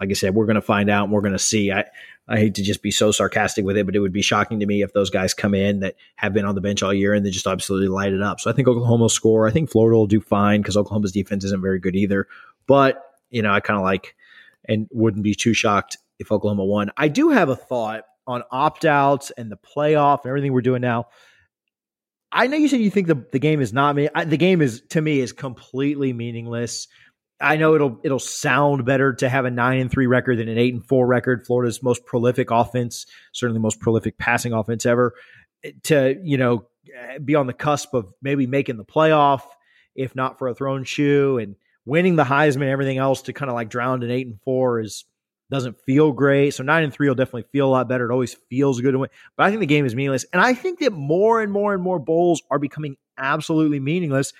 [0.00, 1.70] like I said, we're going to find out and we're going to see.
[1.70, 1.84] I,
[2.26, 4.66] I hate to just be so sarcastic with it, but it would be shocking to
[4.66, 7.24] me if those guys come in that have been on the bench all year and
[7.24, 8.40] they just absolutely light it up.
[8.40, 9.46] So I think Oklahoma will score.
[9.46, 12.26] I think Florida will do fine because Oklahoma's defense isn't very good either.
[12.66, 14.14] But, you know, I kind of like
[14.66, 16.90] and wouldn't be too shocked if Oklahoma won.
[16.96, 20.80] I do have a thought on opt outs and the playoff and everything we're doing
[20.80, 21.08] now.
[22.32, 24.08] I know you said you think the, the game is not me.
[24.14, 26.88] I, the game is to me is completely meaningless.
[27.44, 30.58] I know it'll it'll sound better to have a nine and three record than an
[30.58, 31.46] eight and four record.
[31.46, 35.14] Florida's most prolific offense, certainly the most prolific passing offense ever.
[35.62, 36.66] Eh, to you know
[36.96, 39.42] eh, be on the cusp of maybe making the playoff,
[39.94, 43.54] if not for a thrown shoe, and winning the Heisman everything else to kind of
[43.54, 45.04] like drown in eight and four is
[45.50, 46.54] doesn't feel great.
[46.54, 48.08] So nine and three will definitely feel a lot better.
[48.10, 49.10] It always feels good to win.
[49.36, 50.24] But I think the game is meaningless.
[50.32, 54.32] And I think that more and more and more bowls are becoming absolutely meaningless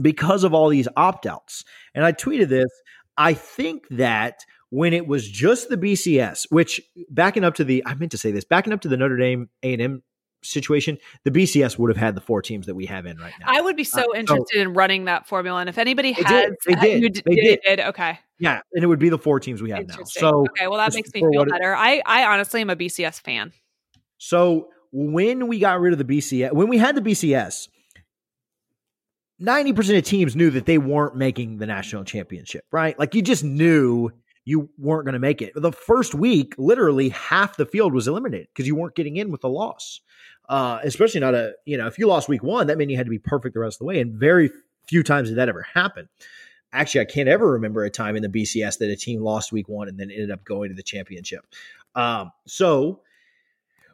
[0.00, 1.64] because of all these opt outs.
[1.94, 2.70] And I tweeted this.
[3.16, 7.94] I think that when it was just the BCS, which backing up to the, I
[7.94, 10.02] meant to say this, backing up to the Notre Dame A&M
[10.42, 13.46] situation, the BCS would have had the four teams that we have in right now.
[13.48, 15.60] I would be so uh, interested so, in running that formula.
[15.60, 16.54] And if anybody has, did.
[16.66, 17.22] they did.
[17.24, 17.60] they did.
[17.64, 17.80] did.
[17.80, 18.18] Okay.
[18.38, 19.96] Yeah, and it would be the four teams we have now.
[20.04, 21.72] So okay, well that makes me feel better.
[21.72, 23.52] It, I I honestly am a BCS fan.
[24.18, 27.68] So when we got rid of the BCS, when we had the BCS,
[29.38, 32.64] ninety percent of teams knew that they weren't making the national championship.
[32.70, 32.98] Right?
[32.98, 34.10] Like you just knew
[34.44, 35.52] you weren't going to make it.
[35.54, 39.44] The first week, literally half the field was eliminated because you weren't getting in with
[39.44, 40.00] a loss.
[40.48, 43.06] Uh, especially not a you know if you lost week one, that meant you had
[43.06, 44.50] to be perfect the rest of the way, and very
[44.86, 46.08] few times did that ever happen.
[46.72, 49.68] Actually, I can't ever remember a time in the BCS that a team lost week
[49.68, 51.44] one and then ended up going to the championship.
[51.94, 53.00] Um, so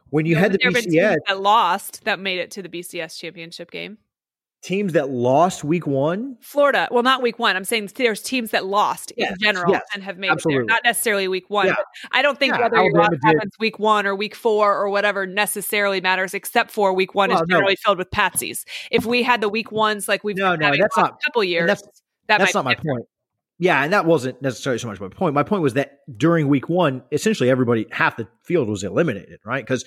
[0.09, 3.97] when you, had the BCS that lost that made it to the BCS championship game
[4.63, 6.37] teams that lost week one?
[6.41, 6.87] Florida.
[6.89, 7.55] Well, not week one.
[7.55, 10.63] I'm saying there's teams that lost yes, in general yes, and have made absolutely.
[10.63, 10.75] it there.
[10.75, 11.67] Not necessarily week one.
[11.67, 11.75] Yeah.
[12.11, 15.27] I don't think yeah, whether your loss happens week one or week four or whatever
[15.27, 17.83] necessarily matters, except for week one well, is generally no.
[17.83, 18.63] filled with patsies.
[18.89, 21.67] If we had the week ones like we've no, no, that's not a couple years,
[21.67, 21.81] that's,
[22.27, 22.97] that that's not my different.
[22.99, 23.07] point.
[23.59, 25.35] Yeah, and that wasn't necessarily so much my point.
[25.35, 29.63] My point was that during week one, essentially everybody, half the field was eliminated, right?
[29.63, 29.85] Because,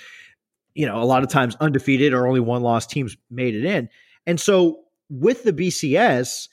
[0.75, 3.89] you know, a lot of times undefeated or only one loss teams made it in.
[4.27, 6.49] And so with the BCS,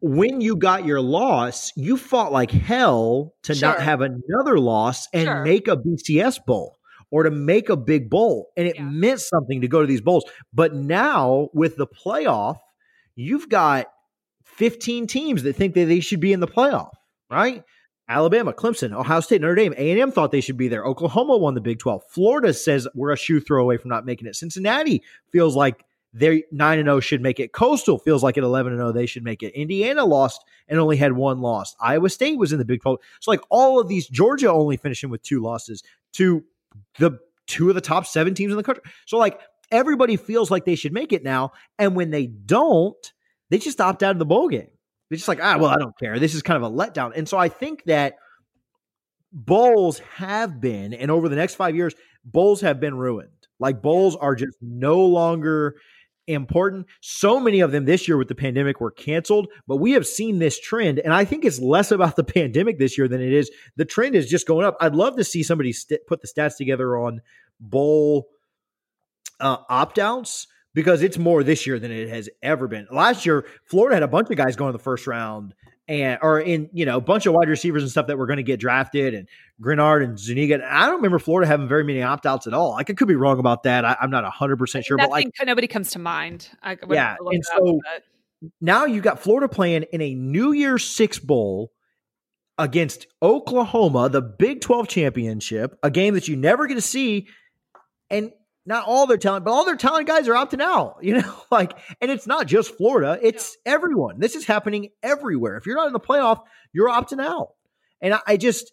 [0.00, 3.68] when you got your loss, you fought like hell to sure.
[3.68, 5.42] not have another loss and sure.
[5.42, 6.78] make a BCS bowl
[7.10, 8.48] or to make a big bowl.
[8.56, 8.84] And it yeah.
[8.84, 10.24] meant something to go to these bowls.
[10.52, 12.58] But now with the playoff,
[13.14, 13.86] you've got
[14.44, 16.90] 15 teams that think that they should be in the playoff,
[17.30, 17.64] right?
[18.08, 20.84] Alabama, Clemson, Ohio State, Notre Dame, A&M thought they should be there.
[20.84, 22.02] Oklahoma won the Big 12.
[22.08, 24.36] Florida says we're a shoe throw away from not making it.
[24.36, 25.02] Cincinnati
[25.32, 25.84] feels like
[26.16, 27.52] they're 9 and 0 should make it.
[27.52, 29.52] Coastal feels like at 11 and 0 they should make it.
[29.54, 31.76] Indiana lost and only had one loss.
[31.78, 32.98] Iowa State was in the Big 12.
[33.20, 35.82] So like all of these Georgia only finishing with two losses
[36.14, 36.42] to
[36.98, 38.82] the two of the top 7 teams in the country.
[39.04, 39.40] So like
[39.70, 43.12] everybody feels like they should make it now and when they don't,
[43.50, 44.70] they just opt out of the bowl game.
[45.08, 46.18] They're just like, "Ah, well, I don't care.
[46.18, 48.16] This is kind of a letdown." And so I think that
[49.32, 51.94] bowls have been and over the next 5 years,
[52.24, 53.28] bowls have been ruined.
[53.60, 55.76] Like bowls are just no longer
[56.26, 56.86] important.
[57.00, 60.38] So many of them this year with the pandemic were canceled, but we have seen
[60.38, 60.98] this trend.
[60.98, 64.14] And I think it's less about the pandemic this year than it is the trend
[64.14, 64.76] is just going up.
[64.80, 67.20] I'd love to see somebody st- put the stats together on
[67.60, 68.28] bowl
[69.40, 72.86] uh, opt outs because it's more this year than it has ever been.
[72.90, 75.54] Last year, Florida had a bunch of guys going in the first round
[75.88, 78.38] and or in you know a bunch of wide receivers and stuff that were going
[78.38, 79.28] to get drafted and
[79.60, 80.60] Greenard and Zuniga.
[80.68, 82.72] I don't remember Florida having very many opt outs at all.
[82.72, 83.84] Like I could be wrong about that.
[83.84, 86.48] I, am not hundred percent sure, but like nobody comes to mind.
[86.88, 88.02] yeah, and so up,
[88.60, 91.72] now you got Florida playing in a New Year's Six bowl
[92.58, 97.28] against Oklahoma, the Big Twelve championship, a game that you never get to see,
[98.10, 98.32] and
[98.66, 101.72] not all their talent, but all their talent guys are opting out, you know, like,
[102.00, 103.72] and it's not just Florida, it's yeah.
[103.72, 104.18] everyone.
[104.20, 105.56] This is happening everywhere.
[105.56, 107.50] If you're not in the playoff, you're opting out.
[108.00, 108.72] And I, I just,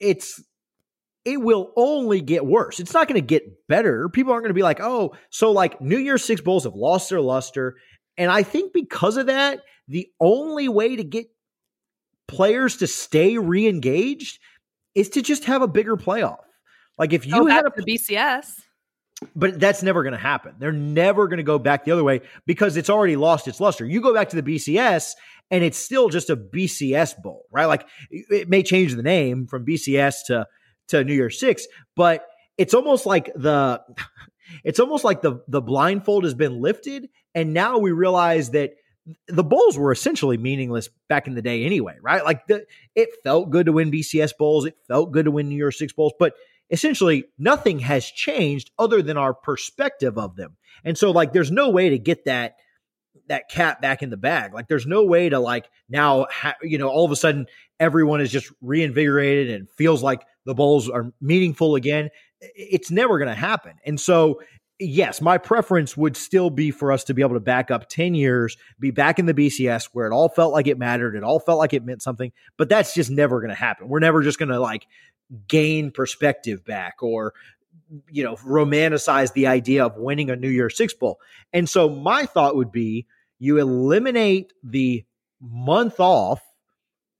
[0.00, 0.42] it's,
[1.24, 2.80] it will only get worse.
[2.80, 4.08] It's not going to get better.
[4.08, 7.10] People aren't going to be like, oh, so like New Year's Six Bowls have lost
[7.10, 7.76] their luster.
[8.16, 11.26] And I think because of that, the only way to get
[12.26, 14.38] players to stay re engaged
[14.94, 16.38] is to just have a bigger playoff.
[16.98, 18.52] Like if you oh, had a the BCS
[19.36, 20.54] but that's never going to happen.
[20.58, 23.84] They're never going to go back the other way because it's already lost its luster.
[23.84, 25.12] You go back to the BCS
[25.50, 27.66] and it's still just a BCS bowl, right?
[27.66, 30.46] Like it may change the name from BCS to
[30.88, 31.66] to New Year's Six,
[31.96, 32.26] but
[32.58, 33.82] it's almost like the
[34.64, 38.72] it's almost like the the blindfold has been lifted and now we realize that
[39.28, 42.24] the bowls were essentially meaningless back in the day anyway, right?
[42.24, 42.64] Like the
[42.94, 45.92] it felt good to win BCS bowls, it felt good to win New Year's Six
[45.92, 46.34] bowls, but
[46.70, 50.56] essentially nothing has changed other than our perspective of them.
[50.84, 52.54] And so like there's no way to get that
[53.28, 54.54] that cat back in the bag.
[54.54, 57.46] Like there's no way to like now ha- you know all of a sudden
[57.78, 62.10] everyone is just reinvigorated and feels like the bowls are meaningful again.
[62.40, 63.74] It's never going to happen.
[63.84, 64.40] And so
[64.80, 68.14] yes, my preference would still be for us to be able to back up 10
[68.14, 71.38] years, be back in the BCS where it all felt like it mattered, it all
[71.38, 73.88] felt like it meant something, but that's just never going to happen.
[73.88, 74.86] We're never just going to like
[75.48, 77.34] gain perspective back or
[78.10, 81.20] you know, romanticize the idea of winning a New Year's Six Bowl.
[81.52, 83.06] And so my thought would be
[83.38, 85.04] you eliminate the
[85.40, 86.40] month off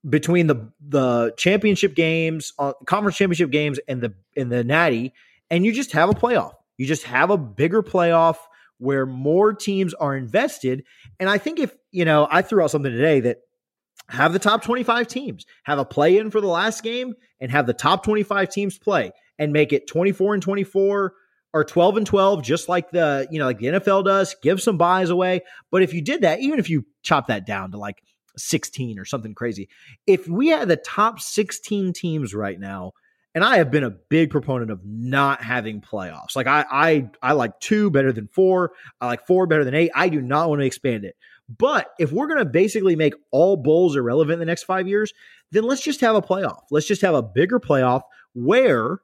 [0.07, 5.13] between the the championship games, uh, conference championship games, and the and the Natty,
[5.49, 6.53] and you just have a playoff.
[6.77, 8.37] You just have a bigger playoff
[8.77, 10.83] where more teams are invested.
[11.19, 13.41] And I think if you know, I threw out something today that
[14.11, 17.65] have the top 25 teams, have a play in for the last game, and have
[17.65, 21.13] the top 25 teams play and make it 24 and 24
[21.53, 24.77] or 12 and 12, just like the, you know, like the NFL does, give some
[24.77, 25.41] buys away.
[25.71, 28.03] But if you did that, even if you chop that down to like
[28.37, 29.69] 16 or something crazy,
[30.05, 32.93] if we had the top 16 teams right now,
[33.33, 36.35] and I have been a big proponent of not having playoffs.
[36.35, 38.73] Like I I I like two better than four.
[38.99, 39.91] I like four better than eight.
[39.95, 41.15] I do not want to expand it.
[41.57, 45.13] But if we're going to basically make all bowls irrelevant in the next five years,
[45.51, 46.61] then let's just have a playoff.
[46.69, 48.03] Let's just have a bigger playoff
[48.33, 48.99] where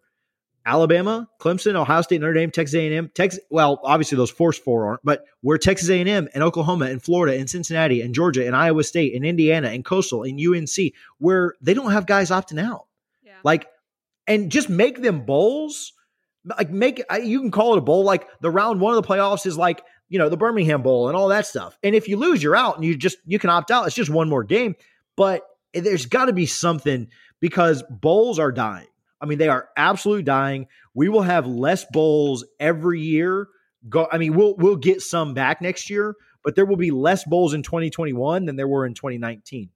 [0.65, 3.39] Alabama, Clemson, Ohio State, Notre Dame, Texas A&M, Texas.
[3.49, 7.49] Well, obviously those first four aren't, but where Texas A&M and Oklahoma and Florida and
[7.49, 11.91] Cincinnati and Georgia and Iowa State and Indiana and Coastal and UNC, where they don't
[11.91, 12.87] have guys opting out,
[13.23, 13.33] yeah.
[13.43, 13.67] like,
[14.27, 15.93] and just make them bowls.
[16.57, 18.05] Like make you can call it a bowl.
[18.05, 21.17] Like the round one of the playoffs is like you know, the Birmingham Bowl and
[21.17, 21.77] all that stuff.
[21.83, 23.87] And if you lose, you're out and you just you can opt out.
[23.87, 24.75] It's just one more game.
[25.15, 25.43] But
[25.73, 27.07] there's got to be something
[27.39, 28.87] because bowls are dying.
[29.19, 30.67] I mean, they are absolutely dying.
[30.93, 33.47] We will have less bowls every year.
[33.89, 37.23] Go I mean, we'll we'll get some back next year, but there will be less
[37.23, 39.69] bowls in 2021 than there were in 2019.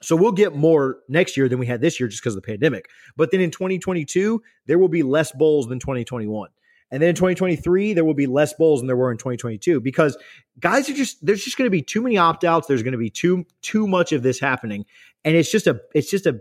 [0.00, 2.46] So we'll get more next year than we had this year just because of the
[2.46, 2.88] pandemic.
[3.16, 6.50] But then in 2022, there will be less bowls than 2021.
[6.90, 10.16] And then in 2023, there will be less bowls than there were in 2022 because
[10.58, 12.66] guys are just there's just going to be too many opt outs.
[12.66, 14.86] There's going to be too too much of this happening,
[15.24, 16.40] and it's just a it's just a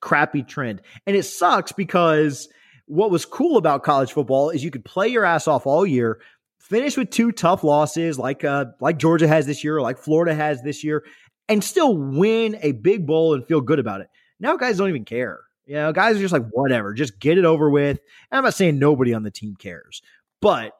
[0.00, 0.82] crappy trend.
[1.06, 2.48] And it sucks because
[2.86, 6.20] what was cool about college football is you could play your ass off all year,
[6.58, 10.62] finish with two tough losses like uh like Georgia has this year, like Florida has
[10.62, 11.04] this year,
[11.48, 14.08] and still win a big bowl and feel good about it.
[14.40, 15.40] Now guys don't even care.
[15.66, 17.98] You know, guys are just like, whatever, just get it over with.
[18.30, 20.02] And I'm not saying nobody on the team cares,
[20.40, 20.72] but,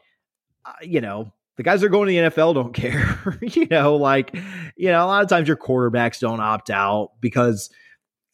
[0.64, 3.38] uh, you know, the guys that are going to the NFL don't care.
[3.40, 4.34] you know, like,
[4.76, 7.70] you know, a lot of times your quarterbacks don't opt out because,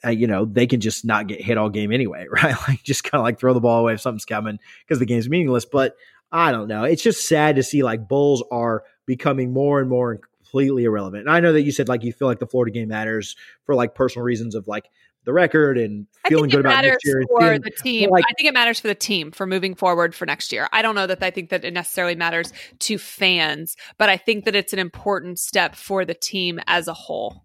[0.04, 2.56] uh, you know, they can just not get hit all game anyway, right?
[2.68, 5.28] Like, just kind of like throw the ball away if something's coming because the game's
[5.28, 5.64] meaningless.
[5.64, 5.96] But
[6.32, 6.84] I don't know.
[6.84, 10.20] It's just sad to see like Bulls are becoming more and more
[10.50, 11.22] completely irrelevant.
[11.22, 13.74] And I know that you said like you feel like the Florida game matters for
[13.74, 14.88] like personal reasons of like
[15.24, 17.22] the record and feeling good about next year.
[17.28, 20.26] For the team, like, I think it matters for the team for moving forward for
[20.26, 20.68] next year.
[20.72, 24.44] I don't know that I think that it necessarily matters to fans, but I think
[24.44, 27.44] that it's an important step for the team as a whole.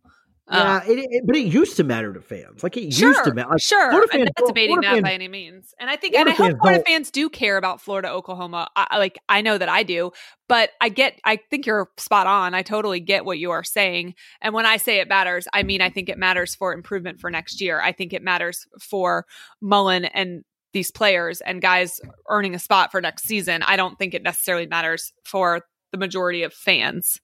[0.52, 2.62] Yeah, um, it, it, but it used to matter to fans.
[2.62, 3.50] Like it sure, used to matter.
[3.50, 5.74] Like, sure, Florida I'm not debating that fans, by any means.
[5.80, 8.70] And I think, Florida and I hope Florida fans do care about Florida, Oklahoma.
[8.76, 10.12] I, like I know that I do,
[10.48, 11.20] but I get.
[11.24, 12.54] I think you're spot on.
[12.54, 14.14] I totally get what you are saying.
[14.40, 17.32] And when I say it matters, I mean I think it matters for improvement for
[17.32, 17.82] next year.
[17.82, 19.26] I think it matters for
[19.62, 20.44] Mullen and
[20.74, 22.00] these players and guys
[22.30, 23.64] earning a spot for next season.
[23.64, 25.62] I don't think it necessarily matters for
[25.92, 27.20] the majority of fans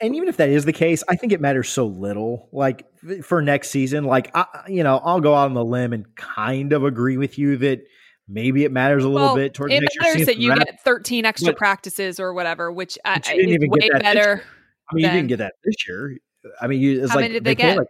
[0.00, 2.48] and even if that is the case, I think it matters so little.
[2.52, 2.86] Like
[3.22, 6.72] for next season, like I, you know, I'll go out on the limb and kind
[6.72, 7.82] of agree with you that
[8.28, 11.24] maybe it matters a little well, bit towards it next matters that you get 13
[11.24, 14.42] extra but, practices or whatever, which uh, is way better.
[14.90, 16.16] I mean, than, you didn't get that this year.
[16.60, 17.78] I mean, you, it's how like many did they, they get?
[17.78, 17.86] Like,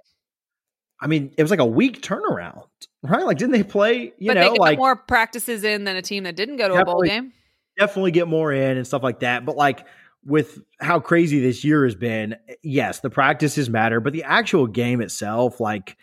[1.00, 2.66] I mean, it was like a week turnaround,
[3.02, 3.24] right?
[3.24, 4.12] Like, didn't they play?
[4.18, 6.74] You but know, they like more practices in than a team that didn't go to
[6.74, 7.32] a bowl game.
[7.78, 9.46] Definitely get more in and stuff like that.
[9.46, 9.86] But like
[10.24, 15.00] with how crazy this year has been, yes, the practices matter, but the actual game
[15.00, 15.96] itself, like,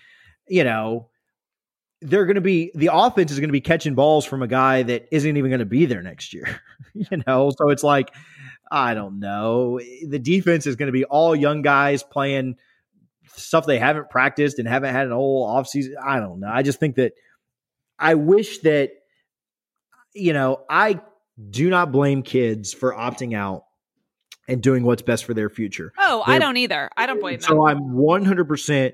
[0.48, 1.10] you know,
[2.02, 4.84] they're going to be the offense is going to be catching balls from a guy
[4.84, 6.62] that isn't even going to be there next year,
[6.94, 7.52] you know?
[7.58, 8.14] So it's like,
[8.72, 9.80] I don't know.
[9.80, 12.56] The defense is going to be all young guys playing
[13.36, 15.94] stuff they haven't practiced and haven't had an whole offseason.
[16.04, 16.50] I don't know.
[16.50, 17.14] I just think that
[18.00, 18.92] I wish that,
[20.14, 21.02] you know, I
[21.50, 23.64] do not blame kids for opting out
[24.48, 25.94] and doing what's best for their future.
[25.98, 26.90] Oh, They're, I don't either.
[26.96, 27.58] I don't blame so them.
[27.58, 28.94] So I'm 100%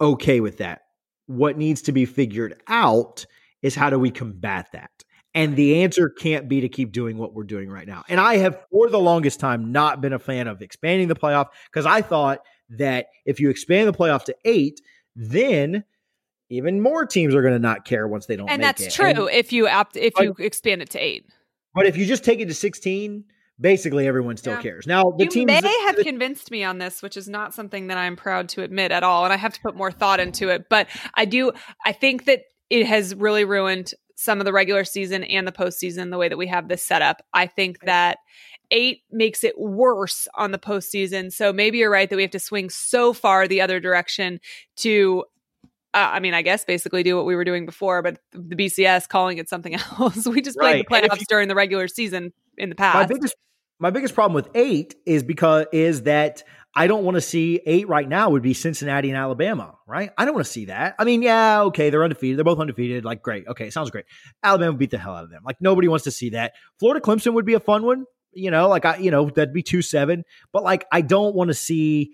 [0.00, 0.82] okay with that.
[1.26, 3.26] What needs to be figured out
[3.62, 4.90] is how do we combat that?
[5.32, 8.02] And the answer can't be to keep doing what we're doing right now.
[8.08, 11.46] And I have, for the longest time, not been a fan of expanding the playoff
[11.70, 12.40] because I thought
[12.70, 14.80] that if you expand the playoff to eight,
[15.14, 15.84] then
[16.48, 18.50] even more teams are going to not care once they don't.
[18.50, 18.92] And that's it.
[18.92, 21.26] true and, if you opt if but, you expand it to eight.
[21.74, 23.24] But if you just take it to sixteen,
[23.60, 24.62] basically everyone still yeah.
[24.62, 24.86] cares.
[24.86, 28.16] Now, the you may have convinced me on this, which is not something that I'm
[28.16, 30.68] proud to admit at all, and I have to put more thought into it.
[30.68, 31.52] But I do.
[31.84, 36.10] I think that it has really ruined some of the regular season and the postseason
[36.10, 37.22] the way that we have this set up.
[37.32, 38.18] I think that
[38.70, 41.32] eight makes it worse on the postseason.
[41.32, 44.40] So maybe you're right that we have to swing so far the other direction
[44.76, 45.24] to
[45.92, 49.08] uh, I mean, I guess basically do what we were doing before, but the BCS
[49.08, 50.26] calling it something else.
[50.26, 51.02] we just played right.
[51.02, 52.94] the playoffs you, during the regular season in the past.
[52.94, 53.34] My biggest,
[53.80, 56.44] my biggest problem with eight is because is that
[56.74, 60.10] I don't want to see eight right now would be Cincinnati and Alabama, right?
[60.16, 60.94] I don't want to see that.
[60.98, 62.38] I mean, yeah, okay, they're undefeated.
[62.38, 63.04] They're both undefeated.
[63.04, 63.48] Like, great.
[63.48, 64.04] Okay, sounds great.
[64.44, 65.42] Alabama beat the hell out of them.
[65.44, 66.52] Like, nobody wants to see that.
[66.78, 68.04] Florida Clemson would be a fun one.
[68.32, 70.22] You know, like I, you know, that'd be two seven.
[70.52, 72.12] But like, I don't want to see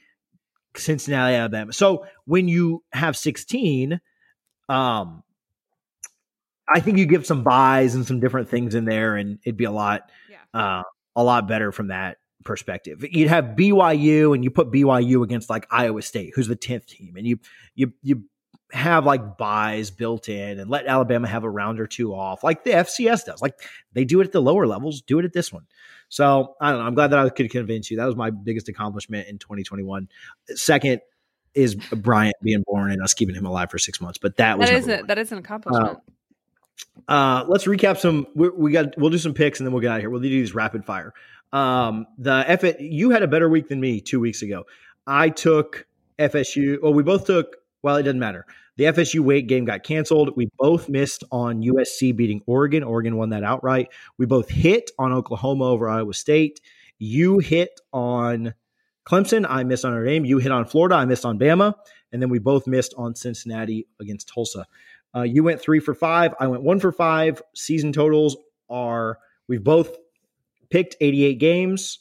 [0.75, 1.75] Cincinnati, Alabama.
[1.75, 4.01] So when you have 16,
[4.71, 5.23] um,
[6.69, 9.65] I think you give some buys and some different things in there, and it'd be
[9.65, 10.39] a lot, yeah.
[10.79, 10.83] uh,
[11.17, 13.05] a lot better from that perspective.
[13.11, 17.17] You'd have BYU, and you put BYU against like Iowa State, who's the tenth team,
[17.17, 17.41] and you
[17.75, 18.25] you you
[18.73, 22.63] have like buys built in, and let Alabama have a round or two off, like
[22.63, 23.43] the FCS does.
[23.43, 23.59] Like
[23.93, 25.67] they do it at the lower levels, do it at this one.
[26.09, 26.87] So I don't know.
[26.87, 27.97] I'm glad that I could convince you.
[27.97, 30.09] That was my biggest accomplishment in 2021.
[30.55, 31.01] Second
[31.55, 34.19] is Bryant being born and us keeping him alive for six months.
[34.19, 35.97] But that was that is a, that is an accomplishment.
[35.97, 36.13] Uh,
[37.09, 38.27] uh, let's recap some.
[38.35, 38.97] We, we, got.
[38.99, 40.11] We'll do some picks and then we'll get out of here.
[40.11, 41.13] We'll do these rapid fire.
[41.53, 42.65] Um, the F.
[42.81, 44.65] You had a better week than me two weeks ago.
[45.07, 45.87] I took
[46.19, 46.83] FSU.
[46.83, 47.57] Well, we both took.
[47.83, 48.47] Well, it doesn't matter.
[48.77, 50.37] The FSU Wake game got canceled.
[50.37, 52.83] We both missed on USC beating Oregon.
[52.83, 53.89] Oregon won that outright.
[54.19, 56.61] We both hit on Oklahoma over Iowa State.
[56.99, 58.55] You hit on
[59.09, 59.47] Clemson.
[59.49, 60.27] I missed on Notre Dame.
[60.27, 60.97] You hit on Florida.
[60.97, 61.75] I missed on Bama.
[62.13, 64.67] And then we both missed on Cincinnati against Tulsa.
[65.17, 66.35] Uh, you went three for five.
[66.39, 67.41] I went one for five.
[67.55, 68.37] Season totals
[68.69, 69.19] are
[69.49, 69.97] we've both
[70.69, 72.01] picked 88 games.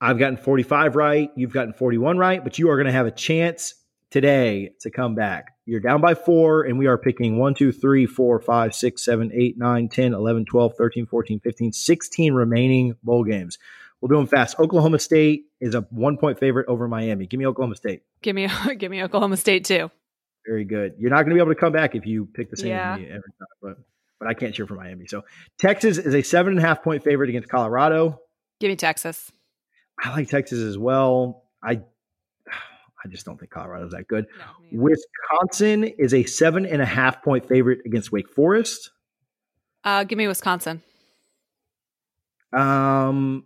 [0.00, 1.30] I've gotten 45 right.
[1.36, 3.74] You've gotten 41 right, but you are going to have a chance
[4.10, 5.52] today to come back.
[5.64, 9.30] You're down by four, and we are picking 1, 2, 3, 4, 5, 6, 7,
[9.32, 13.58] 8, 9, 10, 11, 12, 13, 14, 15, 16 remaining bowl games.
[14.00, 14.60] We'll do them fast.
[14.60, 17.26] Oklahoma State is a one point favorite over Miami.
[17.26, 18.02] Give me Oklahoma State.
[18.20, 18.48] Give me
[18.78, 19.90] give me Oklahoma State too.
[20.46, 20.94] Very good.
[20.98, 22.94] You're not going to be able to come back if you pick the same yeah.
[22.94, 23.78] every time, but
[24.18, 25.06] but I can't cheer for Miami.
[25.06, 25.24] So
[25.58, 28.20] Texas is a seven and a half point favorite against Colorado.
[28.60, 29.30] Give me Texas.
[30.02, 31.44] I like Texas as well.
[31.62, 31.72] I
[33.04, 34.26] I just don't think Colorado's that good.
[34.72, 38.90] No, Wisconsin is a seven and a half point favorite against Wake Forest.
[39.84, 40.82] Uh, give me Wisconsin.
[42.52, 43.44] Um,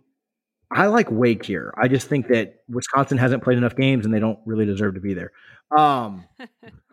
[0.71, 1.73] I like Wake here.
[1.77, 5.01] I just think that Wisconsin hasn't played enough games and they don't really deserve to
[5.01, 5.31] be there.
[5.75, 6.25] Um,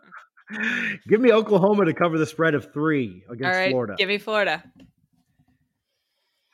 [1.07, 3.95] give me Oklahoma to cover the spread of three against Florida.
[3.97, 4.63] Give me Florida.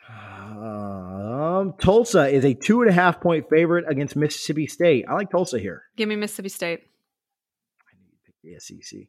[0.09, 5.05] Um, Tulsa is a two and a half point favorite against Mississippi State.
[5.09, 5.83] I like Tulsa here.
[5.95, 6.79] Give me Mississippi State.
[7.81, 9.07] I need to pick the SEC.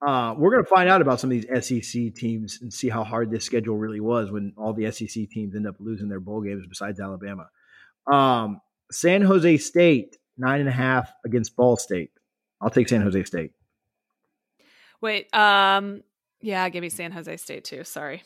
[0.00, 3.02] Uh, we're going to find out about some of these SEC teams and see how
[3.02, 6.40] hard this schedule really was when all the SEC teams end up losing their bowl
[6.40, 7.48] games besides Alabama.
[8.10, 8.60] Um,
[8.92, 12.10] San Jose State, nine and a half against Ball State.
[12.60, 13.52] I'll take San Jose State.
[15.00, 16.02] Wait, um,
[16.40, 17.84] yeah, give me San Jose State too.
[17.84, 18.22] Sorry.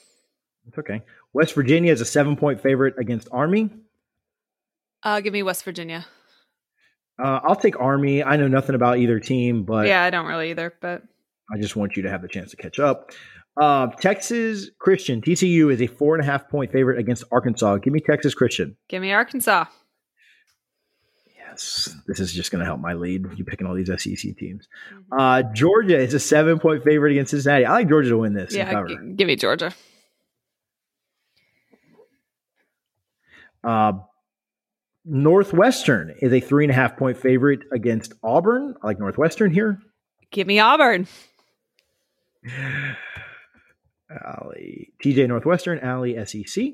[0.69, 1.03] It's okay.
[1.32, 3.70] West Virginia is a seven point favorite against Army.
[5.03, 6.07] Uh, give me West Virginia.
[7.23, 8.23] Uh, I'll take Army.
[8.23, 10.74] I know nothing about either team, but yeah, I don't really either.
[10.81, 11.03] But
[11.53, 13.11] I just want you to have the chance to catch up.
[13.61, 17.78] Uh, Texas Christian TCU is a four and a half point favorite against Arkansas.
[17.78, 18.77] Give me Texas Christian.
[18.89, 19.66] Give me Arkansas.
[21.52, 23.26] Yes, this is just going to help my lead.
[23.36, 24.68] You picking all these SEC teams.
[24.92, 25.18] Mm-hmm.
[25.18, 27.66] Uh, Georgia is a seven point favorite against Cincinnati.
[27.66, 28.54] I like Georgia to win this.
[28.54, 29.72] Yeah, g- give me Georgia.
[33.62, 33.92] Uh,
[35.04, 38.74] Northwestern is a three and a half point favorite against Auburn.
[38.82, 39.78] I like Northwestern here.
[40.30, 41.06] Give me Auburn.
[44.10, 44.92] Alley.
[45.04, 46.64] TJ Northwestern, Alley SEC.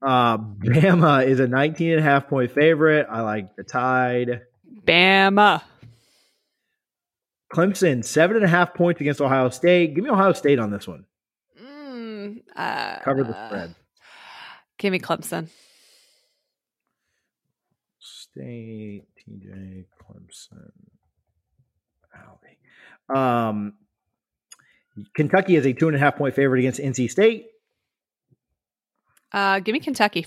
[0.00, 3.06] Uh, Bama is a 19 and a half point favorite.
[3.10, 4.42] I like the Tide.
[4.84, 5.62] Bama.
[7.52, 9.94] Clemson, seven and a half points against Ohio State.
[9.94, 11.06] Give me Ohio State on this one.
[11.60, 13.74] Mm, uh, Cover the spread.
[14.76, 15.48] Give me Clemson.
[17.98, 20.70] State, TJ, Clemson,
[22.14, 22.58] Alley.
[23.08, 23.74] Um,
[25.14, 27.46] Kentucky is a two and a half point favorite against NC State.
[29.32, 30.26] Uh, give me Kentucky.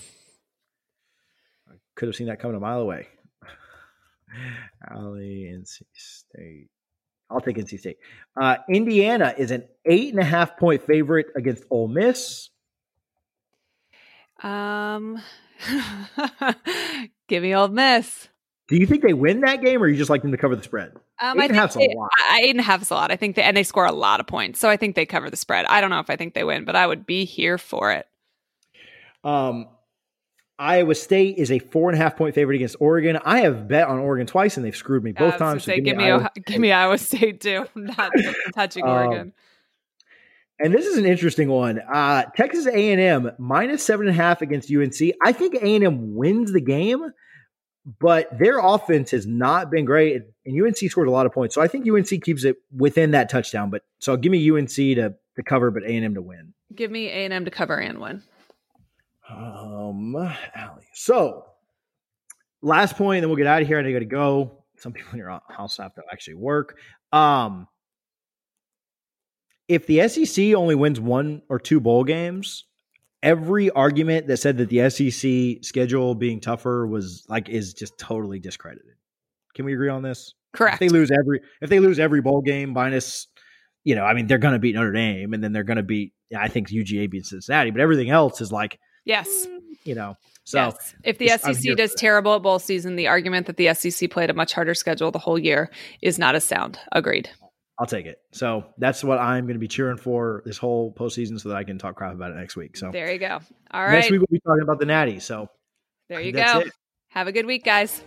[1.68, 3.08] I could have seen that coming a mile away.
[4.90, 6.68] Alley, NC State.
[7.30, 7.98] I'll take NC State.
[8.40, 12.50] Uh, Indiana is an eight and a half point favorite against Ole Miss.
[14.42, 15.22] Um,
[17.28, 18.28] Give me Ole Miss.
[18.68, 20.62] Do you think they win that game, or you just like them to cover the
[20.62, 20.94] spread?
[21.20, 22.10] Um, eight and a half's a lot.
[22.30, 23.10] I, eight and a half is a lot.
[23.10, 25.30] I think, they, and they score a lot of points, so I think they cover
[25.30, 25.66] the spread.
[25.66, 28.06] I don't know if I think they win, but I would be here for it.
[29.24, 29.68] Um,
[30.58, 33.18] Iowa State is a four and a half point favorite against Oregon.
[33.24, 35.64] I have bet on Oregon twice, and they've screwed me both times.
[35.64, 37.66] So say, give, me, Iowa- give me Iowa State too.
[37.74, 38.12] not
[38.54, 39.32] touching um, Oregon.
[40.60, 41.80] And this is an interesting one.
[41.80, 44.94] Uh, Texas A&M minus seven and a half against UNC.
[45.24, 47.10] I think A&M wins the game,
[47.98, 51.56] but their offense has not been great, and UNC scored a lot of points.
[51.56, 53.70] So I think UNC keeps it within that touchdown.
[53.70, 56.52] But so give me UNC to to cover, but A&M to win.
[56.74, 58.22] Give me A&M to cover and win.
[59.32, 60.16] Um,
[60.54, 60.88] Allie.
[60.94, 61.44] So
[62.60, 63.78] last point, then we'll get out of here.
[63.78, 64.64] and I got to go.
[64.76, 66.78] Some people in your house have to actually work.
[67.12, 67.68] Um,
[69.68, 72.64] if the SEC only wins one or two bowl games,
[73.22, 78.38] every argument that said that the SEC schedule being tougher was like is just totally
[78.38, 78.94] discredited.
[79.54, 80.34] Can we agree on this?
[80.52, 80.74] Correct.
[80.74, 83.28] If they lose every if they lose every bowl game minus,
[83.84, 85.82] you know, I mean, they're going to beat Notre Dame, and then they're going to
[85.82, 86.12] beat.
[86.36, 90.16] I think UGA beats Cincinnati, but everything else is like, yes, mm, you know.
[90.44, 90.94] So yes.
[91.04, 94.34] if the SEC does terrible at bowl season, the argument that the SEC played a
[94.34, 95.70] much harder schedule the whole year
[96.00, 96.78] is not as sound.
[96.92, 97.30] Agreed.
[97.78, 98.18] I'll take it.
[98.32, 101.64] So that's what I'm going to be cheering for this whole postseason, so that I
[101.64, 102.76] can talk crap about it next week.
[102.76, 103.40] So there you go.
[103.70, 103.92] All right.
[103.92, 105.20] Next week we'll be talking about the Natty.
[105.20, 105.48] So
[106.08, 106.60] there you go.
[106.60, 106.72] It.
[107.08, 108.02] Have a good week, guys.